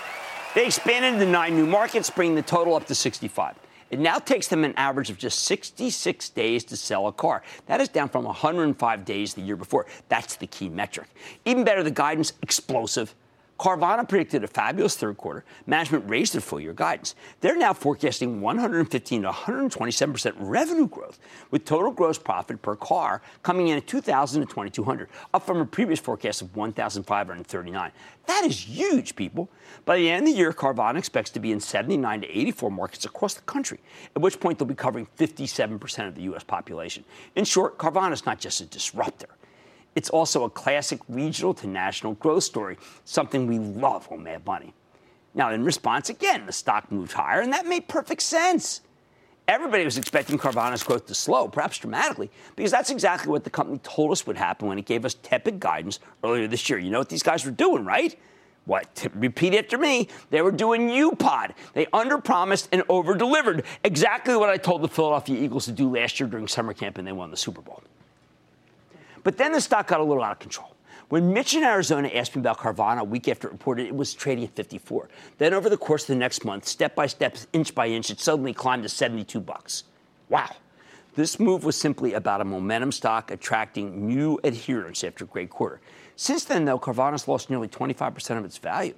They 0.55 0.65
expanded 0.65 1.13
into 1.13 1.25
nine 1.27 1.55
new 1.55 1.67
markets, 1.67 2.09
bringing 2.09 2.35
the 2.35 2.41
total 2.41 2.75
up 2.75 2.85
to 2.88 2.95
65. 2.95 3.55
It 3.89 3.99
now 3.99 4.19
takes 4.19 4.47
them 4.47 4.63
an 4.63 4.73
average 4.78 5.10
of 5.10 5.17
just 5.17 5.39
66 5.43 6.30
days 6.30 6.63
to 6.65 6.78
sell 6.78 7.08
a 7.08 7.12
car. 7.12 7.41
That 7.65 7.82
is 7.82 7.89
down 7.89 8.10
from 8.10 8.25
105 8.25 9.06
days 9.06 9.34
the 9.34 9.41
year 9.41 9.56
before. 9.56 9.86
That's 10.10 10.36
the 10.36 10.47
key 10.47 10.69
metric. 10.69 11.08
Even 11.45 11.63
better, 11.63 11.84
the 11.84 11.91
guidance 11.91 12.34
explosive 12.41 13.15
Carvana 13.60 14.08
predicted 14.08 14.45
a 14.45 14.48
fabulous 14.48 14.95
third 14.95 15.17
quarter. 15.17 15.43
Management 15.67 16.10
raised 16.10 16.34
their 16.34 16.39
full 16.39 16.62
year 16.62 16.72
guidance. 16.72 17.13
They're 17.41 17.58
now 17.58 17.74
forecasting 17.74 18.39
115 18.39 19.22
to 19.24 19.30
127% 19.30 20.34
revenue 20.38 20.88
growth, 20.88 21.19
with 21.52 21.65
total 21.65 21.91
gross 21.91 22.17
profit 22.17 22.62
per 22.62 22.78
car 22.78 23.22
coming 23.43 23.67
in 23.67 23.78
at 23.78 23.86
2,000 23.86 24.41
to 24.41 24.48
2,200, 24.48 25.10
up 25.34 25.45
from 25.45 25.58
a 25.58 25.65
previous 25.65 26.00
forecast 26.00 26.41
of 26.41 26.56
1,539. 26.56 27.91
That 28.28 28.45
is 28.45 28.62
huge, 28.62 29.17
people. 29.17 29.50
By 29.84 29.98
the 29.98 30.10
end 30.10 30.28
of 30.28 30.34
the 30.34 30.38
year, 30.38 30.54
Carvana 30.54 30.98
expects 30.98 31.32
to 31.32 31.41
be 31.41 31.52
in 31.52 31.60
79 31.60 32.22
to 32.22 32.28
84 32.28 32.72
markets 32.72 33.04
across 33.06 33.34
the 33.34 33.41
country, 33.41 33.80
at 34.15 34.22
which 34.22 34.39
point 34.39 34.58
they'll 34.58 34.67
be 34.67 34.76
covering 34.76 35.08
57% 35.17 36.08
of 36.08 36.15
the 36.15 36.22
U.S. 36.24 36.43
population. 36.43 37.04
In 37.36 37.43
short, 37.43 37.78
Carvana 37.78 38.13
is 38.13 38.26
not 38.26 38.39
just 38.39 38.62
a 38.62 38.65
disruptor. 38.65 39.28
It's 39.95 40.10
also 40.10 40.43
a 40.43 40.49
classic 40.49 40.99
regional 41.10 41.54
to 41.56 41.67
national 41.67 42.13
growth 42.13 42.43
story, 42.43 42.78
something 43.06 43.47
we 43.47 43.60
love 43.60 44.08
on 44.12 44.23
Mad 44.23 44.45
Money. 44.45 44.73
Now, 45.34 45.52
in 45.52 45.63
response, 45.63 46.10
again, 46.10 46.45
the 46.45 46.52
stock 46.52 46.91
moved 46.91 47.12
higher, 47.12 47.41
and 47.41 47.54
that 47.54 47.65
made 47.65 47.88
perfect 47.88 48.21
sense. 48.21 48.82
Everybody 49.47 49.84
was 49.84 49.97
expecting 49.97 50.38
Carvana's 50.38 50.84
growth 50.84 51.08
to 51.08 51.15
slow, 51.15 51.47
perhaps 51.47 51.80
dramatically, 51.80 52.30
because 52.56 52.71
that's 52.71 52.91
exactly 52.91 53.32
what 53.32 53.43
the 53.43 53.49
company 53.49 53.80
told 53.80 54.12
us 54.12 54.28
would 54.28 54.38
happen 54.38 54.67
when 54.67 54.78
it 54.78 54.86
gave 54.86 55.06
us 55.06 55.15
tepid 55.23 55.60
guidance 55.60 55.99
earlier 56.23 56.47
this 56.47 56.69
year. 56.69 56.78
You 56.78 56.91
know 56.91 56.99
what 56.99 57.10
these 57.10 57.23
guys 57.23 57.45
were 57.45 57.52
doing, 57.52 57.84
right? 57.84 58.15
What? 58.65 59.08
Repeat 59.15 59.56
after 59.56 59.80
me. 59.80 60.08
They 60.30 60.43
were 60.43 60.52
doing 60.52 60.89
UPOD. 60.89 61.54
They 61.73 61.88
underpromised 61.88 62.67
and 62.71 62.84
overdelivered. 62.84 63.65
Exactly 63.84 64.36
what 64.36 64.49
I 64.49 64.58
told 64.58 64.84
the 64.84 64.88
Philadelphia 64.88 65.41
Eagles 65.41 65.65
to 65.65 65.71
do 65.71 65.95
last 65.95 66.19
year 66.19 66.30
during 66.30 66.47
summer 66.47 66.73
camp, 66.73 66.99
and 66.99 67.08
they 67.08 67.12
won 67.12 67.32
the 67.32 67.38
Super 67.38 67.62
Bowl. 67.62 67.82
But 69.23 69.38
then 69.38 69.51
the 69.51 69.62
stock 69.62 69.88
got 69.88 69.99
a 69.99 70.03
little 70.03 70.23
out 70.23 70.32
of 70.34 70.39
control. 70.39 70.75
When 71.10 71.34
Mitch 71.34 71.55
in 71.55 71.63
Arizona 71.63 72.08
asked 72.10 72.36
me 72.36 72.41
about 72.41 72.60
Carvana 72.60 72.99
a 72.99 73.03
week 73.03 73.27
after 73.27 73.47
it 73.47 73.51
reported, 73.51 73.88
it 73.88 73.95
was 73.95 74.13
trading 74.13 74.43
at 74.43 74.51
54. 74.51 75.10
Then 75.39 75.53
over 75.55 75.67
the 75.67 75.77
course 75.77 76.03
of 76.03 76.08
the 76.10 76.15
next 76.15 76.45
month, 76.45 76.67
step 76.67 76.93
by 76.93 77.08
step, 77.08 77.36
inch 77.51 77.73
by 77.73 77.88
inch, 77.88 78.12
it 78.12 78.19
suddenly 78.19 78.53
climbed 78.53 78.84
to 78.84 78.89
72 78.89 79.39
bucks. 79.39 79.86
Wow. 80.29 80.49
This 81.15 81.39
move 81.39 81.63
was 81.63 81.75
simply 81.75 82.13
about 82.13 82.41
a 82.41 82.45
momentum 82.45 82.91
stock 82.91 83.32
attracting 83.32 84.08
new 84.08 84.39
adherents 84.43 85.03
after 85.03 85.25
a 85.25 85.27
great 85.27 85.49
quarter. 85.49 85.82
Since 86.15 86.45
then, 86.45 86.65
though, 86.65 86.77
Carvana's 86.77 87.27
lost 87.27 87.49
nearly 87.49 87.67
25% 87.67 88.38
of 88.38 88.45
its 88.45 88.60
value. 88.60 88.93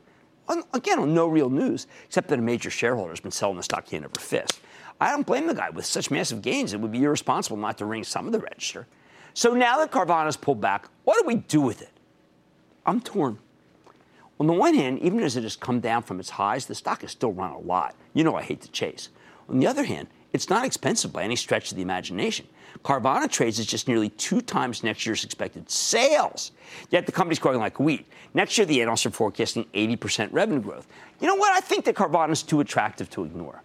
Again, 0.74 1.14
no 1.14 1.28
real 1.28 1.50
news, 1.50 1.88
except 2.06 2.28
that 2.28 2.40
a 2.40 2.42
major 2.42 2.70
shareholder 2.70 3.12
has 3.12 3.22
been 3.22 3.32
selling 3.32 3.56
the 3.56 3.64
stock 3.64 3.88
hand 3.88 4.04
over 4.04 4.20
fist. 4.20 4.60
I 5.00 5.12
don't 5.12 5.26
blame 5.26 5.48
the 5.48 5.54
guy. 5.54 5.70
With 5.70 5.86
such 5.86 6.12
massive 6.12 6.42
gains, 6.42 6.74
it 6.74 6.82
would 6.82 6.92
be 6.92 7.04
irresponsible 7.04 7.56
not 7.56 7.78
to 7.78 7.86
ring 7.86 8.04
some 8.04 8.26
of 8.26 8.34
the 8.34 8.40
register. 8.40 8.86
So 9.34 9.54
now 9.54 9.78
that 9.78 9.92
Carvana's 9.92 10.38
pulled 10.38 10.62
back, 10.62 10.90
what 11.04 11.20
do 11.22 11.28
we 11.28 11.36
do 11.36 11.62
with 11.62 11.82
it? 11.82 11.92
I'm 12.86 13.02
torn. 13.02 13.38
On 14.40 14.48
the 14.48 14.54
one 14.54 14.74
hand, 14.74 15.00
even 15.00 15.20
as 15.22 15.38
it 15.38 15.44
has 15.44 15.56
come 15.56 15.80
down 15.80 16.04
from 16.04 16.20
its 16.20 16.32
highs, 16.32 16.66
the 16.66 16.76
stock 16.76 17.02
has 17.02 17.12
still 17.12 17.32
run 17.32 17.52
a 17.52 17.60
lot. 17.60 17.96
You 18.14 18.24
know 18.24 18.36
I 18.36 18.42
hate 18.42 18.62
to 18.62 18.72
chase. 18.72 19.10
On 19.48 19.60
the 19.60 19.68
other 19.68 19.84
hand, 19.84 20.08
it's 20.34 20.50
not 20.50 20.66
expensive 20.66 21.14
by 21.14 21.24
any 21.24 21.36
stretch 21.36 21.72
of 21.72 21.76
the 21.76 21.84
imagination. 21.84 22.48
Carvana 22.84 23.30
trades 23.30 23.60
at 23.60 23.68
just 23.68 23.88
nearly 23.88 24.10
two 24.10 24.42
times 24.42 24.84
next 24.84 25.06
year's 25.06 25.24
expected 25.24 25.70
sales. 25.70 26.52
Yet 26.90 27.06
the 27.06 27.12
company's 27.12 27.40
growing 27.40 27.60
like 27.60 27.80
wheat. 27.80 28.08
Next 28.34 28.58
year, 28.58 28.66
the 28.66 28.82
analysts 28.82 29.06
are 29.06 29.12
forecasting 29.12 29.66
80% 29.74 30.30
revenue 30.32 30.62
growth. 30.62 30.88
You 31.20 31.28
know 31.28 31.36
what? 31.36 31.52
I 31.52 31.60
think 31.60 31.86
that 31.86 31.96
Carvana 31.96 32.32
is 32.32 32.44
too 32.44 32.62
attractive 32.62 33.10
to 33.12 33.26
ignore. 33.26 33.62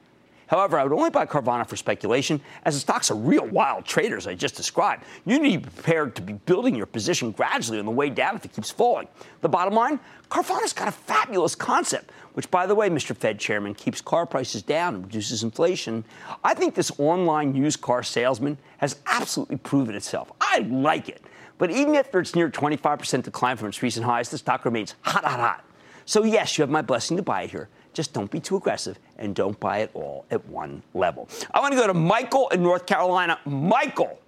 However, 0.47 0.79
I 0.79 0.85
would 0.85 0.93
only 0.93 1.11
buy 1.11 1.27
Carvana 1.27 1.67
for 1.67 1.77
speculation, 1.77 2.41
as 2.65 2.75
the 2.75 2.81
stocks 2.81 3.11
are 3.11 3.17
real 3.17 3.47
wild 3.47 3.85
traders 3.85 4.27
I 4.27 4.35
just 4.35 4.55
described. 4.55 5.05
You 5.25 5.39
need 5.39 5.63
to 5.63 5.69
be 5.69 5.75
prepared 5.75 6.15
to 6.17 6.23
be 6.23 6.35
building 6.35 6.75
your 6.75 6.87
position 6.87 7.33
gradually 7.33 7.79
on 7.79 7.85
the 7.85 7.91
way 7.91 8.11
down 8.11 8.37
if 8.37 8.45
it 8.45 8.53
keeps 8.53 8.71
falling. 8.71 9.09
The 9.41 9.49
bottom 9.49 9.75
line 9.75 9.99
Carvana's 10.31 10.73
got 10.73 10.89
a 10.89 10.93
fabulous 10.93 11.55
concept. 11.55 12.11
which, 12.35 12.51
by 12.51 12.67
the 12.67 12.75
way, 12.75 12.91
Mr. 12.91 13.17
Fed 13.17 13.39
Chairman, 13.39 13.73
keeps 13.73 14.03
car 14.03 14.27
prices 14.27 14.61
down 14.61 14.95
and 14.95 15.05
reduces 15.05 15.43
inflation, 15.43 16.05
I 16.45 16.53
think 16.53 16.75
this 16.75 16.93
online 16.99 17.55
used 17.55 17.81
car 17.81 18.03
salesman 18.03 18.59
has 18.77 18.97
absolutely 19.07 19.57
proven 19.57 19.95
itself. 19.95 20.31
I 20.39 20.59
like 20.59 21.09
it. 21.09 21.23
But 21.57 21.71
even 21.71 21.95
after 21.95 22.21
its 22.21 22.35
near 22.35 22.51
25% 22.51 23.23
decline 23.23 23.57
from 23.57 23.69
its 23.69 23.83
recent 23.83 24.05
highs, 24.05 24.29
the 24.29 24.37
stock 24.37 24.67
remains 24.67 24.97
hot, 25.01 25.25
hot, 25.25 25.41
hot. 25.41 25.65
So, 26.05 26.25
yes, 26.25 26.59
you 26.59 26.63
have 26.63 26.69
my 26.69 26.83
blessing 26.83 27.17
to 27.17 27.23
buy 27.23 27.45
it 27.45 27.51
here. 27.51 27.71
Just 27.97 28.13
don't 28.13 28.31
be 28.31 28.41
too 28.41 28.59
aggressive 28.59 28.99
and 29.17 29.35
don't 29.35 29.59
buy 29.59 29.79
it 29.79 29.91
all 29.95 30.27
at 30.31 30.47
one 30.49 30.83
level. 30.93 31.31
I 31.55 31.61
want 31.61 31.73
to 31.73 31.81
go 31.81 31.87
to 31.87 31.95
Michael 31.95 32.51
in 32.51 32.63
North 32.63 32.85
Carolina. 32.85 33.39
Michael. 33.47 34.19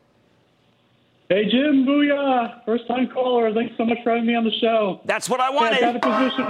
Hey, 1.28 1.44
Jim, 1.50 1.84
booyah. 1.84 2.64
First 2.64 2.88
time 2.88 3.08
caller. 3.08 3.52
Thanks 3.52 3.76
so 3.76 3.84
much 3.84 3.98
for 4.02 4.12
having 4.12 4.24
me 4.24 4.34
on 4.34 4.44
the 4.44 4.58
show. 4.58 5.02
That's 5.04 5.28
what 5.28 5.40
I 5.40 5.50
wanted. 5.50 5.82
Yeah, 5.82 5.90
I 5.90 5.92
got 5.92 5.96
a 5.96 6.28
position. 6.30 6.44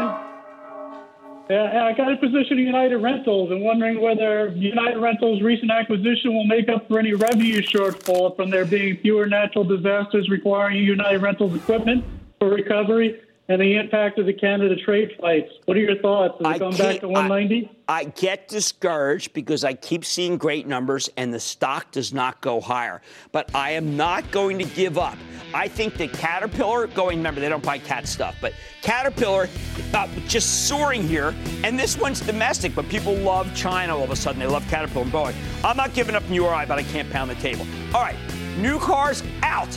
Yeah, 1.51 1.87
I 1.87 1.93
got 1.93 2.13
a 2.13 2.17
position 2.19 2.61
in 2.61 2.67
United 2.67 2.99
Rentals 2.99 3.51
and 3.51 3.63
wondering 3.63 4.01
whether 4.01 4.51
United 4.51 4.99
Rentals' 4.99 5.43
recent 5.43 5.73
acquisition 5.73 6.35
will 6.35 6.47
make 6.47 6.69
up 6.69 6.87
for 6.87 7.01
any 7.01 7.15
revenue 7.15 7.61
shortfall 7.63 8.37
from 8.37 8.51
there 8.51 8.65
being 8.65 8.97
fewer 8.99 9.27
natural 9.27 9.65
disasters 9.65 10.29
requiring 10.29 10.77
United 10.85 11.21
Rentals 11.21 11.57
equipment 11.57 12.05
for 12.39 12.51
recovery 12.51 13.21
and 13.51 13.63
the 13.63 13.77
impact 13.77 14.19
of 14.19 14.27
the 14.27 14.33
Canada 14.33 14.77
trade 14.77 15.13
fights. 15.19 15.51
What 15.65 15.77
are 15.77 15.81
your 15.81 15.97
thoughts? 15.97 16.35
Is 16.41 16.47
it 16.47 16.59
going 16.59 16.77
back 16.77 17.01
to 17.01 17.09
190? 17.09 17.71
I, 17.89 18.01
I, 18.01 18.05
get 18.05 18.47
discouraged 18.47 19.33
because 19.33 19.65
I 19.65 19.73
keep 19.73 20.05
seeing 20.05 20.37
great 20.37 20.67
numbers 20.67 21.09
and 21.17 21.33
the 21.33 21.41
stock 21.41 21.91
does 21.91 22.13
not 22.13 22.43
go 22.43 22.61
higher. 22.61 23.01
But 23.33 23.55
I 23.55 23.71
am 23.71 23.97
not 23.97 24.31
going 24.31 24.59
to 24.59 24.67
give 24.67 24.99
up. 24.99 25.17
I 25.55 25.67
think 25.67 25.97
that 25.97 26.13
Caterpillar, 26.13 26.89
going, 26.89 27.19
remember, 27.19 27.41
they 27.41 27.49
don't 27.49 27.65
buy 27.65 27.79
cat 27.79 28.07
stuff, 28.07 28.37
but 28.39 28.53
Caterpillar 28.83 29.49
uh, 29.95 30.07
just 30.27 30.69
soaring 30.69 31.03
here. 31.03 31.35
And 31.65 31.79
this 31.79 31.97
one's 31.97 32.21
domestic, 32.21 32.75
but 32.75 32.87
people 32.91 33.15
love 33.15 33.55
China 33.55 33.97
all 33.97 34.05
of 34.05 34.11
a 34.11 34.17
sudden. 34.17 34.39
They 34.39 34.47
love 34.47 34.69
Caterpillar 34.69 35.05
and 35.05 35.13
Boeing. 35.13 35.35
I'm 35.65 35.77
not 35.77 35.95
giving 35.95 36.15
up 36.15 36.29
New 36.29 36.45
URI, 36.45 36.67
but 36.67 36.79
I 36.79 36.83
can't 36.83 37.09
pound 37.09 37.31
the 37.31 37.35
table. 37.37 37.67
All 37.95 38.03
right, 38.03 38.17
new 38.59 38.79
cars 38.79 39.23
out, 39.43 39.69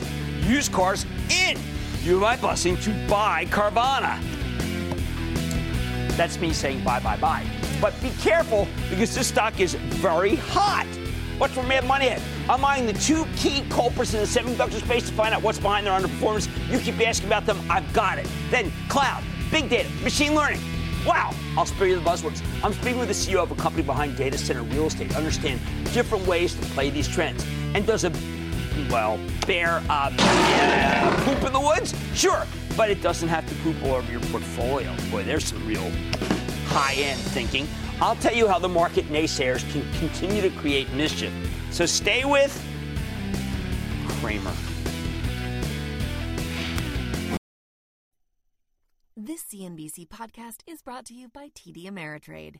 used 0.41 0.73
cars 0.73 1.05
in 1.29 1.57
you 2.03 2.19
my 2.19 2.35
blessing 2.35 2.77
to 2.77 2.89
buy 3.07 3.45
Carvana. 3.45 4.19
That's 6.17 6.39
me 6.39 6.53
saying 6.53 6.83
bye, 6.83 6.99
bye, 6.99 7.17
bye. 7.17 7.45
But 7.79 7.99
be 8.01 8.09
careful 8.21 8.67
because 8.89 9.13
this 9.15 9.27
stock 9.27 9.59
is 9.59 9.75
very 9.75 10.35
hot. 10.35 10.87
What's 11.37 11.53
for 11.53 11.63
Mad 11.63 11.85
Money 11.85 12.09
at? 12.09 12.21
I'm 12.49 12.63
eyeing 12.63 12.85
the 12.85 12.93
two 12.93 13.25
key 13.35 13.63
culprits 13.69 14.13
in 14.13 14.19
the 14.19 14.27
semiconductor 14.27 14.79
space 14.79 15.07
to 15.09 15.13
find 15.13 15.33
out 15.33 15.41
what's 15.41 15.59
behind 15.59 15.87
their 15.87 15.99
underperformance. 15.99 16.47
You 16.71 16.79
keep 16.79 16.99
asking 17.07 17.27
about 17.27 17.45
them, 17.45 17.59
I've 17.69 17.91
got 17.93 18.19
it. 18.19 18.27
Then 18.49 18.71
cloud, 18.89 19.23
big 19.49 19.69
data, 19.69 19.89
machine 20.03 20.35
learning. 20.35 20.61
Wow, 21.05 21.33
I'll 21.57 21.65
spare 21.65 21.87
you 21.87 21.95
the 21.95 22.01
buzzwords. 22.01 22.43
I'm 22.63 22.73
speaking 22.73 22.99
with 22.99 23.07
the 23.07 23.15
CEO 23.15 23.41
of 23.41 23.51
a 23.51 23.55
company 23.55 23.81
behind 23.81 24.15
data 24.15 24.37
center 24.37 24.61
real 24.61 24.85
estate, 24.85 25.15
understand 25.15 25.59
different 25.93 26.27
ways 26.27 26.53
to 26.53 26.61
play 26.67 26.91
these 26.91 27.07
trends, 27.07 27.43
and 27.73 27.87
does 27.87 28.03
a 28.03 28.11
well, 28.89 29.19
bear 29.45 29.83
uh, 29.89 30.13
yeah, 30.17 31.23
poop 31.25 31.43
in 31.45 31.53
the 31.53 31.59
woods? 31.59 31.93
Sure, 32.13 32.45
but 32.75 32.89
it 32.89 33.01
doesn't 33.01 33.29
have 33.29 33.47
to 33.47 33.55
poop 33.55 33.75
all 33.83 33.95
over 33.95 34.11
your 34.11 34.21
portfolio. 34.21 34.95
Boy, 35.09 35.23
there's 35.23 35.45
some 35.45 35.65
real 35.67 35.91
high 36.65 36.93
end 36.93 37.19
thinking. 37.19 37.67
I'll 38.01 38.15
tell 38.15 38.33
you 38.33 38.47
how 38.47 38.59
the 38.59 38.69
market 38.69 39.05
naysayers 39.09 39.69
can 39.71 39.83
continue 39.99 40.41
to 40.41 40.49
create 40.49 40.91
mischief. 40.93 41.31
So 41.71 41.85
stay 41.85 42.25
with 42.25 42.51
Cramer. 44.07 44.53
This 49.15 49.43
CNBC 49.43 50.07
podcast 50.07 50.61
is 50.65 50.81
brought 50.81 51.05
to 51.05 51.13
you 51.13 51.29
by 51.29 51.49
TD 51.49 51.85
Ameritrade. 51.85 52.55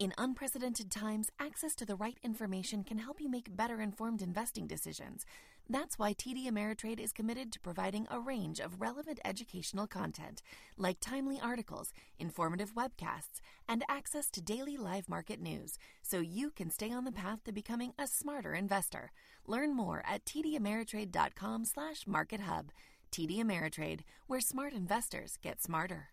In 0.00 0.12
unprecedented 0.18 0.90
times, 0.90 1.30
access 1.38 1.72
to 1.76 1.86
the 1.86 1.94
right 1.94 2.18
information 2.24 2.82
can 2.82 2.98
help 2.98 3.20
you 3.20 3.28
make 3.28 3.56
better 3.56 3.80
informed 3.80 4.22
investing 4.22 4.66
decisions. 4.66 5.24
That's 5.70 6.00
why 6.00 6.14
TD 6.14 6.48
Ameritrade 6.48 6.98
is 6.98 7.12
committed 7.12 7.52
to 7.52 7.60
providing 7.60 8.08
a 8.10 8.18
range 8.18 8.58
of 8.58 8.80
relevant 8.80 9.20
educational 9.24 9.86
content, 9.86 10.42
like 10.76 10.98
timely 10.98 11.38
articles, 11.40 11.92
informative 12.18 12.74
webcasts, 12.74 13.40
and 13.68 13.84
access 13.88 14.30
to 14.30 14.42
daily 14.42 14.76
live 14.76 15.08
market 15.08 15.40
news, 15.40 15.78
so 16.02 16.18
you 16.18 16.50
can 16.50 16.70
stay 16.70 16.90
on 16.90 17.04
the 17.04 17.12
path 17.12 17.44
to 17.44 17.52
becoming 17.52 17.92
a 17.96 18.08
smarter 18.08 18.52
investor. 18.52 19.12
Learn 19.46 19.76
more 19.76 20.02
at 20.06 20.24
tdameritrade.com/markethub. 20.24 22.70
TD 23.12 23.38
Ameritrade, 23.38 24.00
where 24.26 24.40
smart 24.40 24.72
investors 24.72 25.38
get 25.40 25.62
smarter. 25.62 26.08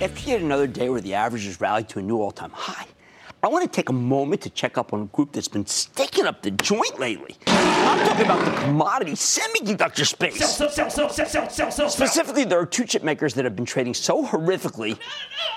After 0.00 0.30
yet 0.30 0.40
another 0.40 0.68
day 0.68 0.88
where 0.88 1.00
the 1.00 1.14
averages 1.14 1.60
rallied 1.60 1.88
to 1.88 1.98
a 1.98 2.02
new 2.02 2.22
all 2.22 2.30
time 2.30 2.52
high, 2.52 2.86
I 3.42 3.48
want 3.48 3.64
to 3.64 3.76
take 3.76 3.88
a 3.88 3.92
moment 3.92 4.40
to 4.42 4.50
check 4.50 4.78
up 4.78 4.92
on 4.92 5.02
a 5.02 5.04
group 5.06 5.32
that's 5.32 5.48
been 5.48 5.66
sticking 5.66 6.24
up 6.24 6.40
the 6.40 6.52
joint 6.52 7.00
lately. 7.00 7.36
I'm 7.48 8.06
talking 8.06 8.24
about 8.24 8.44
the 8.44 8.60
commodity 8.60 9.12
semiconductor 9.12 10.06
space. 10.06 10.38
Sell, 10.38 10.70
sell, 10.70 10.88
sell, 10.88 11.10
sell, 11.10 11.26
sell, 11.26 11.50
sell, 11.50 11.70
sell, 11.70 11.90
Specifically, 11.90 12.44
there 12.44 12.60
are 12.60 12.66
two 12.66 12.84
chip 12.84 13.02
makers 13.02 13.34
that 13.34 13.44
have 13.44 13.56
been 13.56 13.64
trading 13.64 13.92
so 13.92 14.24
horrifically 14.24 14.96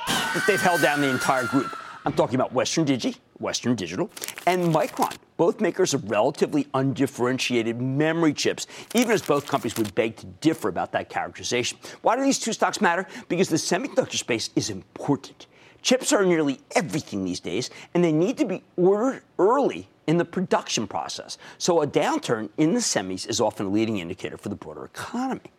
that 0.08 0.44
they've 0.48 0.60
held 0.60 0.82
down 0.82 1.02
the 1.02 1.10
entire 1.10 1.46
group. 1.46 1.78
I'm 2.04 2.14
talking 2.14 2.36
about 2.36 2.52
Western 2.52 2.86
Digi, 2.86 3.18
Western 3.42 3.76
Digital, 3.76 4.10
and 4.46 4.74
Micron, 4.74 5.16
both 5.38 5.60
makers 5.60 5.94
of 5.94 6.10
relatively 6.10 6.68
undifferentiated 6.74 7.82
memory 7.82 8.34
chips, 8.34 8.68
even 8.94 9.12
as 9.12 9.22
both 9.22 9.48
companies 9.48 9.78
would 9.78 9.94
beg 9.96 10.16
to 10.18 10.26
differ 10.26 10.70
about 10.70 10.92
that 10.92 11.10
characterization. 11.10 11.78
Why 12.02 12.16
do 12.16 12.24
these 12.24 12.40
two 12.40 12.54
stocks 12.54 12.80
matter? 12.80 13.08
Because 13.28 13.50
the 13.50 13.58
semiconductor 13.58 14.18
space 14.18 14.50
is 14.56 14.70
important. 14.70 15.48
Chips 15.82 16.14
are 16.14 16.24
nearly 16.24 16.60
everything 16.76 17.24
these 17.24 17.40
days, 17.40 17.70
and 17.94 18.04
they 18.04 18.12
need 18.12 18.38
to 18.38 18.46
be 18.46 18.64
ordered 18.78 19.24
early 19.40 19.88
in 20.08 20.18
the 20.18 20.26
production 20.26 20.88
process. 20.88 21.38
So 21.58 21.82
a 21.82 21.88
downturn 21.88 22.50
in 22.58 22.74
the 22.74 22.80
semis 22.80 23.28
is 23.28 23.42
often 23.42 23.68
a 23.68 23.70
leading 23.70 23.98
indicator 23.98 24.38
for 24.38 24.50
the 24.50 24.56
broader 24.56 24.86
economy. 24.86 25.52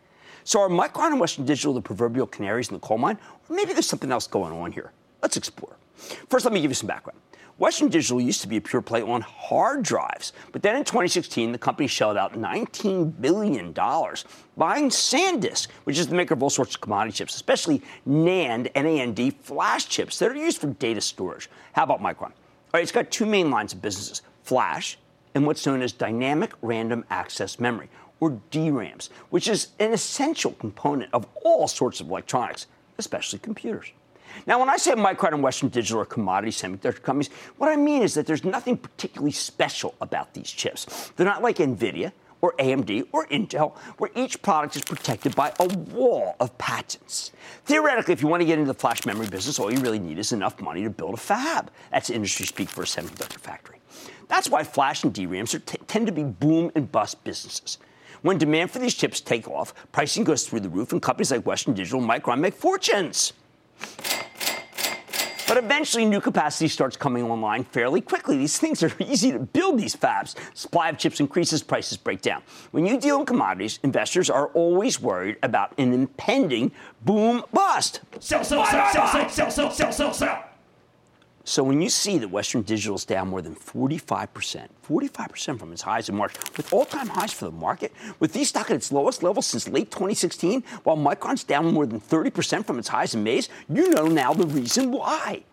So 0.45 0.61
are 0.61 0.69
Micron 0.69 1.11
and 1.11 1.19
Western 1.19 1.45
Digital 1.45 1.73
the 1.73 1.81
proverbial 1.81 2.27
canaries 2.27 2.69
in 2.69 2.75
the 2.75 2.79
coal 2.79 2.97
mine? 2.97 3.17
Or 3.49 3.55
maybe 3.55 3.73
there's 3.73 3.87
something 3.87 4.11
else 4.11 4.27
going 4.27 4.53
on 4.53 4.71
here. 4.71 4.91
Let's 5.21 5.37
explore. 5.37 5.75
First, 6.29 6.45
let 6.45 6.53
me 6.53 6.61
give 6.61 6.71
you 6.71 6.75
some 6.75 6.87
background. 6.87 7.19
Western 7.59 7.87
Digital 7.87 8.19
used 8.19 8.41
to 8.41 8.47
be 8.47 8.57
a 8.57 8.61
pure 8.61 8.81
play 8.81 9.03
on 9.03 9.21
hard 9.21 9.83
drives, 9.83 10.33
but 10.51 10.63
then 10.63 10.75
in 10.75 10.83
2016, 10.83 11.51
the 11.51 11.57
company 11.57 11.87
shelled 11.87 12.17
out 12.17 12.33
$19 12.33 13.21
billion 13.21 13.71
buying 13.71 14.89
SanDisk, 14.89 15.67
which 15.83 15.99
is 15.99 16.07
the 16.07 16.15
maker 16.15 16.33
of 16.33 16.41
all 16.41 16.49
sorts 16.49 16.73
of 16.73 16.81
commodity 16.81 17.15
chips, 17.17 17.35
especially 17.35 17.83
NAND, 18.07 18.71
NAND 18.73 19.35
flash 19.35 19.87
chips 19.87 20.17
that 20.17 20.31
are 20.31 20.35
used 20.35 20.59
for 20.59 20.67
data 20.67 20.99
storage. 20.99 21.47
How 21.73 21.83
about 21.83 22.01
Micron? 22.01 22.23
All 22.23 22.31
right, 22.73 22.81
it's 22.81 22.91
got 22.91 23.11
two 23.11 23.27
main 23.27 23.51
lines 23.51 23.73
of 23.73 23.81
businesses 23.81 24.23
flash 24.41 24.97
and 25.35 25.45
what's 25.45 25.65
known 25.65 25.81
as 25.81 25.91
dynamic 25.91 26.53
random 26.61 27.05
access 27.09 27.59
memory, 27.59 27.89
or 28.19 28.39
DRAMs, 28.51 29.09
which 29.29 29.47
is 29.47 29.69
an 29.79 29.93
essential 29.93 30.53
component 30.53 31.13
of 31.13 31.27
all 31.43 31.67
sorts 31.67 31.99
of 31.99 32.09
electronics, 32.09 32.67
especially 32.97 33.39
computers. 33.39 33.91
Now, 34.45 34.59
when 34.59 34.69
I 34.69 34.77
say 34.77 34.93
Micron 34.93 35.33
and 35.33 35.43
Western 35.43 35.69
Digital 35.69 36.01
are 36.01 36.05
commodity 36.05 36.51
semiconductor 36.51 37.01
companies, 37.01 37.29
what 37.57 37.69
I 37.69 37.75
mean 37.75 38.01
is 38.01 38.13
that 38.15 38.25
there's 38.25 38.43
nothing 38.43 38.77
particularly 38.77 39.31
special 39.31 39.95
about 40.01 40.33
these 40.33 40.49
chips. 40.49 41.11
They're 41.15 41.25
not 41.25 41.41
like 41.41 41.57
NVIDIA 41.57 42.11
or 42.41 42.53
AMD 42.59 43.07
or 43.13 43.25
Intel, 43.27 43.75
where 43.99 44.11
each 44.15 44.41
product 44.41 44.75
is 44.75 44.83
protected 44.83 45.33
by 45.33 45.53
a 45.59 45.65
wall 45.65 46.35
of 46.41 46.55
patents. 46.57 47.31
Theoretically, 47.63 48.13
if 48.13 48.21
you 48.21 48.27
want 48.27 48.41
to 48.41 48.45
get 48.45 48.59
into 48.59 48.71
the 48.71 48.77
flash 48.77 49.05
memory 49.05 49.27
business, 49.27 49.59
all 49.59 49.71
you 49.71 49.79
really 49.79 49.99
need 49.99 50.19
is 50.19 50.33
enough 50.33 50.59
money 50.59 50.83
to 50.83 50.89
build 50.89 51.13
a 51.13 51.17
fab. 51.17 51.71
That's 51.91 52.09
industry 52.09 52.45
speak 52.45 52.67
for 52.67 52.81
a 52.81 52.85
semiconductor 52.85 53.39
factory. 53.39 53.79
That's 54.27 54.49
why 54.49 54.63
flash 54.65 55.05
and 55.05 55.13
DRAMs 55.13 55.51
t- 55.51 55.77
tend 55.87 56.07
to 56.07 56.11
be 56.11 56.23
boom 56.23 56.69
and 56.75 56.91
bust 56.91 57.23
businesses. 57.23 57.77
When 58.23 58.37
demand 58.37 58.71
for 58.71 58.79
these 58.79 58.93
chips 58.93 59.21
take 59.21 59.47
off, 59.47 59.73
pricing 59.93 60.25
goes 60.25 60.45
through 60.45 60.61
the 60.61 60.69
roof, 60.69 60.91
and 60.91 61.01
companies 61.01 61.31
like 61.31 61.45
Western 61.45 61.73
Digital 61.73 62.01
and 62.01 62.09
Micron 62.09 62.39
make 62.39 62.55
fortunes. 62.55 63.33
But 65.47 65.57
eventually, 65.57 66.05
new 66.05 66.21
capacity 66.21 66.67
starts 66.67 66.95
coming 66.95 67.23
online 67.23 67.63
fairly 67.65 68.01
quickly. 68.01 68.37
These 68.37 68.59
things 68.59 68.83
are 68.83 68.91
easy 68.99 69.31
to 69.31 69.39
build, 69.39 69.79
these 69.79 69.95
fabs. 69.95 70.35
Supply 70.53 70.89
of 70.89 70.97
chips 70.97 71.19
increases, 71.19 71.63
prices 71.63 71.97
break 71.97 72.21
down. 72.21 72.41
When 72.71 72.85
you 72.85 72.99
deal 72.99 73.19
in 73.19 73.25
commodities, 73.25 73.79
investors 73.83 74.29
are 74.29 74.47
always 74.47 74.99
worried 74.99 75.37
about 75.43 75.77
an 75.77 75.93
impending 75.93 76.71
boom 77.03 77.43
bust. 77.51 78.01
Sell, 78.19 78.43
sell, 78.43 78.65
sell, 78.65 78.91
sell, 78.91 79.07
sell, 79.07 79.29
sell, 79.29 79.51
sell, 79.51 79.71
sell, 79.71 79.91
sell, 79.91 80.13
sell. 80.13 80.52
So 81.45 81.61
when 81.61 81.81
you 81.81 81.89
see 81.89 82.17
that 82.19 82.29
Western 82.29 82.61
Digital 82.61 82.95
is 82.95 83.03
down 83.03 83.27
more 83.27 83.41
than 83.41 83.53
45%, 83.53 84.67
45% 84.87 85.59
from 85.59 85.73
its 85.73 85.81
highs 85.81 86.07
in 86.07 86.15
March, 86.15 86.35
with 86.55 86.71
all-time 86.71 87.07
highs 87.07 87.33
for 87.33 87.45
the 87.45 87.51
market, 87.51 87.91
with 88.19 88.31
these 88.31 88.47
stock 88.47 88.71
at 88.71 88.77
its 88.77 88.93
lowest 88.93 89.23
level 89.23 89.41
since 89.41 89.67
late 89.67 89.91
2016, 89.91 90.63
while 90.83 90.95
Micron's 90.95 91.43
down 91.43 91.73
more 91.73 91.85
than 91.85 91.99
30% 91.99 92.65
from 92.65 92.79
its 92.79 92.87
highs 92.87 93.13
in 93.13 93.23
May, 93.25 93.41
you 93.67 93.89
know 93.89 94.07
now 94.07 94.33
the 94.33 94.47
reason 94.47 94.91
why. 94.91 95.43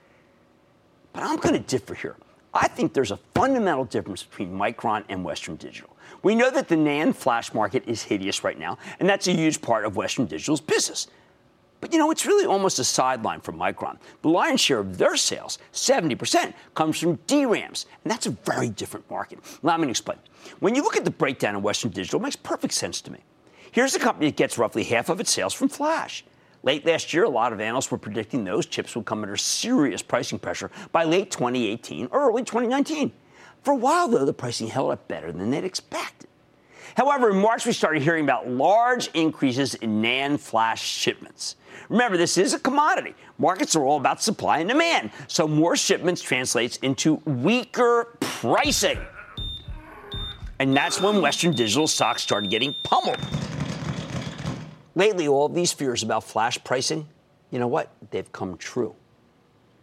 But 1.12 1.24
I'm 1.24 1.38
going 1.38 1.54
to 1.54 1.60
differ 1.60 1.94
here. 1.94 2.14
I 2.54 2.68
think 2.68 2.92
there's 2.92 3.10
a 3.10 3.18
fundamental 3.34 3.84
difference 3.84 4.22
between 4.22 4.52
Micron 4.52 5.04
and 5.08 5.24
Western 5.24 5.56
Digital. 5.56 5.90
We 6.22 6.36
know 6.36 6.50
that 6.50 6.68
the 6.68 6.76
NAND 6.76 7.16
flash 7.16 7.52
market 7.52 7.82
is 7.86 8.02
hideous 8.02 8.44
right 8.44 8.58
now, 8.58 8.78
and 9.00 9.08
that's 9.08 9.26
a 9.26 9.32
huge 9.32 9.60
part 9.60 9.84
of 9.84 9.96
Western 9.96 10.26
Digital's 10.26 10.60
business. 10.60 11.08
But 11.80 11.92
you 11.92 11.98
know, 11.98 12.10
it's 12.10 12.26
really 12.26 12.46
almost 12.46 12.78
a 12.78 12.84
sideline 12.84 13.40
for 13.40 13.52
Micron. 13.52 13.98
The 14.22 14.28
lion's 14.28 14.60
share 14.60 14.78
of 14.78 14.98
their 14.98 15.16
sales, 15.16 15.58
70%, 15.72 16.52
comes 16.74 16.98
from 16.98 17.16
DRAMs, 17.26 17.86
and 18.04 18.10
that's 18.10 18.26
a 18.26 18.30
very 18.30 18.68
different 18.68 19.10
market. 19.10 19.38
Let 19.62 19.80
me 19.80 19.88
explain. 19.88 20.18
When 20.60 20.74
you 20.74 20.82
look 20.82 20.96
at 20.96 21.04
the 21.04 21.10
breakdown 21.10 21.54
of 21.54 21.62
Western 21.62 21.90
Digital, 21.90 22.20
it 22.20 22.24
makes 22.24 22.36
perfect 22.36 22.74
sense 22.74 23.00
to 23.02 23.12
me. 23.12 23.20
Here's 23.72 23.94
a 23.94 23.98
company 23.98 24.26
that 24.26 24.36
gets 24.36 24.58
roughly 24.58 24.84
half 24.84 25.08
of 25.08 25.20
its 25.20 25.30
sales 25.30 25.54
from 25.54 25.68
flash. 25.68 26.24
Late 26.62 26.84
last 26.84 27.14
year, 27.14 27.24
a 27.24 27.28
lot 27.28 27.52
of 27.52 27.60
analysts 27.60 27.90
were 27.90 27.98
predicting 27.98 28.44
those 28.44 28.66
chips 28.66 28.94
would 28.94 29.06
come 29.06 29.22
under 29.22 29.36
serious 29.36 30.02
pricing 30.02 30.38
pressure 30.38 30.70
by 30.92 31.04
late 31.04 31.30
2018 31.30 32.08
or 32.10 32.28
early 32.28 32.42
2019. 32.42 33.12
For 33.62 33.72
a 33.72 33.76
while, 33.76 34.08
though, 34.08 34.26
the 34.26 34.32
pricing 34.32 34.68
held 34.68 34.90
up 34.90 35.08
better 35.08 35.32
than 35.32 35.50
they'd 35.50 35.64
expected. 35.64 36.28
However, 36.96 37.30
in 37.30 37.36
March, 37.36 37.66
we 37.66 37.72
started 37.72 38.02
hearing 38.02 38.24
about 38.24 38.48
large 38.48 39.08
increases 39.14 39.74
in 39.76 40.02
NAND 40.02 40.40
flash 40.40 40.82
shipments. 40.82 41.56
Remember, 41.88 42.16
this 42.16 42.38
is 42.38 42.54
a 42.54 42.58
commodity. 42.58 43.14
Markets 43.38 43.74
are 43.74 43.84
all 43.84 43.96
about 43.96 44.22
supply 44.22 44.58
and 44.58 44.68
demand. 44.68 45.10
So 45.26 45.48
more 45.48 45.76
shipments 45.76 46.22
translates 46.22 46.76
into 46.78 47.14
weaker 47.24 48.16
pricing. 48.20 48.98
And 50.58 50.76
that's 50.76 51.00
when 51.00 51.22
Western 51.22 51.52
Digital 51.52 51.86
stocks 51.86 52.22
started 52.22 52.50
getting 52.50 52.74
pummeled. 52.84 53.18
Lately, 54.94 55.26
all 55.26 55.46
of 55.46 55.54
these 55.54 55.72
fears 55.72 56.02
about 56.02 56.24
flash 56.24 56.62
pricing, 56.62 57.08
you 57.50 57.58
know 57.58 57.68
what? 57.68 57.90
They've 58.10 58.30
come 58.30 58.56
true. 58.58 58.94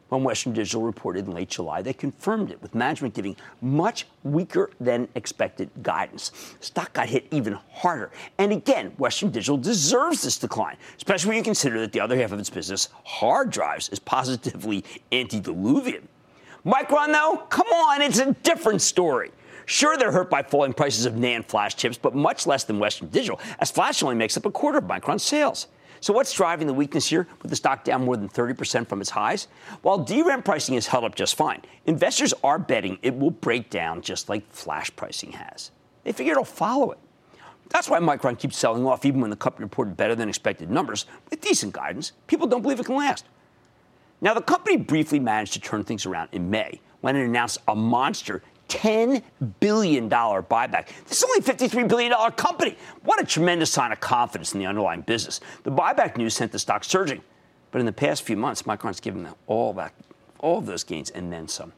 When 0.10 0.24
Western 0.24 0.54
Digital 0.54 0.84
reported 0.84 1.26
in 1.26 1.34
late 1.34 1.50
July, 1.50 1.82
they 1.82 1.94
confirmed 1.94 2.52
it, 2.52 2.62
with 2.62 2.74
management 2.74 3.14
giving 3.14 3.36
much 3.62 4.08
weaker 4.24 4.70
than 4.80 5.10
expected 5.16 5.70
guidance. 5.84 6.32
Stock 6.62 6.94
got 6.94 7.10
hit 7.10 7.28
even 7.32 7.54
harder. 7.72 8.12
And 8.38 8.54
again, 8.54 8.94
Western 8.98 9.32
Digital 9.32 9.58
deserves 9.58 10.22
this 10.22 10.38
decline, 10.38 10.78
especially 10.96 11.30
when 11.30 11.38
you 11.38 11.44
consider 11.44 11.80
that 11.82 11.92
the 11.92 12.00
other 12.00 12.16
half 12.18 12.32
of 12.32 12.40
its 12.40 12.50
business, 12.50 12.88
hard 13.04 13.50
drives, 13.50 13.90
is 13.90 14.00
positively 14.00 14.86
antediluvian. 15.12 16.08
Micron, 16.66 17.08
though, 17.12 17.44
come 17.50 17.68
on, 17.68 18.02
it's 18.02 18.20
a 18.20 18.34
different 18.44 18.82
story. 18.82 19.32
Sure, 19.66 19.98
they're 19.98 20.14
hurt 20.14 20.30
by 20.30 20.42
falling 20.42 20.72
prices 20.72 21.06
of 21.06 21.16
NAND 21.16 21.46
flash 21.46 21.76
chips, 21.76 21.98
but 21.98 22.16
much 22.16 22.48
less 22.48 22.64
than 22.64 22.80
Western 22.80 23.10
Digital, 23.10 23.40
as 23.60 23.70
flash 23.70 24.02
only 24.02 24.16
makes 24.16 24.38
up 24.38 24.46
a 24.46 24.52
quarter 24.52 24.78
of 24.78 24.86
Micron's 24.86 25.24
sales. 25.24 25.68
So 26.00 26.14
what's 26.14 26.34
driving 26.34 26.68
the 26.68 26.74
weakness 26.74 27.08
here 27.08 27.28
with 27.42 27.50
the 27.50 27.56
stock 27.56 27.84
down 27.84 28.06
more 28.06 28.18
than 28.18 28.30
30% 28.30 28.88
from 28.88 29.02
its 29.02 29.10
highs? 29.10 29.48
While 29.82 30.00
DRAM 30.00 30.44
pricing 30.44 30.76
has 30.76 30.88
held 30.88 31.04
up 31.04 31.16
just 31.16 31.36
fine, 31.36 31.62
investors 31.86 32.34
are 32.44 32.60
betting 32.60 33.00
it 33.02 33.18
will 33.18 33.32
break 33.32 33.70
down 33.70 34.02
just 34.02 34.30
like 34.30 34.50
flash 34.52 34.96
pricing 34.96 35.32
has. 35.34 35.72
They 36.04 36.12
figure 36.12 36.34
it'll 36.34 36.46
follow 36.46 36.92
it. 36.92 37.00
That's 37.70 37.90
why 37.90 38.00
Micron 38.00 38.40
keeps 38.40 38.58
selling 38.58 38.86
off 38.86 39.06
even 39.06 39.20
when 39.20 39.30
the 39.30 39.36
company 39.36 39.66
reported 39.66 39.98
better 39.98 40.16
than 40.16 40.30
expected 40.30 40.70
numbers 40.70 41.06
with 41.30 41.42
decent 41.42 41.74
guidance. 41.74 42.14
People 42.28 42.48
don't 42.48 42.62
believe 42.62 42.80
it 42.80 42.86
can 42.86 42.96
last. 42.96 43.26
Now, 44.22 44.34
the 44.34 44.42
company 44.42 44.78
briefly 44.78 45.20
managed 45.20 45.54
to 45.54 45.60
turn 45.60 45.84
things 45.84 46.06
around 46.06 46.30
in 46.32 46.50
May 46.50 46.82
when 47.02 47.16
it 47.16 47.24
announced 47.24 47.60
a 47.68 47.76
monster 47.76 48.42
$10 48.68 49.22
billion 49.60 50.10
buyback. 50.10 50.88
This 51.08 51.18
is 51.18 51.24
only 51.24 51.40
a 51.40 51.42
$53 51.42 51.88
billion 51.88 52.32
company. 52.32 52.78
What 53.04 53.22
a 53.22 53.26
tremendous 53.26 53.72
sign 53.72 53.92
of 53.92 54.00
confidence 54.00 54.54
in 54.54 54.60
the 54.60 54.66
underlying 54.66 55.02
business. 55.02 55.40
The 55.64 55.72
buyback 55.72 56.18
news 56.18 56.36
sent 56.36 56.52
the 56.52 56.60
stock 56.60 56.84
surging. 56.84 57.22
But 57.72 57.80
in 57.80 57.86
the 57.86 57.94
past 57.94 58.24
few 58.24 58.38
months, 58.38 58.64
Micron's 58.64 59.00
given 59.00 59.24
them 59.24 59.36
all 59.46 59.74
back, 59.74 59.94
all 60.40 60.58
of 60.58 60.66
those 60.66 60.84
gains 60.84 61.10
and 61.10 61.32
then 61.32 61.48
some. 61.48 61.74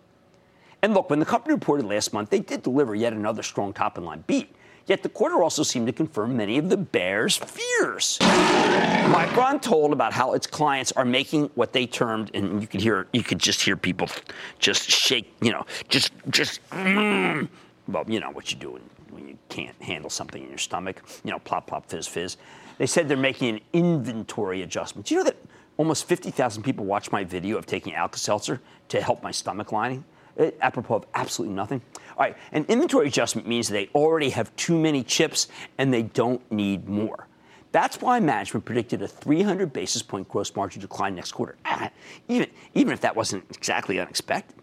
And 0.82 0.94
look, 0.94 1.10
when 1.10 1.20
the 1.20 1.26
company 1.26 1.54
reported 1.54 1.86
last 1.86 2.14
month, 2.14 2.30
they 2.30 2.40
did 2.40 2.64
deliver 2.64 2.96
yet 2.96 3.12
another 3.12 3.44
strong 3.44 3.74
top 3.74 3.98
in 3.98 4.06
line 4.06 4.24
beat. 4.28 4.56
Yet 4.90 5.04
the 5.04 5.10
quarter 5.10 5.44
also 5.44 5.62
seemed 5.62 5.86
to 5.86 5.94
confirm 5.94 6.36
many 6.36 6.58
of 6.58 6.70
the 6.70 6.76
bears' 6.76 7.38
fears. 7.38 8.18
Micron 8.20 9.62
told 9.62 9.94
about 9.94 10.14
how 10.14 10.34
its 10.34 10.48
clients 10.48 10.92
are 10.94 11.06
making 11.06 11.52
what 11.54 11.74
they 11.74 11.86
termed, 11.86 12.32
and 12.34 12.60
you 12.60 12.68
could 12.68 12.82
hear, 12.82 13.08
you 13.14 13.22
could 13.22 13.38
just 13.38 13.62
hear 13.62 13.78
people 13.78 14.10
just 14.58 14.90
shake, 14.90 15.32
you 15.42 15.52
know, 15.52 15.64
just, 15.90 16.12
just, 16.32 16.68
mm, 16.72 17.48
well, 17.88 18.04
you 18.08 18.20
know 18.20 18.32
what 18.32 18.52
you 18.52 18.58
do 18.58 18.80
when 19.12 19.28
you 19.28 19.38
can't 19.48 19.80
handle 19.80 20.10
something 20.10 20.42
in 20.42 20.50
your 20.50 20.58
stomach, 20.58 21.04
you 21.24 21.30
know, 21.30 21.38
plop, 21.38 21.68
plop, 21.68 21.88
fizz, 21.88 22.08
fizz. 22.08 22.38
They 22.80 22.88
said 22.88 23.08
they're 23.08 23.16
making 23.16 23.56
an 23.56 23.62
inventory 23.74 24.64
adjustment. 24.64 25.06
Do 25.06 25.14
you 25.14 25.20
know 25.20 25.26
that 25.26 25.38
almost 25.78 26.06
50,000 26.06 26.64
people 26.64 26.86
watched 26.86 27.12
my 27.12 27.24
video 27.24 27.60
of 27.60 27.68
taking 27.68 27.94
Alka-Seltzer 27.94 28.60
to 28.88 29.02
help 29.02 29.22
my 29.22 29.32
stomach 29.32 29.72
lining? 29.72 30.04
Uh, 30.40 30.52
apropos 30.62 30.96
of 30.96 31.06
absolutely 31.16 31.54
nothing. 31.54 31.82
All 32.20 32.26
right, 32.26 32.36
an 32.52 32.66
inventory 32.68 33.08
adjustment 33.08 33.48
means 33.48 33.70
they 33.70 33.88
already 33.96 34.30
have 34.32 34.54
too 34.58 34.78
many 34.78 35.04
chips 35.04 35.48
and 35.78 35.94
they 35.94 36.04
don't 36.04 36.42
need 36.52 36.90
more. 36.90 37.28
That's 37.72 38.02
why 38.02 38.20
management 38.20 38.66
predicted 38.66 39.02
a 39.02 39.08
300 39.08 39.72
basis 39.72 40.02
point 40.02 40.28
gross 40.28 40.54
margin 40.54 40.82
decline 40.82 41.16
next 41.16 41.32
quarter, 41.32 41.56
ah, 41.64 41.90
even, 42.28 42.50
even 42.74 42.92
if 42.92 43.00
that 43.02 43.16
wasn't 43.16 43.46
exactly 43.56 44.02
unexpected. 44.02 44.58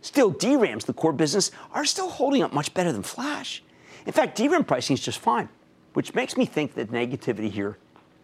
Still, 0.00 0.30
DRAMs, 0.30 0.86
the 0.86 0.92
core 0.92 1.12
business, 1.12 1.52
are 1.72 1.84
still 1.84 2.08
holding 2.08 2.42
up 2.42 2.52
much 2.52 2.74
better 2.74 2.90
than 2.90 3.04
Flash. 3.04 3.62
In 4.04 4.12
fact, 4.12 4.36
DRAM 4.36 4.64
pricing 4.64 4.94
is 4.94 5.00
just 5.00 5.20
fine, 5.20 5.48
which 5.92 6.14
makes 6.14 6.36
me 6.36 6.46
think 6.46 6.74
that 6.74 6.90
negativity 6.90 7.50
here, 7.50 7.78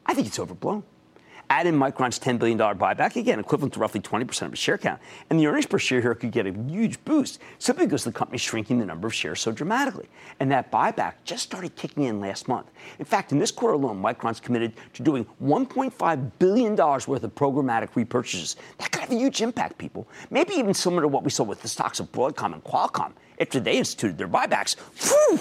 I 0.04 0.14
think 0.14 0.26
it's 0.26 0.38
overblown. 0.40 0.82
Add 1.50 1.66
in 1.66 1.74
Micron's 1.78 2.18
$10 2.18 2.38
billion 2.38 2.59
buyback, 2.59 3.16
again, 3.16 3.38
equivalent 3.38 3.74
to 3.74 3.80
roughly 3.80 4.00
20% 4.00 4.42
of 4.42 4.52
its 4.52 4.62
share 4.62 4.78
count. 4.78 5.00
And 5.30 5.38
the 5.38 5.46
earnings 5.46 5.66
per 5.66 5.78
share 5.78 6.00
here 6.00 6.14
could 6.14 6.30
get 6.30 6.46
a 6.46 6.52
huge 6.52 7.04
boost 7.04 7.40
simply 7.59 7.87
because 7.87 8.04
the 8.04 8.12
company's 8.12 8.40
shrinking 8.40 8.78
the 8.78 8.87
number 8.87 9.07
of 9.07 9.14
shares 9.14 9.40
so 9.40 9.52
dramatically. 9.52 10.09
And 10.40 10.50
that 10.50 10.72
buyback 10.72 11.14
just 11.24 11.42
started 11.42 11.76
kicking 11.76 12.04
in 12.04 12.20
last 12.20 12.48
month. 12.48 12.70
In 12.98 13.04
fact, 13.04 13.33
in 13.33 13.38
this 13.38 13.50
quarter 13.50 13.74
alone, 13.74 14.02
Micron's 14.02 14.40
committed 14.40 14.72
to 14.94 15.02
doing 15.02 15.26
$1.5 15.42 16.33
billion 16.38 16.76
worth 16.76 17.09
of 17.09 17.35
programmatic 17.35 17.90
repurchases. 17.90 18.57
That 18.78 18.90
could 18.90 19.02
have 19.02 19.11
a 19.11 19.16
huge 19.16 19.42
impact, 19.42 19.78
people. 19.78 20.09
Maybe 20.30 20.54
even 20.54 20.74
similar 20.74 21.02
to 21.02 21.09
what 21.09 21.24
we 21.24 21.30
saw 21.30 21.44
with 21.44 21.62
the 21.62 21.68
stocks 21.68 22.00
of 22.00 22.11
Broadcom 22.11 22.54
and 22.54 22.64
Qualcomm 22.64 23.12
after 23.40 23.61
they 23.61 23.76
instituted 23.78 24.18
their 24.18 24.28
buybacks. 24.28 24.76
Whew! 25.02 25.40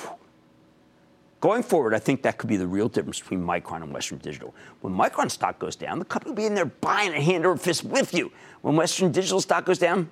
Going 1.44 1.62
forward, 1.62 1.94
I 1.94 2.00
think 2.00 2.22
that 2.22 2.38
could 2.38 2.48
be 2.48 2.56
the 2.56 2.66
real 2.66 2.88
difference 2.88 3.20
between 3.20 3.46
Micron 3.46 3.84
and 3.84 3.94
Western 3.94 4.18
Digital. 4.20 4.56
When 4.80 4.94
Micron 4.94 5.30
stock 5.30 5.60
goes 5.60 5.76
down, 5.76 6.00
the 6.00 6.06
company 6.06 6.32
will 6.32 6.38
be 6.38 6.46
in 6.46 6.54
there 6.54 6.64
buying 6.64 7.14
a 7.14 7.20
hand 7.20 7.46
over 7.46 7.58
fist 7.58 7.84
with 7.84 8.14
you. 8.14 8.32
When 8.62 8.78
Western 8.78 9.12
Digital 9.12 9.42
stock 9.42 9.66
goes 9.66 9.78
down, 9.78 10.10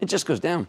it 0.00 0.06
just 0.06 0.26
goes 0.26 0.40
down. 0.40 0.66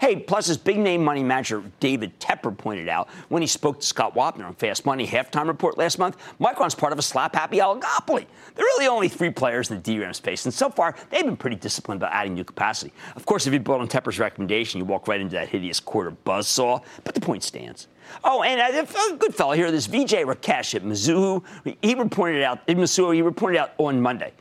Hey, 0.00 0.16
plus, 0.16 0.48
as 0.48 0.56
big 0.56 0.78
name 0.78 1.04
money 1.04 1.22
manager 1.22 1.62
David 1.80 2.18
Tepper 2.18 2.56
pointed 2.56 2.88
out 2.88 3.08
when 3.28 3.42
he 3.42 3.46
spoke 3.46 3.80
to 3.80 3.86
Scott 3.86 4.14
Wapner 4.14 4.46
on 4.46 4.54
Fast 4.54 4.86
Money 4.86 5.06
halftime 5.06 5.46
report 5.46 5.78
last 5.78 5.98
month, 5.98 6.16
Micron's 6.40 6.74
part 6.74 6.92
of 6.92 6.98
a 6.98 7.02
slap 7.02 7.34
happy 7.34 7.58
oligopoly. 7.58 8.26
There 8.54 8.64
are 8.64 8.72
really 8.76 8.86
only 8.86 9.08
three 9.08 9.30
players 9.30 9.70
in 9.70 9.80
the 9.80 9.96
DRAM 9.96 10.14
space, 10.14 10.44
and 10.44 10.52
so 10.52 10.70
far 10.70 10.94
they've 11.10 11.24
been 11.24 11.36
pretty 11.36 11.56
disciplined 11.56 12.00
about 12.00 12.12
adding 12.12 12.34
new 12.34 12.44
capacity. 12.44 12.92
Of 13.16 13.26
course, 13.26 13.46
if 13.46 13.52
you 13.52 13.60
build 13.60 13.80
on 13.80 13.88
Tepper's 13.88 14.18
recommendation, 14.18 14.78
you 14.78 14.84
walk 14.84 15.08
right 15.08 15.20
into 15.20 15.34
that 15.36 15.48
hideous 15.48 15.80
quarter 15.80 16.14
buzzsaw, 16.24 16.82
but 17.04 17.14
the 17.14 17.20
point 17.20 17.42
stands. 17.42 17.88
Oh, 18.24 18.42
and 18.42 18.60
uh, 18.60 18.82
a 19.12 19.16
good 19.16 19.34
fellow 19.34 19.52
here, 19.52 19.70
this 19.70 19.88
Vijay 19.88 20.24
Rakesh 20.24 20.74
at 20.74 20.82
Mizuho, 20.82 21.42
he 21.80 21.94
reported 21.94 22.42
out, 22.42 22.60
in 22.66 22.78
Mizuho, 22.78 23.14
he 23.14 23.22
reported 23.22 23.58
out 23.58 23.72
on 23.78 24.00
Monday 24.00 24.32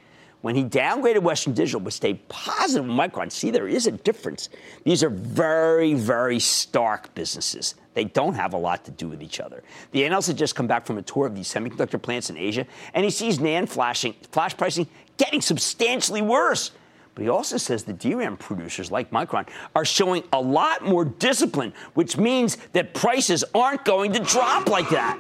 when 0.42 0.56
he 0.56 0.64
downgraded 0.64 1.22
Western 1.22 1.54
Digital 1.54 1.80
but 1.80 1.94
stayed 1.94 2.28
positive 2.30 2.86
with 2.86 2.96
Micron. 2.96 3.32
See, 3.32 3.52
there 3.52 3.68
is 3.68 3.88
a 3.88 3.92
difference. 3.92 4.50
These 4.84 5.04
are 5.04 5.10
very, 5.10 5.94
very 5.94 6.40
stark 6.40 7.14
businesses. 7.16 7.76
They 7.94 8.06
don't 8.06 8.36
have 8.36 8.54
a 8.54 8.58
lot 8.58 8.86
to 8.86 8.92
do 8.92 9.10
with 9.10 9.22
each 9.22 9.40
other. 9.40 9.64
The 9.92 10.06
analyst 10.06 10.30
had 10.30 10.38
just 10.38 10.56
come 10.56 10.68
back 10.68 10.86
from 10.86 10.98
a 10.98 11.02
tour 11.02 11.28
of 11.28 11.36
these 11.36 11.54
semiconductor 11.54 12.02
plants 12.02 12.30
in 12.30 12.38
Asia, 12.38 12.66
and 12.94 13.04
he 13.04 13.12
sees 13.12 13.40
NAND 13.40 13.70
flashing, 13.70 14.16
flash 14.32 14.56
pricing 14.56 14.88
getting 15.18 15.42
substantially 15.42 16.22
worse. 16.22 16.72
But 17.14 17.24
he 17.24 17.30
also 17.30 17.58
says 17.58 17.84
the 17.84 17.94
DRAM 17.94 18.38
producers 18.38 18.90
like 18.90 19.12
Micron 19.12 19.48
are 19.76 19.84
showing 19.84 20.24
a 20.32 20.40
lot 20.40 20.84
more 20.84 21.04
discipline, 21.04 21.74
which 21.94 22.18
means 22.18 22.56
that 22.72 22.94
prices 22.94 23.44
aren't 23.54 23.84
going 23.84 24.14
to 24.14 24.20
drop 24.20 24.70
like 24.70 24.90
that. 24.90 25.18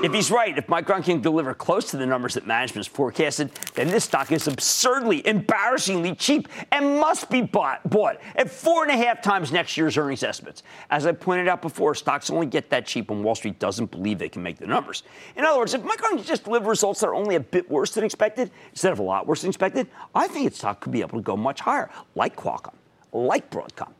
If 0.00 0.14
he's 0.14 0.30
right, 0.30 0.56
if 0.56 0.68
Micron 0.68 1.02
can 1.02 1.20
deliver 1.20 1.54
close 1.54 1.90
to 1.90 1.96
the 1.96 2.06
numbers 2.06 2.34
that 2.34 2.46
management 2.46 2.86
has 2.86 2.86
forecasted, 2.86 3.50
then 3.74 3.88
this 3.88 4.04
stock 4.04 4.30
is 4.30 4.46
absurdly, 4.46 5.26
embarrassingly 5.26 6.14
cheap 6.14 6.46
and 6.70 7.00
must 7.00 7.28
be 7.28 7.42
bought, 7.42 7.88
bought 7.90 8.20
at 8.36 8.48
four 8.48 8.84
and 8.84 8.92
a 8.92 8.96
half 8.96 9.20
times 9.20 9.50
next 9.50 9.76
year's 9.76 9.98
earnings 9.98 10.22
estimates. 10.22 10.62
As 10.90 11.04
I 11.04 11.10
pointed 11.10 11.48
out 11.48 11.62
before, 11.62 11.96
stocks 11.96 12.30
only 12.30 12.46
get 12.46 12.70
that 12.70 12.86
cheap 12.86 13.10
when 13.10 13.24
Wall 13.24 13.34
Street 13.34 13.58
doesn't 13.58 13.90
believe 13.90 14.20
they 14.20 14.28
can 14.28 14.40
make 14.40 14.58
the 14.58 14.68
numbers. 14.68 15.02
In 15.34 15.44
other 15.44 15.58
words, 15.58 15.74
if 15.74 15.82
Micron 15.82 16.10
can 16.10 16.22
just 16.22 16.44
deliver 16.44 16.70
results 16.70 17.00
that 17.00 17.08
are 17.08 17.14
only 17.16 17.34
a 17.34 17.40
bit 17.40 17.68
worse 17.68 17.90
than 17.90 18.04
expected, 18.04 18.52
instead 18.70 18.92
of 18.92 19.00
a 19.00 19.02
lot 19.02 19.26
worse 19.26 19.40
than 19.40 19.50
expected, 19.50 19.88
I 20.14 20.28
think 20.28 20.46
its 20.46 20.58
stock 20.58 20.80
could 20.80 20.92
be 20.92 21.00
able 21.00 21.18
to 21.18 21.24
go 21.24 21.36
much 21.36 21.60
higher, 21.60 21.90
like 22.14 22.36
Qualcomm, 22.36 22.74
like 23.12 23.50
Broadcom. 23.50 23.90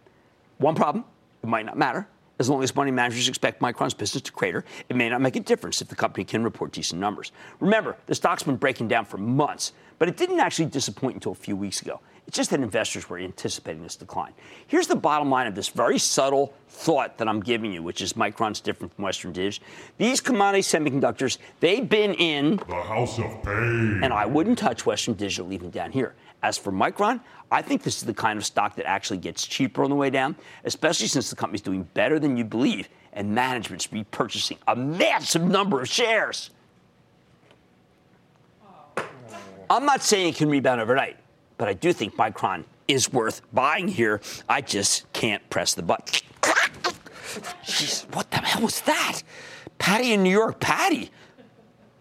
One 0.59 0.77
problem, 0.77 1.05
it 1.43 1.49
might 1.49 1.67
not 1.67 1.77
matter 1.77 2.07
as 2.39 2.49
long 2.49 2.63
as 2.63 2.75
money 2.75 2.91
managers 2.91 3.29
expect 3.29 3.61
Micron's 3.61 3.95
business 3.95 4.23
to 4.23 4.33
crater, 4.33 4.65
it 4.89 4.97
may 4.97 5.09
not 5.09 5.21
make 5.21 5.37
a 5.37 5.41
difference 5.41 5.81
if 5.83 5.89
the 5.89 5.97
company 5.97 6.25
can 6.25 6.45
report 6.45 6.73
decent 6.73 7.01
numbers. 7.01 7.33
Remember, 7.61 7.97
the 8.07 8.15
stock's 8.15 8.43
been 8.43 8.57
breaking 8.57 8.89
down 8.89 9.05
for 9.05 9.19
months, 9.19 9.73
but 9.99 10.09
it 10.09 10.17
didn't 10.17 10.41
actually 10.41 10.67
disappoint 10.67 11.15
until 11.15 11.33
a 11.33 11.37
few 11.37 11.57
weeks 11.57 11.83
ago. 11.83 12.01
It's 12.29 12.37
just 12.37 12.51
that 12.51 12.61
investors 12.61 13.09
were 13.09 13.19
anticipating 13.19 13.83
this 13.83 13.97
decline. 13.97 14.35
Here's 14.67 14.87
the 14.87 14.95
bottom 14.95 15.31
line 15.31 15.47
of 15.47 15.55
this 15.55 15.71
very 15.71 15.99
subtle 15.99 16.53
thought 16.69 17.17
that 17.17 17.27
I'm 17.27 17.41
giving 17.41 17.73
you, 17.73 17.83
which 17.83 18.03
is 18.03 18.13
Micron's 18.13 18.61
different 18.61 18.95
from 18.95 19.05
Western 19.05 19.33
Digital. 19.33 19.67
These 19.97 20.21
commodity 20.21 20.61
semiconductors, 20.61 21.39
they've 21.61 21.89
been 21.89 22.13
in 22.15 22.57
the 22.69 22.75
house 22.75 23.19
of 23.19 23.43
pain. 23.43 24.01
And 24.03 24.13
I 24.13 24.27
wouldn't 24.27 24.59
touch 24.59 24.85
Western 24.85 25.15
Digital 25.15 25.51
even 25.55 25.71
down 25.71 25.91
here. 25.91 26.15
As 26.43 26.57
for 26.57 26.73
Micron, 26.73 27.21
I 27.51 27.63
think 27.63 27.83
this 27.83 27.97
is 27.97 28.05
the 28.05 28.15
kind 28.15 28.39
of 28.39 28.45
stock 28.45 28.77
that 28.77 28.87
actually 28.87 29.19
gets 29.19 29.47
cheaper 29.47 29.83
on 29.83 29.91
the 29.91 29.97
way 29.97 30.11
down, 30.11 30.37
especially 30.65 31.09
since 31.09 31.31
the 31.31 31.37
company's 31.37 31.63
doing 31.63 31.83
better 31.95 32.19
than 32.19 32.37
you 32.37 32.45
believe 32.45 32.89
and 33.13 33.35
management's 33.35 33.89
repurchasing 33.89 34.59
a 34.69 34.77
massive 34.77 35.43
number 35.43 35.81
of 35.81 35.89
shares. 35.89 36.51
I'm 39.71 39.85
not 39.85 40.03
saying 40.03 40.29
it 40.29 40.37
can 40.37 40.49
rebound 40.49 40.81
overnight, 40.81 41.17
but 41.59 41.69
I 41.69 41.75
do 41.75 41.93
think 41.93 42.17
Micron 42.17 42.65
is 42.87 43.13
worth 43.13 43.43
buying 43.53 43.89
here. 43.89 44.21
I 44.49 44.61
just 44.61 45.13
can't 45.13 45.49
press 45.51 45.75
the 45.75 45.83
button. 45.83 46.23
Jeez, 47.65 48.15
what 48.15 48.31
the 48.31 48.39
hell 48.39 48.63
was 48.63 48.81
that? 48.83 49.23
Patty 49.79 50.13
in 50.13 50.23
New 50.23 50.31
York. 50.31 50.61
Patty. 50.61 51.11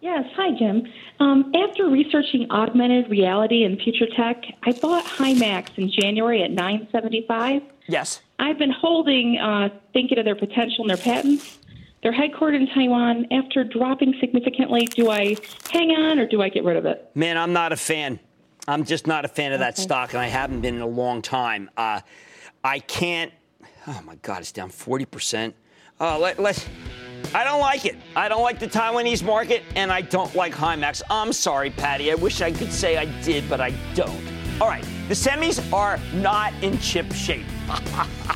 Yes. 0.01 0.25
Hi, 0.35 0.51
Jim. 0.57 0.83
Um, 1.19 1.51
after 1.55 1.87
researching 1.89 2.47
augmented 2.51 3.09
reality 3.09 3.63
and 3.63 3.79
future 3.81 4.05
tech, 4.15 4.43
I 4.63 4.71
bought 4.73 5.05
Himax 5.05 5.77
in 5.77 5.91
January 5.91 6.43
at 6.43 6.51
975. 6.51 7.63
Yes. 7.87 8.21
I've 8.39 8.59
been 8.59 8.71
holding, 8.71 9.37
uh, 9.37 9.69
thinking 9.93 10.19
of 10.19 10.25
their 10.25 10.35
potential 10.35 10.81
and 10.81 10.89
their 10.89 10.97
patents. 10.97 11.57
They're 12.03 12.13
headquartered 12.13 12.55
in 12.55 12.67
Taiwan. 12.67 13.25
After 13.31 13.63
dropping 13.63 14.15
significantly, 14.19 14.85
do 14.85 15.09
I 15.09 15.35
hang 15.71 15.91
on 15.91 16.19
or 16.19 16.27
do 16.27 16.41
I 16.41 16.49
get 16.49 16.63
rid 16.63 16.77
of 16.77 16.85
it? 16.85 17.09
Man, 17.15 17.37
I'm 17.37 17.53
not 17.53 17.71
a 17.71 17.77
fan. 17.77 18.19
I'm 18.67 18.83
just 18.83 19.07
not 19.07 19.25
a 19.25 19.27
fan 19.27 19.53
of 19.53 19.59
that 19.59 19.77
stock, 19.77 20.13
and 20.13 20.21
I 20.21 20.27
haven't 20.27 20.61
been 20.61 20.75
in 20.75 20.81
a 20.81 20.87
long 20.87 21.21
time. 21.21 21.69
Uh, 21.77 22.01
I 22.63 22.79
can't. 22.79 23.31
Oh 23.87 24.01
my 24.05 24.15
God, 24.15 24.41
it's 24.41 24.51
down 24.51 24.69
40 24.69 25.05
percent. 25.05 25.55
Uh, 25.99 26.19
let, 26.19 26.37
let, 26.37 26.67
I 27.33 27.43
don't 27.43 27.59
like 27.59 27.85
it. 27.85 27.95
I 28.15 28.29
don't 28.29 28.41
like 28.41 28.59
the 28.59 28.67
Taiwanese 28.67 29.23
market, 29.23 29.63
and 29.75 29.91
I 29.91 30.01
don't 30.01 30.33
like 30.35 30.53
Himax. 30.53 31.01
I'm 31.09 31.33
sorry, 31.33 31.69
Patty. 31.69 32.11
I 32.11 32.15
wish 32.15 32.41
I 32.41 32.51
could 32.51 32.71
say 32.71 32.97
I 32.97 33.05
did, 33.21 33.49
but 33.49 33.61
I 33.61 33.71
don't. 33.95 34.23
All 34.59 34.67
right, 34.67 34.83
the 35.07 35.13
semis 35.13 35.61
are 35.71 35.99
not 36.13 36.53
in 36.63 36.79
chip 36.79 37.11
shape. 37.13 37.45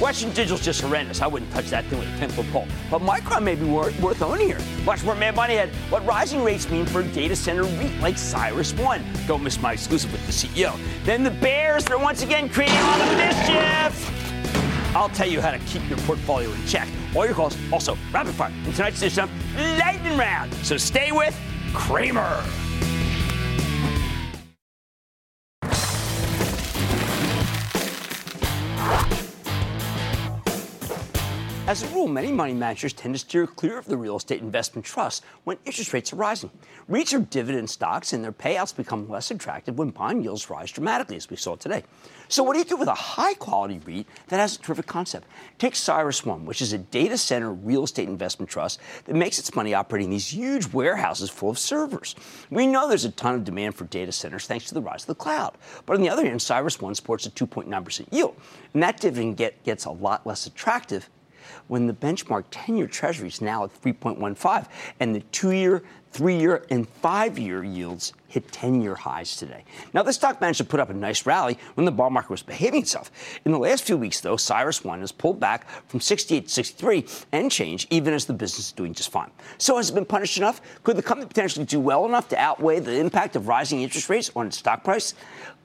Western 0.00 0.28
Digital's 0.30 0.62
just 0.62 0.82
horrendous. 0.82 1.22
I 1.22 1.26
wouldn't 1.26 1.50
touch 1.52 1.70
that 1.70 1.86
thing 1.86 1.98
with 1.98 2.14
a 2.14 2.18
10 2.18 2.28
foot 2.28 2.46
pole. 2.52 2.68
But 2.90 3.00
Micron 3.00 3.42
may 3.42 3.54
be 3.54 3.64
worth, 3.64 3.98
worth 3.98 4.20
owning 4.20 4.46
here. 4.46 4.58
Watch 4.84 5.02
more 5.04 5.14
Mad 5.14 5.34
Money 5.34 5.54
ahead. 5.54 5.70
What 5.88 6.04
rising 6.04 6.44
rates 6.44 6.68
mean 6.68 6.84
for 6.84 7.00
a 7.00 7.04
data 7.08 7.34
center 7.34 7.62
REIT 7.62 7.98
like 8.00 8.16
CyrusOne. 8.16 9.02
Don't 9.26 9.42
miss 9.42 9.60
my 9.60 9.72
exclusive 9.72 10.12
with 10.12 10.24
the 10.26 10.32
CEO. 10.32 10.78
Then 11.04 11.24
the 11.24 11.30
Bears, 11.30 11.86
they're 11.86 11.98
once 11.98 12.22
again 12.22 12.50
creating 12.50 12.76
all 12.76 12.98
the 12.98 13.16
mischief. 13.16 14.15
I'll 14.96 15.10
tell 15.10 15.28
you 15.28 15.42
how 15.42 15.50
to 15.50 15.58
keep 15.58 15.86
your 15.90 15.98
portfolio 15.98 16.50
in 16.50 16.66
check. 16.66 16.88
All 17.14 17.26
your 17.26 17.34
calls, 17.34 17.54
also 17.70 17.98
rapid 18.10 18.32
fire. 18.32 18.50
In 18.64 18.72
tonight's 18.72 19.02
edition 19.02 19.24
of 19.24 19.30
Lightning 19.78 20.16
Round. 20.16 20.54
So 20.64 20.78
stay 20.78 21.12
with 21.12 21.38
Cramer. 21.74 22.42
As 31.66 31.82
a 31.82 31.88
rule, 31.88 32.06
many 32.06 32.32
money 32.32 32.54
managers 32.54 32.92
tend 32.92 33.14
to 33.16 33.18
steer 33.18 33.46
clear 33.46 33.76
of 33.76 33.86
the 33.86 33.96
real 33.96 34.16
estate 34.16 34.40
investment 34.40 34.86
trust 34.86 35.24
when 35.44 35.58
interest 35.66 35.92
rates 35.92 36.12
are 36.12 36.16
rising. 36.16 36.48
REITs 36.88 37.12
are 37.12 37.18
dividend 37.18 37.68
stocks, 37.68 38.12
and 38.12 38.24
their 38.24 38.32
payouts 38.32 38.74
become 38.74 39.08
less 39.08 39.30
attractive 39.32 39.76
when 39.76 39.90
bond 39.90 40.22
yields 40.22 40.48
rise 40.48 40.70
dramatically, 40.70 41.16
as 41.16 41.28
we 41.28 41.36
saw 41.36 41.56
today. 41.56 41.82
So, 42.28 42.42
what 42.42 42.54
do 42.54 42.58
you 42.58 42.64
do 42.64 42.76
with 42.76 42.88
a 42.88 42.94
high 42.94 43.34
quality 43.34 43.80
REIT 43.84 44.06
that 44.28 44.40
has 44.40 44.56
a 44.56 44.58
terrific 44.58 44.86
concept? 44.86 45.28
Take 45.58 45.74
CyrusOne, 45.74 46.44
which 46.44 46.60
is 46.60 46.72
a 46.72 46.78
data 46.78 47.16
center 47.16 47.52
real 47.52 47.84
estate 47.84 48.08
investment 48.08 48.50
trust 48.50 48.80
that 49.04 49.14
makes 49.14 49.38
its 49.38 49.54
money 49.54 49.74
operating 49.74 50.10
these 50.10 50.32
huge 50.32 50.66
warehouses 50.72 51.30
full 51.30 51.50
of 51.50 51.58
servers. 51.58 52.16
We 52.50 52.66
know 52.66 52.88
there's 52.88 53.04
a 53.04 53.10
ton 53.12 53.34
of 53.34 53.44
demand 53.44 53.74
for 53.74 53.84
data 53.84 54.12
centers 54.12 54.46
thanks 54.46 54.66
to 54.66 54.74
the 54.74 54.82
rise 54.82 55.02
of 55.02 55.08
the 55.08 55.14
cloud. 55.14 55.56
But 55.84 55.94
on 55.94 56.02
the 56.02 56.08
other 56.08 56.24
hand, 56.24 56.40
CyrusOne 56.40 56.96
supports 56.96 57.26
a 57.26 57.30
2.9% 57.30 58.12
yield, 58.12 58.36
and 58.74 58.82
that 58.82 59.00
dividend 59.00 59.36
get, 59.36 59.62
gets 59.62 59.84
a 59.84 59.90
lot 59.90 60.26
less 60.26 60.46
attractive 60.46 61.08
when 61.68 61.86
the 61.86 61.92
benchmark 61.92 62.44
10 62.50 62.76
year 62.76 62.86
treasury 62.86 63.28
is 63.28 63.40
now 63.40 63.64
at 63.64 63.82
3.15 63.82 64.66
and 65.00 65.14
the 65.14 65.20
two 65.20 65.52
year, 65.52 65.82
three 66.16 66.38
year, 66.38 66.64
and 66.70 66.88
five 66.88 67.38
year 67.38 67.62
yields 67.62 68.14
hit 68.28 68.50
10 68.50 68.80
year 68.80 68.94
highs 68.94 69.36
today. 69.36 69.64
Now, 69.92 70.02
the 70.02 70.12
stock 70.12 70.40
managed 70.40 70.58
to 70.58 70.64
put 70.64 70.80
up 70.80 70.88
a 70.88 70.94
nice 70.94 71.26
rally 71.26 71.58
when 71.74 71.84
the 71.84 71.92
bond 71.92 72.14
market 72.14 72.30
was 72.30 72.42
behaving 72.42 72.82
itself. 72.82 73.10
In 73.44 73.52
the 73.52 73.58
last 73.58 73.84
few 73.84 73.96
weeks, 73.96 74.20
though, 74.20 74.36
CyrusOne 74.36 75.00
has 75.00 75.12
pulled 75.12 75.38
back 75.38 75.68
from 75.88 76.00
68 76.00 76.46
to 76.46 76.52
63 76.52 77.06
and 77.32 77.50
change, 77.50 77.86
even 77.90 78.14
as 78.14 78.24
the 78.24 78.32
business 78.32 78.66
is 78.66 78.72
doing 78.72 78.94
just 78.94 79.10
fine. 79.10 79.30
So, 79.58 79.76
has 79.76 79.90
it 79.90 79.94
been 79.94 80.06
punished 80.06 80.38
enough? 80.38 80.60
Could 80.84 80.96
the 80.96 81.02
company 81.02 81.28
potentially 81.28 81.66
do 81.66 81.78
well 81.78 82.06
enough 82.06 82.28
to 82.30 82.38
outweigh 82.38 82.80
the 82.80 82.98
impact 82.98 83.36
of 83.36 83.46
rising 83.46 83.82
interest 83.82 84.08
rates 84.08 84.30
on 84.34 84.46
its 84.46 84.56
stock 84.56 84.84
price? 84.84 85.14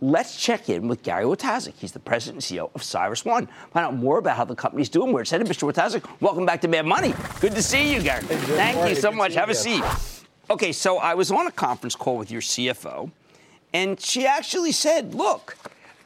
Let's 0.01 0.35
check 0.35 0.67
in 0.67 0.87
with 0.87 1.03
Gary 1.03 1.25
Wojtaszek. 1.25 1.75
He's 1.77 1.91
the 1.91 1.99
president 1.99 2.49
and 2.49 2.59
CEO 2.59 2.71
of 2.73 2.81
CyrusOne. 2.81 3.47
Find 3.71 3.85
out 3.85 3.95
more 3.95 4.17
about 4.17 4.35
how 4.35 4.45
the 4.45 4.55
company's 4.55 4.89
doing, 4.89 5.13
where 5.13 5.21
it's 5.21 5.31
headed. 5.31 5.47
Mr. 5.47 5.71
Wojtaszek, 5.71 6.21
welcome 6.21 6.45
back 6.45 6.59
to 6.61 6.67
Mad 6.67 6.85
Money. 6.85 7.13
Good 7.39 7.53
to 7.55 7.61
see 7.61 7.93
you, 7.93 8.01
Gary. 8.01 8.23
Thank 8.23 8.89
you 8.89 8.95
so 8.95 9.11
much. 9.11 9.33
Have 9.35 9.49
a 9.49 9.55
seat. 9.55 9.83
Okay, 10.51 10.73
so 10.73 10.97
I 10.97 11.13
was 11.13 11.31
on 11.31 11.47
a 11.47 11.51
conference 11.51 11.95
call 11.95 12.17
with 12.17 12.29
your 12.29 12.41
CFO, 12.41 13.09
and 13.71 13.97
she 13.97 14.27
actually 14.27 14.73
said, 14.73 15.15
look, 15.15 15.55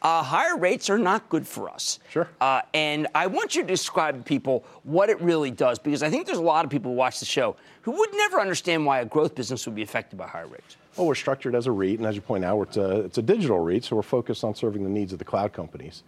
uh, 0.03 0.21
higher 0.21 0.55
rates 0.55 0.87
are 0.87 0.99
not 0.99 1.27
good 1.29 1.47
for 1.47 1.67
us. 1.67 1.97
Sure. 2.11 2.29
Uh, 2.39 2.61
and 2.75 3.07
I 3.15 3.25
want 3.25 3.55
you 3.55 3.63
to 3.63 3.67
describe 3.67 4.15
to 4.19 4.23
people 4.23 4.63
what 4.83 5.09
it 5.09 5.19
really 5.19 5.49
does, 5.49 5.79
because 5.79 6.03
I 6.03 6.11
think 6.11 6.27
there's 6.27 6.37
a 6.37 6.43
lot 6.43 6.63
of 6.63 6.69
people 6.69 6.91
who 6.91 6.95
watch 6.95 7.19
the 7.19 7.25
show 7.25 7.55
who 7.81 7.93
would 7.93 8.13
never 8.13 8.39
understand 8.39 8.85
why 8.85 8.99
a 8.99 9.05
growth 9.05 9.33
business 9.33 9.65
would 9.65 9.73
be 9.73 9.81
affected 9.81 10.15
by 10.15 10.27
higher 10.27 10.45
rates. 10.45 10.77
Well, 10.95 11.07
we're 11.07 11.15
structured 11.15 11.55
as 11.55 11.65
a 11.65 11.71
REIT, 11.71 11.97
and 11.97 12.05
as 12.05 12.13
you 12.13 12.21
point 12.21 12.45
out, 12.45 12.61
it's 12.61 12.77
a, 12.77 12.99
it's 12.99 13.17
a 13.17 13.23
digital 13.23 13.57
REIT, 13.57 13.85
so 13.85 13.95
we're 13.95 14.03
focused 14.03 14.43
on 14.43 14.53
serving 14.53 14.83
the 14.83 14.91
needs 14.91 15.11
of 15.11 15.17
the 15.17 15.25
cloud 15.25 15.53
companies. 15.53 16.03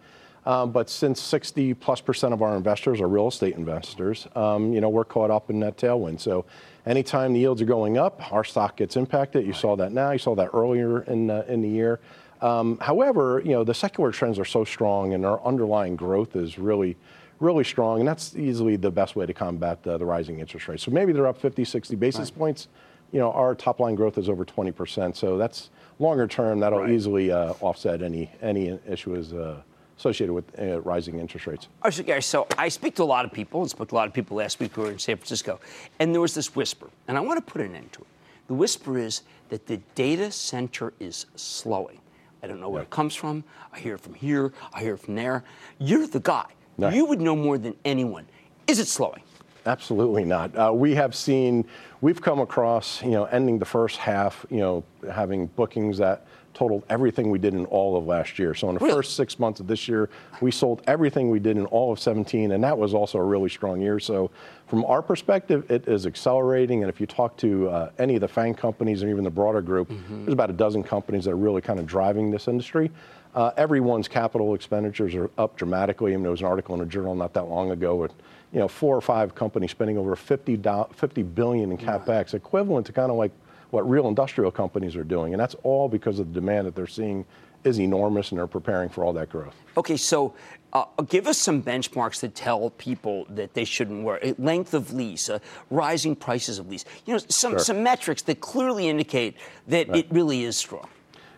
Um, 0.47 0.71
but 0.71 0.89
since 0.89 1.21
60 1.21 1.73
plus 1.73 1.99
percent 1.99 2.33
of 2.33 2.41
our 2.41 2.55
investors 2.55 3.01
are 3.01 3.07
real 3.10 3.27
estate 3.27 3.55
investors, 3.55 4.27
um, 4.33 4.71
you 4.71 4.79
know, 4.79 4.88
we're 4.88 5.03
caught 5.03 5.29
up 5.29 5.49
in 5.49 5.60
that 5.60 5.75
tailwind. 5.75 6.21
So 6.21 6.45
anytime 6.86 7.33
the 7.33 7.41
yields 7.41 7.62
are 7.62 7.65
going 7.65 7.97
up, 7.97 8.31
our 8.31 8.45
stock 8.45 8.77
gets 8.77 8.95
impacted. 8.95 9.45
You 9.45 9.51
saw 9.51 9.75
that 9.75 9.91
now. 9.91 10.12
You 10.12 10.19
saw 10.19 10.36
that 10.36 10.51
earlier 10.53 11.01
in, 11.01 11.29
uh, 11.29 11.43
in 11.49 11.62
the 11.62 11.67
year. 11.67 11.99
Um, 12.39 12.77
however, 12.79 13.41
you 13.43 13.51
know, 13.51 13.65
the 13.65 13.73
secular 13.73 14.13
trends 14.13 14.39
are 14.39 14.45
so 14.45 14.63
strong 14.63 15.13
and 15.13 15.25
our 15.25 15.43
underlying 15.43 15.97
growth 15.97 16.38
is 16.38 16.57
really, 16.57 16.95
really 17.41 17.65
strong. 17.65 17.99
And 17.99 18.07
that's 18.07 18.33
easily 18.38 18.77
the 18.77 18.91
best 18.91 19.17
way 19.17 19.25
to 19.25 19.33
combat 19.33 19.83
the, 19.83 19.97
the 19.97 20.05
rising 20.05 20.39
interest 20.39 20.69
rates. 20.69 20.83
So 20.83 20.91
maybe 20.91 21.12
they're 21.12 21.27
up 21.27 21.41
50, 21.41 21.65
60 21.65 21.97
basis 21.97 22.29
right. 22.29 22.39
points. 22.39 22.69
You 23.12 23.19
know, 23.19 23.33
our 23.33 23.53
top 23.53 23.81
line 23.81 23.95
growth 23.95 24.17
is 24.17 24.29
over 24.29 24.45
20%. 24.45 25.13
So 25.13 25.38
that's 25.38 25.71
longer 25.99 26.25
term. 26.25 26.62
That'll 26.62 26.79
right. 26.79 26.91
easily 26.91 27.31
uh, 27.33 27.51
offset 27.60 28.01
any, 28.01 28.31
any 28.41 28.79
issues. 28.88 29.33
Uh, 29.33 29.62
associated 29.97 30.33
with 30.33 30.45
uh, 30.60 30.81
rising 30.81 31.19
interest 31.19 31.47
rates. 31.47 31.67
All 31.81 31.89
right, 31.89 31.93
so 31.93 32.03
Gary, 32.03 32.21
so 32.21 32.47
I 32.57 32.69
speak 32.69 32.95
to 32.95 33.03
a 33.03 33.05
lot 33.05 33.25
of 33.25 33.31
people, 33.31 33.62
and 33.62 33.69
spoke 33.69 33.89
to 33.89 33.95
a 33.95 33.97
lot 33.97 34.07
of 34.07 34.13
people 34.13 34.38
last 34.38 34.60
week 34.60 34.73
who 34.73 34.81
were 34.81 34.91
in 34.91 34.99
San 34.99 35.17
Francisco, 35.17 35.60
and 35.99 36.13
there 36.13 36.21
was 36.21 36.33
this 36.33 36.55
whisper, 36.55 36.89
and 37.07 37.17
I 37.17 37.21
want 37.21 37.45
to 37.45 37.51
put 37.51 37.62
an 37.62 37.75
end 37.75 37.93
to 37.93 38.01
it. 38.01 38.07
The 38.47 38.53
whisper 38.53 38.97
is 38.97 39.23
that 39.49 39.65
the 39.67 39.77
data 39.95 40.31
center 40.31 40.93
is 40.99 41.25
slowing. 41.36 41.99
I 42.43 42.47
don't 42.47 42.62
know 42.62 42.69
where 42.69 42.81
yeah. 42.81 42.86
it 42.86 42.91
comes 42.91 43.15
from. 43.15 43.43
I 43.73 43.79
hear 43.79 43.95
it 43.95 44.01
from 44.01 44.13
here. 44.13 44.53
I 44.73 44.81
hear 44.81 44.93
it 44.93 44.99
from 44.99 45.15
there. 45.15 45.43
You're 45.79 46.07
the 46.07 46.19
guy. 46.19 46.45
No. 46.77 46.89
You 46.89 47.05
would 47.05 47.19
know 47.19 47.36
more 47.36 47.57
than 47.57 47.75
anyone. 47.83 48.25
Is 48.67 48.79
it 48.79 48.88
slowing? 48.88 49.23
Absolutely 49.67 50.23
not. 50.23 50.56
Uh, 50.56 50.71
we 50.73 50.95
have 50.95 51.13
seen, 51.13 51.65
we've 51.99 52.21
come 52.21 52.39
across, 52.39 53.03
you 53.03 53.12
know, 53.12 53.25
ending 53.25 53.60
the 53.60 53.65
first 53.65 53.97
half, 53.97 54.45
you 54.49 54.60
know, 54.60 54.84
having 55.12 55.47
bookings 55.47 55.97
that 55.97 56.25
totaled 56.53 56.84
everything 56.89 57.30
we 57.30 57.38
did 57.38 57.53
in 57.53 57.65
all 57.65 57.97
of 57.97 58.08
last 58.08 58.39
year. 58.39 58.56
So 58.56 58.69
in 58.69 58.75
the 58.75 58.80
really? 58.80 58.95
first 58.95 59.15
six 59.15 59.38
months 59.38 59.60
of 59.60 59.67
this 59.67 59.88
year, 59.88 60.10
we 60.41 60.51
sold 60.51 60.82
everything 60.88 61.30
we 61.30 61.39
did 61.39 61.58
in 61.58 61.65
all 61.65 61.91
of 61.91 61.99
17, 61.99 62.51
and 62.51 62.63
that 62.63 62.75
was 62.77 62.93
also 62.93 63.19
a 63.19 63.23
really 63.23 63.49
strong 63.49 63.82
year. 63.82 63.99
So 63.99 64.32
from 64.67 64.86
our 64.86 65.01
perspective, 65.01 65.69
it 65.69 65.88
is 65.88 66.08
accelerating. 66.08 66.82
And 66.82 66.89
if 66.89 66.99
you 66.99 67.06
talk 67.06 67.38
to 67.38 67.69
uh, 67.69 67.91
any 67.99 68.15
of 68.15 68.21
the 68.21 68.27
FANG 68.27 68.56
companies 68.56 69.03
or 69.03 69.10
even 69.10 69.23
the 69.23 69.30
broader 69.30 69.62
group, 69.62 69.89
mm-hmm. 69.89 70.23
there's 70.23 70.34
about 70.34 70.49
a 70.49 70.53
dozen 70.53 70.82
companies 70.82 71.25
that 71.25 71.32
are 71.32 71.38
really 71.38 71.62
kind 71.62 71.80
of 71.80 71.86
driving 71.86 72.32
this 72.32 72.47
industry. 72.47 72.89
Uh, 73.36 73.51
everyone's 73.56 74.08
capital 74.08 74.56
expenditures 74.56 75.13
are 75.13 75.30
up 75.38 75.58
dramatically. 75.58 76.13
I 76.13 76.15
mean, 76.15 76.23
there 76.23 76.31
was 76.31 76.41
an 76.41 76.48
article 76.48 76.73
in 76.73 76.81
a 76.81 76.87
journal 76.87 77.13
not 77.13 77.33
that 77.33 77.44
long 77.44 77.69
ago 77.69 77.96
with, 77.96 78.13
you 78.54 78.60
know, 78.60 78.67
four 78.67 78.95
or 78.95 79.02
five 79.02 79.35
companies 79.35 79.71
spending 79.71 79.98
over 79.98 80.15
50, 80.15 80.62
50 80.93 81.23
billion 81.23 81.71
in 81.71 81.77
capex, 81.77 82.33
equivalent 82.33 82.85
to 82.87 82.93
kind 82.93 83.12
of 83.12 83.17
like 83.17 83.31
what 83.71 83.87
real 83.89 84.08
industrial 84.08 84.52
companies 84.52 84.95
are 84.95 85.04
doing. 85.04 85.33
And 85.33 85.39
that's 85.39 85.56
all 85.63 85.89
because 85.89 86.19
of 86.19 86.33
the 86.33 86.39
demand 86.39 86.67
that 86.67 86.75
they're 86.75 86.87
seeing 86.87 87.25
is 87.63 87.79
enormous 87.79 88.31
and 88.31 88.39
they're 88.39 88.48
preparing 88.48 88.89
for 88.89 89.04
all 89.04 89.13
that 89.13 89.29
growth. 89.29 89.56
Okay, 89.75 89.98
so 89.98 90.33
uh, 90.73 90.85
give 91.10 91.27
us 91.27 91.37
some 91.37 91.62
benchmarks 91.62 92.21
that 92.21 92.35
tell 92.35 92.69
people 92.71 93.25
that 93.29 93.54
they 93.54 93.65
shouldn't 93.65 94.04
worry. 94.04 94.35
Length 94.37 94.73
of 94.73 94.93
lease, 94.93 95.29
uh, 95.29 95.39
rising 95.69 96.15
prices 96.15 96.60
of 96.60 96.69
lease, 96.69 96.85
you 97.06 97.13
know, 97.13 97.19
some, 97.27 97.54
sure. 97.54 97.60
some 97.60 97.83
metrics 97.83 98.21
that 98.23 98.39
clearly 98.39 98.87
indicate 98.87 99.35
that 99.67 99.89
right. 99.89 100.00
it 100.00 100.08
really 100.12 100.43
is 100.43 100.56
strong. 100.56 100.87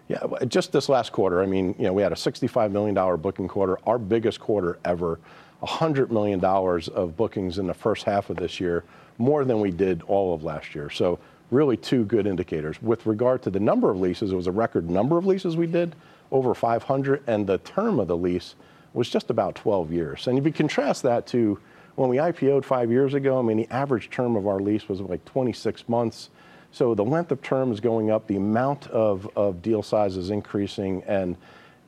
Yeah, 0.07 0.25
just 0.47 0.71
this 0.71 0.89
last 0.89 1.11
quarter, 1.11 1.41
I 1.41 1.45
mean, 1.45 1.75
you 1.77 1.85
know, 1.85 1.93
we 1.93 2.01
had 2.01 2.11
a 2.11 2.15
$65 2.15 2.71
million 2.71 3.21
booking 3.21 3.47
quarter, 3.47 3.77
our 3.85 3.99
biggest 3.99 4.39
quarter 4.39 4.79
ever, 4.83 5.19
$100 5.63 6.09
million 6.09 6.43
of 6.43 7.17
bookings 7.17 7.57
in 7.57 7.67
the 7.67 7.73
first 7.73 8.03
half 8.03 8.29
of 8.29 8.37
this 8.37 8.59
year, 8.59 8.83
more 9.17 9.43
than 9.43 9.59
we 9.59 9.71
did 9.71 10.01
all 10.03 10.33
of 10.33 10.43
last 10.43 10.73
year. 10.73 10.89
So 10.89 11.19
really 11.51 11.77
two 11.77 12.05
good 12.05 12.27
indicators. 12.27 12.81
With 12.81 13.05
regard 13.05 13.41
to 13.43 13.49
the 13.49 13.59
number 13.59 13.89
of 13.89 13.99
leases, 13.99 14.31
it 14.31 14.35
was 14.35 14.47
a 14.47 14.51
record 14.51 14.89
number 14.89 15.17
of 15.17 15.25
leases 15.25 15.57
we 15.57 15.67
did, 15.67 15.95
over 16.31 16.53
500, 16.53 17.23
and 17.27 17.47
the 17.47 17.57
term 17.59 17.99
of 17.99 18.07
the 18.07 18.17
lease 18.17 18.55
was 18.93 19.09
just 19.09 19.29
about 19.29 19.55
12 19.55 19.91
years. 19.91 20.27
And 20.27 20.37
if 20.37 20.45
you 20.45 20.53
contrast 20.53 21.03
that 21.03 21.27
to 21.27 21.59
when 21.95 22.09
we 22.09 22.17
IPO'd 22.17 22.65
five 22.65 22.89
years 22.89 23.13
ago, 23.13 23.39
I 23.39 23.41
mean, 23.41 23.57
the 23.57 23.67
average 23.69 24.09
term 24.09 24.35
of 24.35 24.47
our 24.47 24.59
lease 24.59 24.87
was 24.87 25.01
like 25.01 25.23
26 25.25 25.89
months. 25.89 26.29
So 26.71 26.95
the 26.95 27.03
length 27.03 27.31
of 27.31 27.41
term 27.41 27.71
is 27.71 27.79
going 27.79 28.09
up, 28.11 28.27
the 28.27 28.37
amount 28.37 28.87
of, 28.87 29.29
of 29.35 29.61
deal 29.61 29.83
size 29.83 30.15
is 30.15 30.29
increasing, 30.29 31.03
and 31.03 31.35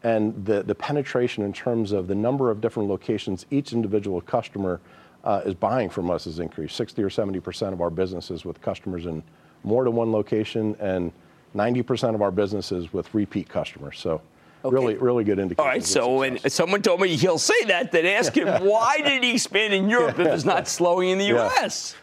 and 0.03 0.45
the, 0.45 0.63
the 0.63 0.75
penetration 0.75 1.43
in 1.43 1.53
terms 1.53 1.91
of 1.91 2.07
the 2.07 2.15
number 2.15 2.49
of 2.49 2.61
different 2.61 2.89
locations 2.89 3.45
each 3.51 3.73
individual 3.73 4.21
customer 4.21 4.79
uh, 5.23 5.41
is 5.45 5.53
buying 5.53 5.89
from 5.89 6.09
us 6.09 6.25
has 6.25 6.39
increased. 6.39 6.75
60 6.75 7.03
or 7.03 7.09
70 7.09 7.39
percent 7.39 7.73
of 7.73 7.81
our 7.81 7.89
businesses 7.89 8.43
with 8.43 8.61
customers 8.61 9.05
in 9.05 9.21
more 9.63 9.83
than 9.83 9.93
one 9.93 10.11
location, 10.11 10.75
and 10.79 11.11
90 11.53 11.83
percent 11.83 12.15
of 12.15 12.21
our 12.21 12.31
businesses 12.31 12.91
with 12.93 13.13
repeat 13.13 13.49
customers. 13.49 13.99
So. 13.99 14.21
Okay. 14.63 14.75
Really, 14.75 14.93
really 14.93 15.23
good 15.23 15.39
indicator. 15.39 15.63
All 15.63 15.67
right. 15.67 15.83
So 15.83 16.17
when 16.17 16.37
someone 16.47 16.83
told 16.83 17.01
me 17.01 17.15
he'll 17.15 17.39
say 17.39 17.63
that, 17.65 17.91
then 17.91 18.05
ask 18.05 18.37
him 18.37 18.47
why 18.63 18.99
did 18.99 19.23
he 19.23 19.33
expand 19.33 19.73
in 19.73 19.89
Europe 19.89 20.19
if 20.19 20.27
it's 20.27 20.45
not 20.45 20.67
slowing 20.67 21.09
in 21.09 21.17
the 21.17 21.25
U.S. 21.25 21.95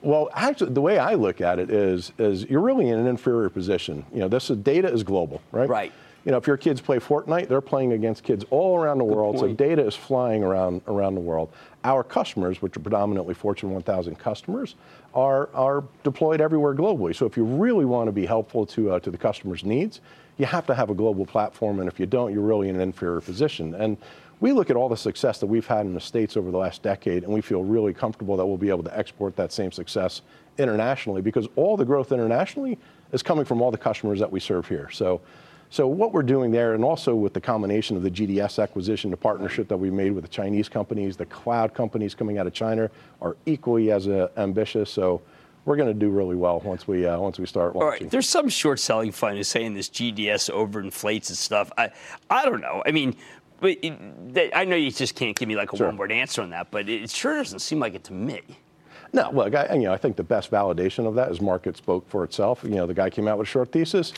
Well, 0.00 0.30
actually, 0.32 0.72
the 0.74 0.80
way 0.80 0.98
I 0.98 1.14
look 1.14 1.40
at 1.40 1.58
it 1.58 1.70
is, 1.70 2.12
is 2.16 2.44
you're 2.44 2.60
really 2.60 2.88
in 2.88 3.00
an 3.00 3.08
inferior 3.08 3.48
position. 3.50 4.06
You 4.12 4.20
know, 4.20 4.28
this 4.28 4.46
data 4.46 4.88
is 4.90 5.02
global, 5.02 5.42
right? 5.50 5.68
Right. 5.68 5.92
You 6.24 6.32
know, 6.32 6.38
if 6.38 6.46
your 6.46 6.56
kids 6.56 6.80
play 6.80 6.98
Fortnite, 6.98 7.48
they're 7.48 7.60
playing 7.60 7.92
against 7.92 8.22
kids 8.22 8.44
all 8.50 8.78
around 8.78 8.98
the 8.98 9.04
Good 9.04 9.14
world. 9.14 9.36
Point. 9.36 9.58
So 9.58 9.66
data 9.66 9.86
is 9.86 9.94
flying 9.94 10.42
around 10.42 10.80
around 10.86 11.14
the 11.14 11.20
world. 11.20 11.52
Our 11.84 12.02
customers, 12.02 12.62
which 12.62 12.76
are 12.76 12.80
predominantly 12.80 13.34
Fortune 13.34 13.70
1000 13.70 14.18
customers, 14.18 14.74
are 15.14 15.50
are 15.52 15.84
deployed 16.02 16.40
everywhere 16.40 16.74
globally. 16.74 17.14
So 17.14 17.26
if 17.26 17.36
you 17.36 17.44
really 17.44 17.84
want 17.84 18.08
to 18.08 18.12
be 18.12 18.24
helpful 18.24 18.64
to 18.66 18.92
uh, 18.92 19.00
to 19.00 19.10
the 19.10 19.18
customer's 19.18 19.64
needs, 19.64 20.00
you 20.38 20.46
have 20.46 20.66
to 20.66 20.74
have 20.74 20.88
a 20.88 20.94
global 20.94 21.26
platform. 21.26 21.78
And 21.80 21.88
if 21.88 22.00
you 22.00 22.06
don't, 22.06 22.32
you're 22.32 22.42
really 22.42 22.70
in 22.70 22.76
an 22.76 22.80
inferior 22.80 23.20
position. 23.20 23.74
And 23.74 23.98
we 24.40 24.52
look 24.52 24.68
at 24.70 24.76
all 24.76 24.88
the 24.88 24.96
success 24.96 25.38
that 25.38 25.46
we've 25.46 25.66
had 25.66 25.86
in 25.86 25.94
the 25.94 26.00
States 26.00 26.36
over 26.36 26.50
the 26.50 26.58
last 26.58 26.82
decade, 26.82 27.22
and 27.22 27.32
we 27.32 27.40
feel 27.40 27.62
really 27.62 27.94
comfortable 27.94 28.36
that 28.36 28.44
we'll 28.44 28.58
be 28.58 28.68
able 28.68 28.82
to 28.82 28.98
export 28.98 29.36
that 29.36 29.52
same 29.52 29.72
success 29.72 30.22
internationally 30.58 31.22
because 31.22 31.48
all 31.56 31.76
the 31.76 31.84
growth 31.84 32.12
internationally 32.12 32.78
is 33.12 33.22
coming 33.22 33.44
from 33.44 33.62
all 33.62 33.70
the 33.70 33.78
customers 33.78 34.18
that 34.18 34.30
we 34.30 34.40
serve 34.40 34.68
here. 34.68 34.90
So, 34.90 35.20
so 35.74 35.88
what 35.88 36.12
we're 36.12 36.22
doing 36.22 36.52
there, 36.52 36.74
and 36.74 36.84
also 36.84 37.16
with 37.16 37.32
the 37.32 37.40
combination 37.40 37.96
of 37.96 38.04
the 38.04 38.10
GDS 38.10 38.62
acquisition, 38.62 39.10
the 39.10 39.16
partnership 39.16 39.66
that 39.66 39.76
we 39.76 39.90
made 39.90 40.12
with 40.12 40.22
the 40.22 40.30
Chinese 40.30 40.68
companies, 40.68 41.16
the 41.16 41.26
cloud 41.26 41.74
companies 41.74 42.14
coming 42.14 42.38
out 42.38 42.46
of 42.46 42.52
China 42.52 42.88
are 43.20 43.36
equally 43.44 43.90
as 43.90 44.06
uh, 44.06 44.28
ambitious. 44.36 44.88
So 44.88 45.20
we're 45.64 45.74
going 45.74 45.88
to 45.88 45.98
do 45.98 46.10
really 46.10 46.36
well 46.36 46.60
once 46.60 46.86
we 46.86 47.04
uh, 47.04 47.18
once 47.18 47.40
we 47.40 47.46
start 47.46 47.74
launching. 47.74 47.82
All 47.82 47.90
right, 47.90 48.08
there's 48.08 48.28
some 48.28 48.48
short 48.48 48.78
selling 48.78 49.10
fund 49.10 49.36
who's 49.36 49.48
saying 49.48 49.74
this 49.74 49.88
GDS 49.88 50.48
overinflates 50.48 51.28
and 51.30 51.36
stuff. 51.36 51.72
I 51.76 51.90
I 52.30 52.44
don't 52.44 52.60
know. 52.60 52.80
I 52.86 52.92
mean, 52.92 53.16
but 53.58 53.76
it, 53.82 54.52
I 54.54 54.64
know 54.64 54.76
you 54.76 54.92
just 54.92 55.16
can't 55.16 55.36
give 55.36 55.48
me 55.48 55.56
like 55.56 55.72
a 55.72 55.76
sure. 55.76 55.88
one 55.88 55.96
word 55.96 56.12
answer 56.12 56.40
on 56.40 56.50
that, 56.50 56.70
but 56.70 56.88
it 56.88 57.10
sure 57.10 57.36
doesn't 57.36 57.58
seem 57.58 57.80
like 57.80 57.96
it 57.96 58.04
to 58.04 58.12
me. 58.12 58.42
No, 59.12 59.30
look, 59.30 59.54
I, 59.54 59.74
you 59.74 59.82
know, 59.82 59.92
I 59.92 59.96
think 59.96 60.16
the 60.16 60.24
best 60.24 60.50
validation 60.50 61.06
of 61.06 61.14
that 61.14 61.30
is 61.30 61.40
market 61.40 61.76
spoke 61.76 62.08
for 62.08 62.24
itself. 62.24 62.64
You 62.64 62.70
know, 62.70 62.86
the 62.86 62.94
guy 62.94 63.10
came 63.10 63.28
out 63.28 63.38
with 63.38 63.46
a 63.46 63.50
short 63.50 63.70
thesis. 63.70 64.12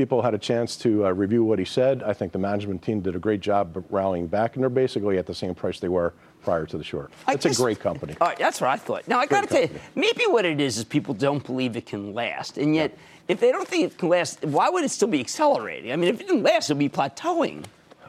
People 0.00 0.22
had 0.22 0.32
a 0.32 0.38
chance 0.38 0.76
to 0.76 1.04
uh, 1.04 1.10
review 1.10 1.44
what 1.44 1.58
he 1.58 1.64
said. 1.66 2.02
I 2.02 2.14
think 2.14 2.32
the 2.32 2.38
management 2.38 2.80
team 2.80 3.02
did 3.02 3.14
a 3.14 3.18
great 3.18 3.42
job 3.42 3.84
rallying 3.90 4.28
back, 4.28 4.54
and 4.54 4.62
they're 4.62 4.70
basically 4.70 5.18
at 5.18 5.26
the 5.26 5.34
same 5.34 5.54
price 5.54 5.78
they 5.78 5.90
were 5.90 6.14
prior 6.42 6.64
to 6.64 6.78
the 6.78 6.82
short. 6.82 7.12
It's 7.28 7.44
a 7.44 7.54
great 7.54 7.80
company. 7.80 8.16
Uh, 8.18 8.32
that's 8.38 8.62
what 8.62 8.70
I 8.70 8.76
thought. 8.76 9.06
Now, 9.06 9.18
I 9.18 9.26
got 9.26 9.42
to 9.42 9.46
tell 9.46 9.60
you, 9.60 9.68
maybe 9.94 10.22
what 10.28 10.46
it 10.46 10.58
is 10.58 10.78
is 10.78 10.84
people 10.84 11.12
don't 11.12 11.44
believe 11.44 11.76
it 11.76 11.84
can 11.84 12.14
last. 12.14 12.56
And 12.56 12.74
yet, 12.74 12.92
yeah. 12.92 13.34
if 13.34 13.40
they 13.40 13.52
don't 13.52 13.68
think 13.68 13.92
it 13.92 13.98
can 13.98 14.08
last, 14.08 14.42
why 14.42 14.70
would 14.70 14.84
it 14.84 14.90
still 14.90 15.06
be 15.06 15.20
accelerating? 15.20 15.92
I 15.92 15.96
mean, 15.96 16.14
if 16.14 16.18
it 16.18 16.28
didn't 16.28 16.44
last, 16.44 16.70
it 16.70 16.72
would 16.72 16.78
be 16.78 16.88
plateauing 16.88 17.66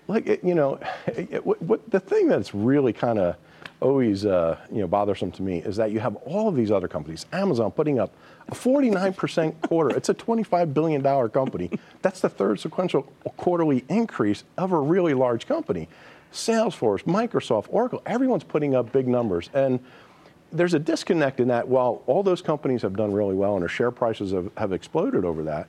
like 0.08 0.44
you 0.44 0.56
know, 0.56 0.80
it, 1.08 1.46
what, 1.46 1.62
what, 1.62 1.90
the 1.90 2.00
thing 2.00 2.28
that's 2.28 2.54
really 2.54 2.94
kind 2.94 3.20
of 3.20 3.36
always 3.82 4.26
uh, 4.26 4.58
you 4.72 4.80
know 4.80 4.88
bothersome 4.88 5.32
to 5.32 5.42
me 5.42 5.60
is 5.60 5.76
that 5.76 5.92
you 5.92 6.00
have 6.00 6.16
all 6.18 6.48
of 6.48 6.56
these 6.56 6.72
other 6.72 6.88
companies, 6.88 7.26
Amazon 7.34 7.72
putting 7.72 8.00
up 8.00 8.14
a 8.48 8.56
49% 8.56 9.62
quarter. 9.62 9.96
It's 9.96 10.10
a 10.10 10.14
25 10.14 10.74
billion 10.74 11.02
dollar 11.02 11.28
company. 11.28 11.70
That's 12.02 12.22
the 12.22 12.30
third 12.30 12.60
sequential 12.60 13.04
quarterly 13.38 13.84
increase 13.90 14.44
of 14.58 14.72
a 14.72 14.80
really 14.80 15.14
large 15.14 15.48
company. 15.48 15.90
Salesforce, 16.32 17.04
Microsoft, 17.04 17.66
Oracle, 17.70 18.02
everyone's 18.06 18.44
putting 18.46 18.74
up 18.74 18.92
big 18.92 19.08
numbers 19.08 19.50
and 19.54 19.80
there's 20.54 20.74
a 20.74 20.80
disconnect 20.80 21.40
in 21.40 21.48
that 21.48 21.68
while 21.68 22.04
all 22.08 22.24
those 22.24 22.42
companies 22.42 22.82
have 22.82 22.96
done 22.96 23.14
really 23.14 23.36
well 23.36 23.54
and 23.54 23.62
their 23.62 23.70
share 23.70 23.92
prices 23.92 24.32
have, 24.32 24.52
have 24.58 24.74
exploded 24.74 25.24
over 25.24 25.44
that, 25.44 25.68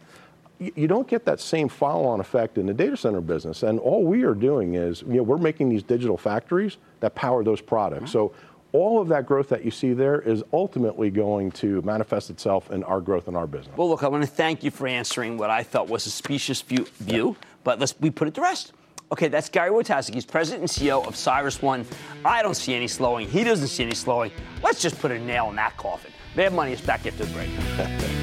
you 0.76 0.86
don't 0.86 1.08
get 1.08 1.24
that 1.24 1.40
same 1.40 1.68
follow-on 1.68 2.20
effect 2.20 2.58
in 2.58 2.66
the 2.66 2.74
data 2.74 2.96
center 2.96 3.20
business. 3.20 3.62
And 3.62 3.78
all 3.78 4.04
we 4.04 4.22
are 4.22 4.34
doing 4.34 4.74
is, 4.74 5.02
you 5.02 5.14
know, 5.14 5.22
we're 5.22 5.38
making 5.38 5.68
these 5.68 5.82
digital 5.82 6.16
factories 6.16 6.78
that 7.00 7.14
power 7.14 7.42
those 7.42 7.60
products. 7.60 8.04
Mm-hmm. 8.04 8.12
So 8.12 8.32
all 8.72 9.00
of 9.00 9.08
that 9.08 9.26
growth 9.26 9.48
that 9.50 9.64
you 9.64 9.70
see 9.70 9.92
there 9.92 10.20
is 10.20 10.42
ultimately 10.52 11.10
going 11.10 11.50
to 11.52 11.82
manifest 11.82 12.30
itself 12.30 12.70
in 12.70 12.82
our 12.84 13.00
growth 13.00 13.28
in 13.28 13.36
our 13.36 13.46
business. 13.46 13.76
Well, 13.76 13.88
look, 13.88 14.02
I 14.02 14.08
want 14.08 14.22
to 14.22 14.30
thank 14.30 14.64
you 14.64 14.70
for 14.70 14.86
answering 14.86 15.36
what 15.36 15.50
I 15.50 15.62
thought 15.62 15.88
was 15.88 16.06
a 16.06 16.10
specious 16.10 16.62
view, 16.62 16.86
view 16.98 17.36
but 17.64 17.78
let's 17.78 17.94
we 18.00 18.10
put 18.10 18.28
it 18.28 18.34
to 18.34 18.40
rest. 18.40 18.72
Okay, 19.12 19.28
that's 19.28 19.50
Gary 19.50 19.70
Wojtaszek. 19.70 20.14
He's 20.14 20.24
president 20.24 20.62
and 20.62 20.70
CEO 20.70 21.06
of 21.06 21.14
CyrusOne. 21.14 21.84
I 22.24 22.42
don't 22.42 22.54
see 22.56 22.74
any 22.74 22.88
slowing. 22.88 23.28
He 23.28 23.44
doesn't 23.44 23.68
see 23.68 23.82
any 23.82 23.94
slowing. 23.94 24.32
Let's 24.62 24.80
just 24.80 24.98
put 24.98 25.10
a 25.10 25.18
nail 25.18 25.50
in 25.50 25.56
that 25.56 25.76
coffin. 25.76 26.12
Mad 26.34 26.54
Money 26.54 26.72
is 26.72 26.80
back 26.80 27.06
after 27.06 27.26
the 27.26 27.32
break. 27.34 27.50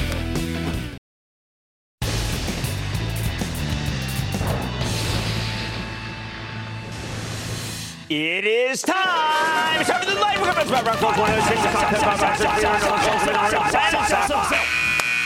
It 8.10 8.46
is 8.46 8.82
time. 8.82 9.80
It's 9.80 9.90
time 9.90 10.02
for 10.02 10.14
the 10.14 10.20
lightning 10.20 10.44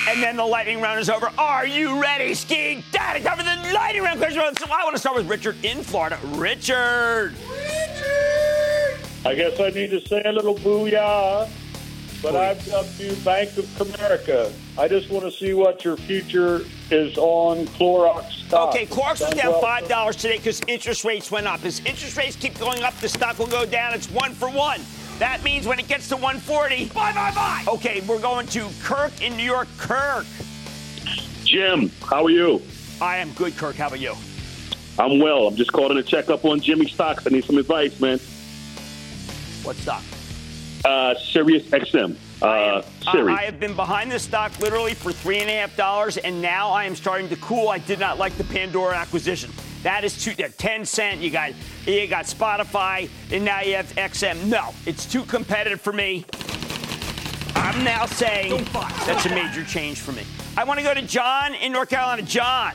And 0.07 0.23
then 0.23 0.37
the 0.37 0.45
lightning 0.45 0.79
round 0.79 0.99
is 0.99 1.09
over. 1.09 1.31
Are 1.37 1.65
you 1.65 2.01
ready, 2.01 2.33
Ski 2.33 2.83
Daddy? 2.91 3.23
Time 3.23 3.37
for 3.37 3.43
the 3.43 3.73
lightning 3.73 4.03
round 4.03 4.19
question. 4.19 4.41
So 4.55 4.65
I 4.71 4.83
want 4.83 4.95
to 4.95 4.99
start 4.99 5.15
with 5.15 5.27
Richard 5.27 5.57
in 5.65 5.83
Florida. 5.83 6.19
Richard. 6.23 7.33
Richard. 7.49 8.97
I 9.25 9.35
guess 9.35 9.59
I 9.59 9.69
need 9.71 9.89
to 9.89 9.99
say 10.07 10.21
a 10.23 10.31
little 10.31 10.55
booyah 10.55 11.49
but 12.21 12.35
I've 12.35 12.63
dubbed 12.65 12.99
you 12.99 13.13
Bank 13.17 13.55
of 13.57 13.81
America. 13.81 14.51
I 14.77 14.87
just 14.87 15.09
want 15.09 15.25
to 15.25 15.31
see 15.31 15.53
what 15.53 15.83
your 15.83 15.97
future 15.97 16.65
is 16.91 17.17
on 17.17 17.65
Clorox 17.67 18.31
stock. 18.47 18.73
Okay, 18.73 18.85
Clorox 18.85 19.19
was 19.19 19.33
down 19.33 19.59
five 19.61 19.87
dollars 19.87 20.15
today 20.15 20.37
because 20.37 20.61
interest 20.67 21.03
rates 21.03 21.31
went 21.31 21.47
up. 21.47 21.63
As 21.63 21.79
interest 21.79 22.17
rates 22.17 22.35
keep 22.35 22.57
going 22.59 22.83
up, 22.83 22.95
the 22.95 23.09
stock 23.09 23.39
will 23.39 23.47
go 23.47 23.65
down. 23.65 23.93
It's 23.93 24.09
one 24.09 24.33
for 24.33 24.49
one. 24.49 24.81
That 25.19 25.43
means 25.43 25.65
when 25.65 25.79
it 25.79 25.87
gets 25.87 26.09
to 26.09 26.15
140, 26.15 26.89
buy, 26.89 27.11
buy, 27.11 27.31
buy. 27.33 27.63
Okay, 27.67 28.01
we're 28.01 28.19
going 28.19 28.45
to 28.47 28.69
Kirk 28.83 29.19
in 29.21 29.35
New 29.35 29.43
York. 29.43 29.67
Kirk. 29.77 30.25
Jim, 31.43 31.89
how 32.07 32.25
are 32.25 32.29
you? 32.29 32.61
I 33.01 33.17
am 33.17 33.31
good, 33.33 33.57
Kirk. 33.57 33.77
How 33.77 33.87
about 33.87 33.99
you? 33.99 34.13
I'm 34.99 35.19
well. 35.19 35.47
I'm 35.47 35.55
just 35.55 35.71
calling 35.71 35.97
to 35.97 36.03
check 36.03 36.29
up 36.29 36.45
on 36.45 36.59
Jimmy 36.59 36.87
stocks. 36.87 37.25
I 37.25 37.31
need 37.31 37.45
some 37.45 37.57
advice, 37.57 37.99
man. 37.99 38.19
What 39.63 39.75
stock? 39.77 40.03
Uh, 40.85 41.15
Sirius 41.15 41.63
XM. 41.67 42.15
Uh, 42.41 42.45
I, 42.45 42.57
have, 42.57 42.85
uh, 43.07 43.31
I 43.31 43.43
have 43.43 43.59
been 43.59 43.75
behind 43.75 44.11
this 44.11 44.23
stock 44.23 44.57
literally 44.59 44.93
for 44.93 45.11
three 45.11 45.39
and 45.39 45.49
a 45.49 45.53
half 45.53 45.75
dollars, 45.75 46.17
and 46.17 46.41
now 46.41 46.69
I 46.69 46.85
am 46.85 46.95
starting 46.95 47.27
to 47.29 47.35
cool. 47.37 47.69
I 47.69 47.79
did 47.79 47.99
not 47.99 48.19
like 48.19 48.37
the 48.37 48.43
Pandora 48.43 48.95
acquisition. 48.95 49.51
That 49.83 50.03
is 50.03 50.23
too 50.23 50.31
uh, 50.43 50.49
10 50.57 50.85
cent. 50.85 51.21
You 51.21 51.31
got 51.31 51.53
you 51.85 52.07
got 52.07 52.25
Spotify, 52.25 53.09
and 53.31 53.43
now 53.43 53.61
you 53.61 53.75
have 53.75 53.87
XM. 53.95 54.45
No, 54.47 54.73
it's 54.85 55.05
too 55.05 55.23
competitive 55.23 55.81
for 55.81 55.93
me. 55.93 56.25
I'm 57.55 57.83
now 57.83 58.05
saying 58.05 58.65
that's 58.73 59.25
a 59.25 59.29
major 59.29 59.63
change 59.63 59.99
for 59.99 60.11
me. 60.11 60.23
I 60.55 60.63
want 60.63 60.79
to 60.79 60.83
go 60.83 60.93
to 60.93 61.01
John 61.01 61.55
in 61.55 61.71
North 61.71 61.89
Carolina. 61.89 62.21
John. 62.21 62.73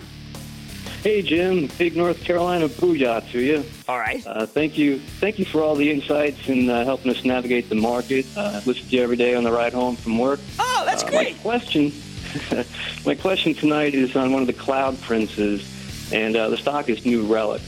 Hey, 1.02 1.20
Jim. 1.20 1.68
Big 1.78 1.96
North 1.96 2.22
Carolina 2.22 2.68
booyah 2.68 3.28
to 3.32 3.40
you. 3.40 3.64
All 3.88 3.98
right. 3.98 4.24
Uh, 4.24 4.46
thank 4.46 4.78
you. 4.78 5.00
Thank 5.00 5.40
you 5.40 5.44
for 5.44 5.60
all 5.60 5.74
the 5.74 5.90
insights 5.90 6.48
and 6.48 6.70
uh, 6.70 6.84
helping 6.84 7.10
us 7.10 7.24
navigate 7.24 7.68
the 7.68 7.74
market. 7.74 8.24
Uh, 8.36 8.60
listen 8.64 8.86
to 8.86 8.96
you 8.96 9.02
every 9.02 9.16
day 9.16 9.34
on 9.34 9.42
the 9.42 9.50
ride 9.50 9.72
home 9.72 9.96
from 9.96 10.16
work. 10.16 10.38
Oh, 10.60 10.84
that's 10.86 11.02
uh, 11.02 11.10
great. 11.10 11.34
My 11.38 11.42
question, 11.42 11.92
my 13.04 13.16
question 13.16 13.52
tonight 13.52 13.94
is 13.94 14.14
on 14.14 14.32
one 14.32 14.42
of 14.42 14.46
the 14.46 14.52
cloud 14.52 15.00
princes, 15.00 16.12
and 16.12 16.36
uh, 16.36 16.50
the 16.50 16.56
stock 16.56 16.88
is 16.88 17.04
New 17.04 17.26
Relic. 17.26 17.62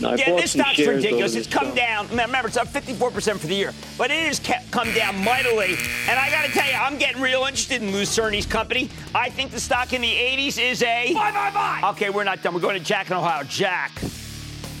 No, 0.00 0.14
yeah, 0.14 0.36
this 0.36 0.52
stock's 0.52 0.78
ridiculous. 0.78 1.34
It's 1.34 1.48
come 1.48 1.66
time. 1.66 1.74
down. 1.74 2.08
Remember, 2.08 2.46
it's 2.46 2.56
up 2.56 2.68
54% 2.68 3.38
for 3.38 3.46
the 3.46 3.54
year, 3.54 3.72
but 3.96 4.10
it 4.10 4.26
has 4.26 4.38
kept, 4.38 4.70
come 4.70 4.92
down 4.92 5.22
mightily. 5.24 5.76
And 6.08 6.18
I 6.18 6.30
got 6.30 6.46
to 6.46 6.52
tell 6.52 6.66
you, 6.66 6.74
I'm 6.74 6.98
getting 6.98 7.20
real 7.20 7.40
interested 7.40 7.82
in 7.82 7.90
Lew 7.90 8.04
Cirne's 8.04 8.46
company. 8.46 8.88
I 9.14 9.28
think 9.28 9.50
the 9.50 9.60
stock 9.60 9.92
in 9.92 10.00
the 10.02 10.12
80s 10.12 10.60
is 10.60 10.82
a 10.82 11.12
buy, 11.14 11.32
buy, 11.32 11.50
buy. 11.50 11.90
Okay, 11.90 12.10
we're 12.10 12.24
not 12.24 12.42
done. 12.42 12.54
We're 12.54 12.60
going 12.60 12.78
to 12.78 12.84
Jack 12.84 13.10
in 13.10 13.16
Ohio. 13.16 13.42
Jack. 13.44 13.90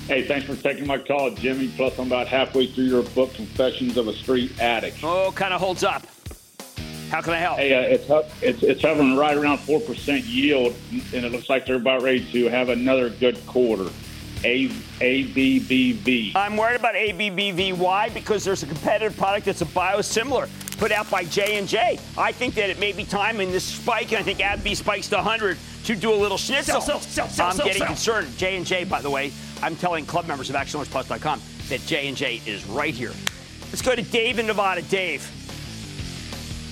Hey, 0.06 0.22
thanks 0.26 0.46
for 0.46 0.56
taking 0.56 0.86
my 0.86 0.98
call, 0.98 1.32
Jimmy. 1.32 1.68
Plus, 1.76 1.98
I'm 1.98 2.06
about 2.06 2.28
halfway 2.28 2.66
through 2.66 2.84
your 2.84 3.02
book, 3.02 3.34
Confessions 3.34 3.96
of 3.96 4.08
a 4.08 4.14
Street 4.14 4.58
Addict. 4.60 4.98
Oh, 5.02 5.32
kind 5.32 5.52
of 5.52 5.60
holds 5.60 5.82
up. 5.84 6.06
How 7.10 7.22
can 7.22 7.32
I 7.32 7.38
help? 7.38 7.58
Hey, 7.58 7.74
uh, 7.74 7.94
it's, 7.94 8.08
up, 8.10 8.30
it's 8.42 8.62
it's 8.62 8.82
hovering 8.82 9.16
right 9.16 9.36
around 9.36 9.58
four 9.58 9.80
percent 9.80 10.24
yield, 10.24 10.74
and 10.90 11.24
it 11.24 11.32
looks 11.32 11.48
like 11.48 11.64
they're 11.64 11.76
about 11.76 12.02
ready 12.02 12.24
to 12.32 12.48
have 12.48 12.68
another 12.68 13.08
good 13.08 13.44
quarter. 13.46 13.88
A 14.44 14.70
A 15.00 15.24
B 15.24 15.58
B 15.58 15.92
V. 15.92 16.32
I'm 16.34 16.56
worried 16.56 16.76
about 16.76 16.94
ABBV. 16.94 17.76
Why? 17.76 18.08
Because 18.08 18.44
there's 18.44 18.62
a 18.62 18.66
competitive 18.66 19.16
product 19.16 19.46
that's 19.46 19.62
a 19.62 19.66
biosimilar 19.66 20.48
put 20.78 20.92
out 20.92 21.10
by 21.10 21.24
J&J. 21.24 21.98
I 22.16 22.32
think 22.32 22.54
that 22.54 22.70
it 22.70 22.78
may 22.78 22.92
be 22.92 23.04
time 23.04 23.40
in 23.40 23.50
this 23.50 23.64
spike, 23.64 24.12
and 24.12 24.18
I 24.18 24.22
think 24.22 24.38
AbbVie 24.38 24.76
spikes 24.76 25.08
to 25.08 25.16
100 25.16 25.58
to 25.84 25.96
do 25.96 26.12
a 26.12 26.14
little 26.14 26.38
schnitzel. 26.38 26.80
Sell, 26.80 27.00
sell, 27.00 27.00
sell, 27.00 27.28
sell, 27.28 27.46
I'm 27.48 27.56
sell, 27.56 27.66
getting 27.66 27.80
sell. 27.80 27.88
concerned. 27.88 28.38
J&J, 28.38 28.84
by 28.84 29.02
the 29.02 29.10
way, 29.10 29.32
I'm 29.60 29.74
telling 29.76 30.06
club 30.06 30.26
members 30.28 30.48
of 30.50 30.56
ActionAlertsPlus.com 30.56 31.42
that 31.68 31.80
J&J 31.80 32.42
is 32.46 32.64
right 32.66 32.94
here. 32.94 33.12
Let's 33.66 33.82
go 33.82 33.94
to 33.94 34.02
Dave 34.02 34.38
in 34.38 34.46
Nevada. 34.46 34.82
Dave. 34.82 35.28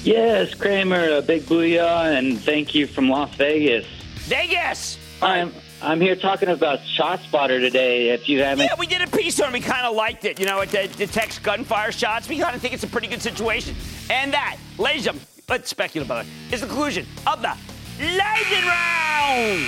Yes, 0.05 0.55
Cramer, 0.55 1.17
a 1.17 1.23
big 1.23 1.43
booyah, 1.43 2.17
and 2.17 2.41
thank 2.41 2.75
you 2.77 2.87
from 2.87 3.09
Las 3.09 3.35
Vegas. 3.35 3.87
Vegas! 4.27 4.99
I'm 5.21 5.53
I'm 5.87 6.01
here 6.01 6.17
talking 6.17 6.49
about 6.49 6.81
ShotSpotter 6.81 7.61
today. 7.61 8.09
If 8.11 8.29
you 8.29 8.43
haven't, 8.43 8.65
Yeah, 8.65 8.75
we 8.77 8.89
did 8.89 9.03
a 9.03 9.07
piece 9.07 9.39
on 9.41 9.51
it. 9.51 9.53
We 9.53 9.61
kind 9.61 9.87
of 9.87 9.95
liked 9.95 10.25
it. 10.25 10.41
You 10.41 10.45
know, 10.45 10.61
it 10.61 10.73
de- 10.73 10.89
detects 10.89 11.39
gunfire 11.39 11.93
shots. 11.93 12.29
We 12.29 12.41
kind 12.41 12.57
of 12.57 12.61
think 12.61 12.75
it's 12.75 12.83
a 12.83 12.89
pretty 12.89 13.07
good 13.07 13.23
situation. 13.23 13.77
And 14.11 14.33
that, 14.33 14.57
ladies 14.79 15.07
and 15.07 15.17
gentlemen, 15.17 15.29
let's 15.49 15.71
speculate 15.71 16.09
about 16.09 16.27
it, 16.27 16.31
is 16.53 16.63
the 16.63 16.67
conclusion 16.67 17.07
of 17.25 17.41
the 17.41 17.57
lightning 18.01 18.67
round. 18.67 19.65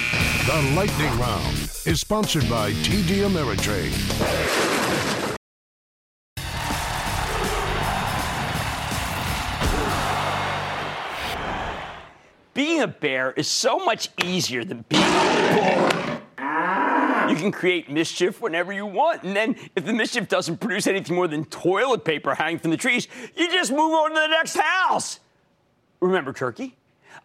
The 0.48 0.72
Lightning 0.74 1.18
Round 1.20 1.56
is 1.86 2.00
sponsored 2.00 2.50
by 2.50 2.72
TD 2.72 3.22
Ameritrade. 3.28 5.27
Being 12.59 12.80
a 12.80 12.88
bear 12.88 13.30
is 13.36 13.46
so 13.46 13.78
much 13.78 14.09
easier 14.24 14.64
than 14.64 14.84
being 14.88 15.00
a 15.00 16.20
bull. 16.34 17.30
You 17.30 17.36
can 17.36 17.52
create 17.52 17.88
mischief 17.88 18.40
whenever 18.40 18.72
you 18.72 18.84
want, 18.84 19.22
and 19.22 19.36
then 19.36 19.54
if 19.76 19.84
the 19.84 19.92
mischief 19.92 20.28
doesn't 20.28 20.56
produce 20.56 20.88
anything 20.88 21.14
more 21.14 21.28
than 21.28 21.44
toilet 21.44 22.04
paper 22.04 22.34
hanging 22.34 22.59
from 22.59 22.72
the 22.72 22.76
trees, 22.76 23.06
you 23.36 23.48
just 23.48 23.70
move 23.70 23.92
on 23.92 24.11
to 24.11 24.16
the 24.16 24.26
next 24.26 24.56
house. 24.56 25.20
Remember 26.00 26.32
Turkey? 26.32 26.74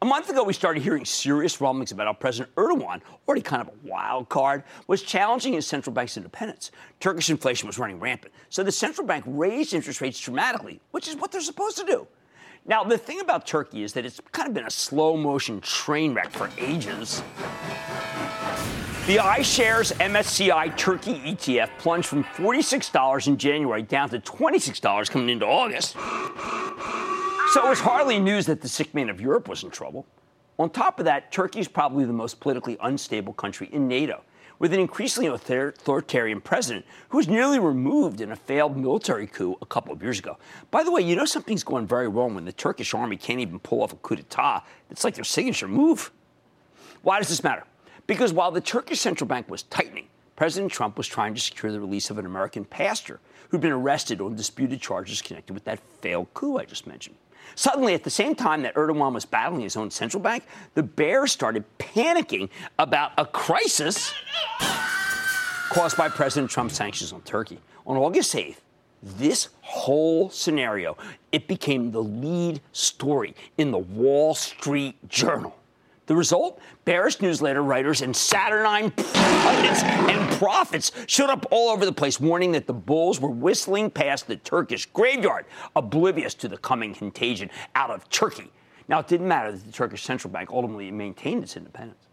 A 0.04 0.06
month 0.06 0.30
ago, 0.30 0.44
we 0.44 0.54
started 0.54 0.84
hearing 0.84 1.04
serious 1.04 1.60
rumblings 1.60 1.92
about 1.92 2.06
how 2.06 2.14
President 2.14 2.54
Erdogan, 2.54 3.02
already 3.28 3.42
kind 3.42 3.64
of 3.64 3.70
a 3.70 3.88
wild 3.88 4.30
card, 4.30 4.62
was 4.86 5.02
challenging 5.02 5.54
his 5.54 5.66
central 5.66 5.96
bank's 5.96 6.16
independence. 6.16 6.70
Turkish 7.00 7.32
inflation 7.32 7.66
was 7.66 7.80
running 7.80 8.00
rampant, 8.00 8.32
so 8.52 8.62
the 8.62 8.72
central 8.72 9.08
bank 9.08 9.24
raised 9.26 9.74
interest 9.74 10.00
rates 10.00 10.20
dramatically, 10.20 10.80
which 10.92 11.08
is 11.08 11.16
what 11.16 11.32
they're 11.32 11.42
supposed 11.42 11.80
to 11.80 11.86
do. 11.86 12.08
Now, 12.66 12.86
the 12.86 12.98
thing 12.98 13.20
about 13.20 13.46
Turkey 13.46 13.84
is 13.84 13.92
that 13.94 14.06
it's 14.06 14.22
kind 14.32 14.48
of 14.48 14.54
been 14.54 14.66
a 14.66 14.72
slow 14.72 15.18
motion 15.18 15.60
train 15.60 16.14
wreck 16.14 16.30
for 16.30 16.50
ages. 16.58 17.22
The 19.06 19.18
iShares 19.18 19.92
MSCI 19.98 20.78
Turkey 20.78 21.20
ETF 21.26 21.78
plunged 21.78 22.08
from 22.08 22.24
$46 22.24 23.28
in 23.28 23.36
January 23.36 23.82
down 23.82 24.08
to 24.12 24.20
$26 24.20 25.12
coming 25.12 25.28
into 25.28 25.46
August. 25.46 25.92
So 27.52 27.66
it 27.66 27.70
was 27.70 27.82
hardly 27.82 28.18
news 28.18 28.46
that 28.46 28.62
the 28.62 28.70
sick 28.70 28.94
man 28.94 29.10
of 29.10 29.20
Europe 29.20 29.50
was 29.50 29.64
in 29.64 29.70
trouble. 29.70 30.06
On 30.58 30.70
top 30.70 31.00
of 31.00 31.06
that, 31.06 31.34
Turkey 31.34 31.60
is 31.60 31.68
probably 31.68 32.06
the 32.06 32.14
most 32.14 32.40
politically 32.40 32.78
unstable 32.82 33.34
country 33.34 33.68
in 33.74 33.90
NATO, 33.90 34.24
with 34.64 34.74
an 34.74 34.80
increasingly 34.80 35.28
authoritarian 35.28 36.40
president 36.40 36.86
who 37.10 37.18
was 37.18 37.28
nearly 37.28 37.60
removed 37.60 38.22
in 38.22 38.32
a 38.32 38.36
failed 38.38 38.78
military 38.78 39.28
coup 39.28 39.58
a 39.62 39.66
couple 39.66 39.92
of 39.92 40.02
years 40.02 40.20
ago. 40.20 40.38
By 40.72 40.86
the 40.86 40.92
way, 40.92 41.02
you 41.02 41.18
know 41.18 41.26
something's 41.26 41.66
going 41.66 41.86
very 41.86 42.08
wrong 42.08 42.34
when 42.34 42.46
the 42.46 42.54
Turkish 42.54 42.94
army 42.94 43.18
can't 43.18 43.42
even 43.42 43.60
pull 43.60 43.84
off 43.84 43.92
a 43.92 43.98
coup 43.98 44.16
d'etat. 44.16 44.64
It's 44.90 45.04
like 45.04 45.16
their 45.16 45.26
signature 45.26 45.68
move. 45.68 46.14
Why 47.02 47.20
does 47.20 47.28
this 47.28 47.44
matter? 47.44 47.66
Because 48.08 48.32
while 48.32 48.52
the 48.52 48.62
Turkish 48.62 49.02
central 49.02 49.28
bank 49.28 49.50
was 49.50 49.64
tightening, 49.64 50.08
President 50.38 50.72
Trump 50.72 50.98
was 50.98 51.08
trying 51.08 51.34
to 51.34 51.42
secure 51.42 51.74
the 51.74 51.82
release 51.82 52.10
of 52.10 52.18
an 52.18 52.26
American 52.26 52.64
pastor 52.64 53.20
who'd 53.50 53.60
been 53.60 53.74
arrested 53.74 54.22
on 54.22 54.34
disputed 54.34 54.80
charges 54.80 55.22
connected 55.22 55.52
with 55.52 55.66
that 55.66 55.80
failed 56.00 56.34
coup 56.34 56.58
I 56.58 56.64
just 56.64 56.88
mentioned. 56.88 57.18
Suddenly, 57.56 57.94
at 57.94 58.04
the 58.04 58.10
same 58.10 58.36
time 58.36 58.64
that 58.64 58.76
Erdogan 58.76 59.14
was 59.14 59.26
battling 59.26 59.62
his 59.62 59.78
own 59.78 59.92
central 59.92 60.22
bank, 60.22 60.44
the 60.74 60.84
bears 60.84 61.32
started 61.32 61.64
panicking 61.78 62.50
about 62.80 63.12
a 63.18 63.26
crisis 63.26 64.14
caused 65.70 65.98
by 65.98 66.10
President 66.10 66.52
Trump's 66.52 66.76
sanctions 66.76 67.14
on 67.14 67.22
Turkey. 67.22 67.60
On 67.86 67.98
August 67.98 68.34
8th, 68.34 68.58
this 69.02 69.50
whole 69.62 70.30
scenario, 70.30 70.98
it 71.32 71.48
became 71.48 71.92
the 71.92 72.02
lead 72.02 72.62
story 72.72 73.36
in 73.58 73.72
the 73.72 73.78
Wall 73.78 74.34
Street 74.34 74.96
Journal. 75.10 75.56
The 76.06 76.16
result? 76.16 76.60
Bearish 76.84 77.22
newsletter 77.22 77.64
writers 77.64 78.02
and 78.02 78.16
saturnine 78.16 78.92
pundits 78.92 79.84
and 79.84 80.32
prophets 80.38 80.92
showed 81.08 81.30
up 81.30 81.46
all 81.50 81.70
over 81.70 81.86
the 81.86 81.94
place, 81.94 82.20
warning 82.20 82.52
that 82.52 82.68
the 82.68 82.74
bulls 82.74 83.22
were 83.22 83.30
whistling 83.30 83.90
past 83.90 84.28
the 84.28 84.36
Turkish 84.36 84.86
graveyard, 84.88 85.46
oblivious 85.76 86.34
to 86.36 86.50
the 86.50 86.58
coming 86.58 86.94
contagion 86.94 87.50
out 87.76 87.90
of 87.90 88.10
Turkey. 88.10 88.52
Now, 88.90 89.00
it 89.00 89.08
didn't 89.08 89.30
matter 89.30 89.52
that 89.54 89.66
the 89.66 89.72
Turkish 89.72 90.04
central 90.04 90.32
bank 90.32 90.50
ultimately 90.52 90.92
maintained 90.92 91.44
its 91.44 91.56
independence. 91.56 92.06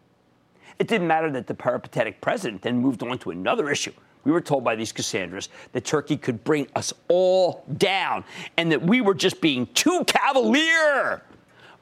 It 0.79 0.87
didn't 0.87 1.09
matter 1.09 1.31
that 1.33 1.49
the 1.49 1.55
peripatetic 1.55 2.21
president 2.21 2.63
then 2.63 2.79
moved 2.79 3.03
on 3.03 3.19
to 3.19 3.31
another 3.31 3.71
issue. 3.71 3.93
We 4.23 4.33
were 4.33 4.41
told 4.41 4.63
by 4.63 4.77
these 4.77 4.93
Cassandras 4.93 5.49
that 5.73 5.85
Turkey 5.85 6.17
could 6.17 6.45
bring 6.45 6.69
us 6.77 6.93
all 7.09 7.65
down 7.77 8.25
and 8.57 8.71
that 8.71 8.81
we 8.83 9.01
were 9.01 9.15
just 9.15 9.41
being 9.41 9.67
too 9.75 10.05
cavalier. 10.07 11.23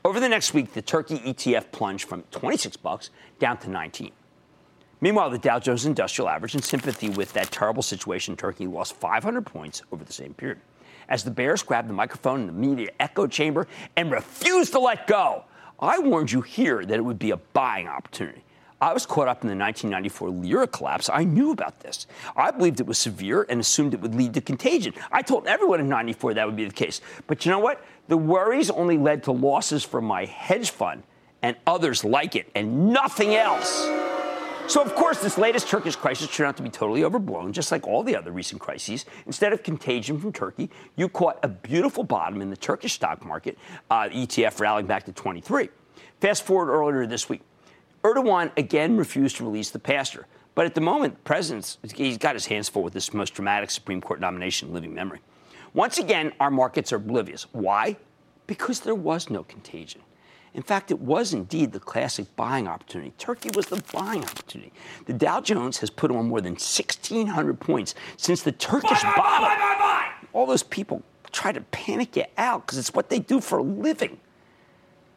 Over 0.05 0.21
the 0.21 0.29
next 0.29 0.55
week, 0.55 0.73
the 0.73 0.83
Turkey 0.83 1.19
ETF 1.19 1.73
plunged 1.73 2.09
from 2.09 2.23
26 2.31 2.77
bucks 2.77 3.11
down 3.41 3.59
to 3.59 3.71
19. 3.71 4.13
Meanwhile, 5.01 5.31
the 5.31 5.39
Dow 5.39 5.59
Jones 5.59 5.87
Industrial 5.87 6.29
Average, 6.29 6.55
in 6.55 6.63
sympathy 6.63 7.09
with 7.09 7.33
that 7.33 7.51
terrible 7.51 7.83
situation 7.83 8.33
in 8.33 8.37
Turkey, 8.37 8.67
lost 8.67 8.95
500 8.95 9.45
points 9.45 9.83
over 9.93 10.05
the 10.05 10.13
same 10.13 10.35
period. 10.35 10.61
As 11.09 11.25
the 11.25 11.31
bears 11.31 11.63
grabbed 11.63 11.89
the 11.89 11.95
microphone 11.95 12.41
in 12.41 12.47
the 12.47 12.53
media 12.53 12.91
echo 13.01 13.27
chamber 13.27 13.67
and 13.97 14.11
refused 14.11 14.73
to 14.73 14.79
let 14.79 15.07
go, 15.07 15.45
I 15.81 15.99
warned 15.99 16.31
you 16.31 16.43
here 16.43 16.85
that 16.85 16.99
it 16.99 17.03
would 17.03 17.19
be 17.19 17.31
a 17.31 17.37
buying 17.37 17.89
opportunity. 17.89 18.43
I 18.81 18.93
was 18.93 19.07
caught 19.07 19.27
up 19.27 19.43
in 19.43 19.49
the 19.49 19.57
1994 19.57 20.31
lira 20.31 20.67
collapse. 20.69 21.11
I 21.13 21.25
knew 21.25 21.51
about 21.51 21.81
this. 21.81 22.07
I 22.37 22.53
believed 22.53 22.79
it 22.79 22.87
was 22.87 22.99
severe 22.99 23.45
and 23.49 23.61
assumed 23.61 23.93
it 23.93 24.01
would 24.01 24.15
lead 24.15 24.35
to 24.35 24.41
contagion. 24.41 24.95
I 25.11 25.23
told 25.23 25.49
everyone 25.49 25.81
in 25.81 25.89
94 25.89 26.35
that 26.35 26.47
would 26.47 26.55
be 26.55 26.65
the 26.65 26.73
case. 26.73 27.01
But 27.27 27.45
you 27.45 27.51
know 27.51 27.59
what? 27.59 27.85
The 28.09 28.17
worries 28.17 28.71
only 28.71 28.99
led 28.99 29.25
to 29.25 29.33
losses 29.33 29.85
for 29.85 30.01
my 30.01 30.25
hedge 30.25 30.71
fund 30.71 31.03
and 31.43 31.57
others 31.67 32.05
like 32.05 32.35
it, 32.35 32.51
and 32.55 32.89
nothing 32.89 33.35
else. 33.35 33.87
So, 34.67 34.83
of 34.83 34.95
course, 34.95 35.23
this 35.23 35.39
latest 35.39 35.69
Turkish 35.69 35.97
crisis 35.97 36.29
turned 36.29 36.49
out 36.49 36.57
to 36.59 36.63
be 36.63 36.69
totally 36.69 37.05
overblown, 37.05 37.53
just 37.53 37.73
like 37.73 37.87
all 37.87 38.03
the 38.03 38.17
other 38.17 38.33
recent 38.33 38.61
crises. 38.61 39.07
Instead 39.25 39.53
of 39.53 39.63
contagion 39.63 40.19
from 40.19 40.33
Turkey, 40.33 40.69
you 40.97 41.09
caught 41.09 41.39
a 41.43 41.49
beautiful 41.49 42.05
bottom 42.05 42.43
in 42.43 42.51
the 42.51 42.57
Turkish 42.57 42.93
stock 42.93 43.25
market, 43.25 43.57
uh, 43.91 44.09
ETF 44.09 44.61
rallying 44.61 44.87
back 44.87 45.05
to 45.05 45.13
23. 45.13 45.71
Fast 46.21 46.43
forward 46.45 46.71
earlier 46.71 47.07
this 47.07 47.29
week. 47.29 47.41
Erdogan 48.03 48.51
again 48.57 48.97
refused 48.97 49.37
to 49.37 49.45
release 49.45 49.71
the 49.71 49.79
pastor. 49.79 50.27
But 50.55 50.67
at 50.67 50.75
the 50.75 50.81
moment, 50.81 51.15
the 51.15 51.21
president's 51.21 51.79
he's 51.95 52.19
got 52.19 52.35
his 52.35 52.47
hands 52.47 52.69
full 52.69 52.83
with 52.83 52.93
this 52.93 53.15
most 53.15 53.35
dramatic 53.35 53.71
Supreme 53.71 54.01
Court 54.01 54.21
nomination 54.21 54.69
in 54.69 54.75
living 54.75 54.93
memory. 54.93 55.21
Once 55.75 55.99
again, 55.99 56.33
our 56.41 56.51
markets 56.51 56.93
are 56.93 56.97
oblivious. 56.97 57.47
Why? 57.53 57.97
Because 58.47 58.81
there 58.81 58.95
was 58.95 59.31
no 59.31 59.45
contagion. 59.45 60.03
In 60.55 60.63
fact, 60.63 60.91
it 60.91 60.99
was 60.99 61.35
indeed 61.35 61.73
the 61.73 61.81
classic 61.81 62.35
buying 62.35 62.67
opportunity. 62.67 63.13
Turkey 63.19 63.51
was 63.55 63.67
the 63.67 63.83
buying 63.93 64.25
opportunity. 64.25 64.73
The 65.07 65.13
Dow 65.13 65.41
Jones 65.41 65.79
has 65.79 65.91
put 65.91 66.11
on 66.11 66.29
more 66.29 66.41
than 66.41 66.55
1,600 66.55 67.61
points 67.61 67.95
since 68.17 68.43
the 68.43 68.53
Turkish 68.53 69.03
bottom. 69.03 70.13
All 70.33 70.47
those 70.47 70.63
people 70.63 71.03
try 71.31 71.53
to 71.53 71.61
panic 71.61 72.17
you 72.17 72.25
out 72.39 72.67
because 72.67 72.79
it's 72.79 72.95
what 72.95 73.11
they 73.11 73.19
do 73.19 73.41
for 73.41 73.59
a 73.59 73.63
living. 73.63 74.19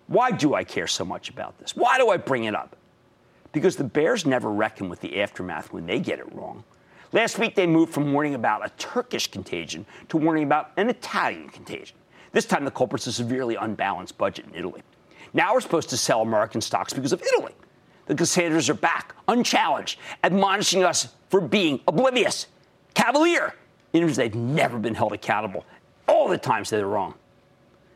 Why 0.08 0.32
do 0.32 0.54
I 0.54 0.64
care 0.64 0.88
so 0.88 1.06
much 1.06 1.30
about 1.30 1.58
this? 1.58 1.76
Why 1.76 1.97
do 1.97 2.10
I 2.10 2.18
bring 2.18 2.43
it 2.43 2.54
up? 2.54 2.76
Because 3.54 3.78
the 3.78 3.84
Bears 3.84 4.26
never 4.26 4.52
reckon 4.52 4.89
with 4.89 4.99
the 4.99 5.22
aftermath 5.22 5.72
when 5.72 5.86
they 5.86 5.99
get 5.99 6.20
it 6.20 6.32
wrong. 6.34 6.64
Last 7.14 7.39
week, 7.39 7.55
they 7.55 7.68
moved 7.68 7.93
from 7.93 8.14
warning 8.14 8.36
about 8.36 8.66
a 8.66 8.70
Turkish 8.78 9.28
contagion 9.28 9.86
to 10.09 10.18
warning 10.18 10.43
about 10.43 10.72
an 10.78 10.89
Italian 10.89 11.49
contagion. 11.49 11.97
This 12.32 12.45
time, 12.45 12.64
the 12.64 12.72
culprit's 12.72 13.07
a 13.07 13.12
severely 13.12 13.55
unbalanced 13.55 14.18
budget 14.18 14.45
in 14.45 14.55
Italy. 14.55 14.82
Now 15.34 15.53
we're 15.53 15.62
supposed 15.62 15.89
to 15.89 15.97
sell 15.97 16.22
American 16.22 16.62
stocks 16.62 16.93
because 16.93 17.12
of 17.12 17.22
Italy. 17.22 17.53
The 18.05 18.16
Cassandras 18.16 18.70
are 18.70 18.76
back, 18.76 19.16
unchallenged, 19.28 19.99
admonishing 20.24 20.84
us 20.84 21.09
for 21.30 21.41
being 21.41 21.82
oblivious, 21.88 22.47
cavalier, 22.93 23.55
even 23.93 24.09
if 24.09 24.16
they've 24.16 24.34
never 24.34 24.80
been 24.80 24.95
held 24.95 25.14
accountable. 25.14 25.66
All 26.07 26.28
the 26.28 26.38
times 26.38 26.70
they're 26.70 26.88
wrong. 26.88 27.14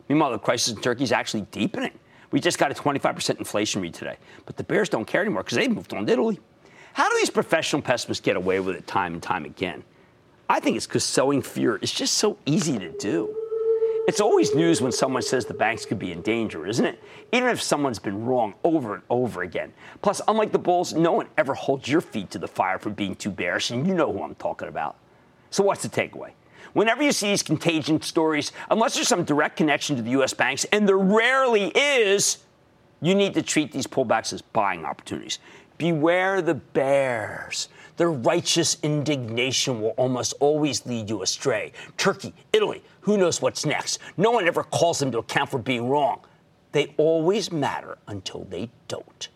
Meanwhile, 0.10 0.32
the 0.32 0.40
crisis 0.40 0.74
in 0.74 0.82
Turkey 0.82 1.04
is 1.04 1.12
actually 1.12 1.42
deepening. 1.52 1.92
We 2.32 2.40
just 2.40 2.58
got 2.58 2.72
a 2.72 2.74
25% 2.74 3.40
inflation 3.40 3.82
read 3.82 3.94
today. 3.94 4.18
But 4.46 4.58
the 4.58 4.64
Bears 4.64 4.90
don't 4.90 5.06
care 5.06 5.22
anymore 5.22 5.44
because 5.44 5.58
they've 5.58 5.72
moved 5.72 5.94
on 5.94 6.06
to 6.06 6.12
Italy. 6.12 6.40
How 6.96 7.10
do 7.10 7.18
these 7.18 7.30
professional 7.30 7.82
pessimists 7.82 8.24
get 8.24 8.38
away 8.38 8.62
with 8.62 8.78
it 8.78 8.88
time 8.88 9.16
and 9.16 9.22
time 9.22 9.44
again? 9.44 9.84
I 10.50 10.62
think 10.62 10.78
it's 10.78 10.88
because 10.88 11.04
sowing 11.04 11.42
fear 11.42 11.76
is 11.76 11.92
just 11.92 12.14
so 12.14 12.38
easy 12.46 12.80
to 12.80 12.90
do. 12.90 13.36
It's 14.08 14.22
always 14.22 14.56
news 14.56 14.82
when 14.82 14.94
someone 14.94 15.22
says 15.22 15.46
the 15.46 15.54
banks 15.54 15.86
could 15.86 16.00
be 16.00 16.14
in 16.14 16.22
danger, 16.22 16.66
isn't 16.66 16.86
it? 16.86 17.04
Even 17.34 17.50
if 17.50 17.62
someone's 17.62 18.00
been 18.00 18.24
wrong 18.24 18.54
over 18.64 18.94
and 18.94 19.04
over 19.10 19.42
again. 19.42 19.74
Plus, 20.02 20.22
unlike 20.30 20.54
the 20.54 20.58
Bulls, 20.58 20.94
no 20.94 21.12
one 21.12 21.28
ever 21.38 21.54
holds 21.54 21.90
your 21.90 22.00
feet 22.00 22.32
to 22.32 22.40
the 22.40 22.48
fire 22.48 22.80
for 22.80 22.92
being 22.92 23.14
too 23.14 23.30
bearish, 23.30 23.72
and 23.72 23.86
you 23.86 23.94
know 23.94 24.14
who 24.14 24.24
I'm 24.24 24.36
talking 24.36 24.70
about. 24.70 24.96
So, 25.50 25.66
what's 25.66 25.84
the 25.84 25.90
takeaway? 25.90 26.32
Whenever 26.72 27.04
you 27.04 27.12
see 27.12 27.28
these 27.28 27.44
contagion 27.44 28.02
stories, 28.04 28.54
unless 28.72 28.96
there's 28.96 29.10
some 29.10 29.26
direct 29.26 29.58
connection 29.58 29.98
to 29.98 30.02
the 30.02 30.12
U.S. 30.12 30.34
banks, 30.34 30.64
and 30.72 30.88
there 30.88 30.98
rarely 30.98 31.74
is, 31.76 32.38
you 33.02 33.16
need 33.16 33.34
to 33.34 33.42
treat 33.42 33.74
these 33.74 33.86
pullbacks 33.86 34.32
as 34.32 34.42
buying 34.42 34.86
opportunities. 34.86 35.40
Beware 35.78 36.42
the 36.42 36.56
bears. 36.56 37.70
Their 37.98 38.12
righteous 38.12 38.78
indignation 38.84 39.82
will 39.82 39.92
almost 39.92 40.34
always 40.40 40.86
lead 40.86 41.10
you 41.10 41.22
astray. 41.22 41.72
Turkey, 41.98 42.34
Italy, 42.52 42.84
who 43.02 43.18
knows 43.18 43.42
what's 43.42 43.66
next? 43.66 44.00
No 44.18 44.32
one 44.32 44.48
ever 44.48 44.64
calls 44.64 45.00
them 45.00 45.12
to 45.12 45.20
account 45.20 45.50
for 45.50 45.60
being 45.60 45.90
wrong. 45.90 46.20
They 46.72 46.94
always 46.98 47.52
matter 47.52 47.98
until 48.08 48.44
they 48.46 48.70
don't. 48.88 49.30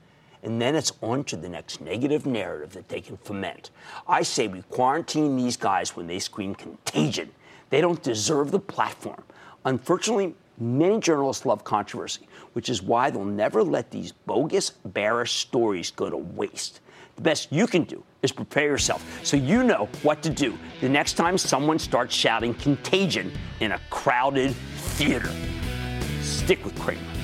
And 0.43 0.61
then 0.61 0.75
it's 0.75 0.91
on 1.01 1.23
to 1.25 1.35
the 1.35 1.49
next 1.49 1.81
negative 1.81 2.25
narrative 2.25 2.71
that 2.73 2.89
they 2.89 3.01
can 3.01 3.17
foment. 3.17 3.71
I 4.07 4.23
say 4.23 4.47
we 4.47 4.61
quarantine 4.63 5.35
these 5.35 5.57
guys 5.57 5.95
when 5.95 6.07
they 6.07 6.19
scream 6.19 6.55
contagion. 6.55 7.31
They 7.69 7.81
don't 7.81 8.01
deserve 8.01 8.51
the 8.51 8.59
platform. 8.59 9.23
Unfortunately, 9.65 10.35
many 10.59 10.99
journalists 10.99 11.45
love 11.45 11.63
controversy, 11.63 12.27
which 12.53 12.69
is 12.69 12.81
why 12.81 13.09
they'll 13.09 13.25
never 13.25 13.63
let 13.63 13.91
these 13.91 14.11
bogus, 14.11 14.71
bearish 14.71 15.33
stories 15.33 15.91
go 15.91 16.09
to 16.09 16.17
waste. 16.17 16.81
The 17.15 17.21
best 17.21 17.51
you 17.51 17.67
can 17.67 17.83
do 17.83 18.03
is 18.21 18.31
prepare 18.31 18.65
yourself 18.65 19.05
so 19.23 19.37
you 19.37 19.63
know 19.63 19.89
what 20.03 20.21
to 20.23 20.29
do 20.29 20.57
the 20.81 20.89
next 20.89 21.13
time 21.13 21.37
someone 21.37 21.79
starts 21.79 22.15
shouting 22.15 22.53
contagion 22.53 23.31
in 23.59 23.73
a 23.73 23.79
crowded 23.89 24.53
theater. 24.95 25.31
Stick 26.21 26.63
with 26.63 26.77
Cramer. 26.79 27.18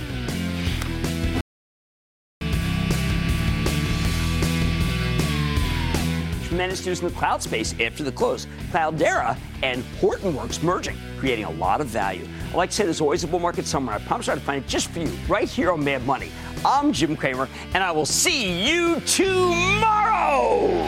Tremendous 6.55 6.85
news 6.85 7.01
in 7.01 7.09
the 7.09 7.13
cloud 7.15 7.43
space 7.43 7.75
after 7.81 8.01
the 8.01 8.13
close. 8.13 8.47
Cloudera 8.71 9.37
and 9.61 9.83
Hortonworks 9.99 10.63
merging, 10.63 10.95
creating 11.19 11.43
a 11.43 11.51
lot 11.51 11.81
of 11.81 11.87
value. 11.87 12.25
I 12.53 12.55
like 12.55 12.69
to 12.69 12.75
say 12.77 12.85
there's 12.85 13.01
always 13.01 13.25
a 13.25 13.27
bull 13.27 13.41
market 13.41 13.65
somewhere. 13.65 13.93
I 13.93 13.99
promise 13.99 14.29
I'll 14.29 14.39
find 14.39 14.63
it 14.63 14.69
just 14.69 14.87
for 14.87 14.99
you 14.99 15.11
right 15.27 15.49
here 15.49 15.69
on 15.69 15.83
Mad 15.83 16.05
Money. 16.05 16.31
I'm 16.63 16.93
Jim 16.93 17.17
Cramer, 17.17 17.49
and 17.73 17.83
I 17.83 17.91
will 17.91 18.05
see 18.05 18.65
you 18.65 19.01
tomorrow. 19.01 20.87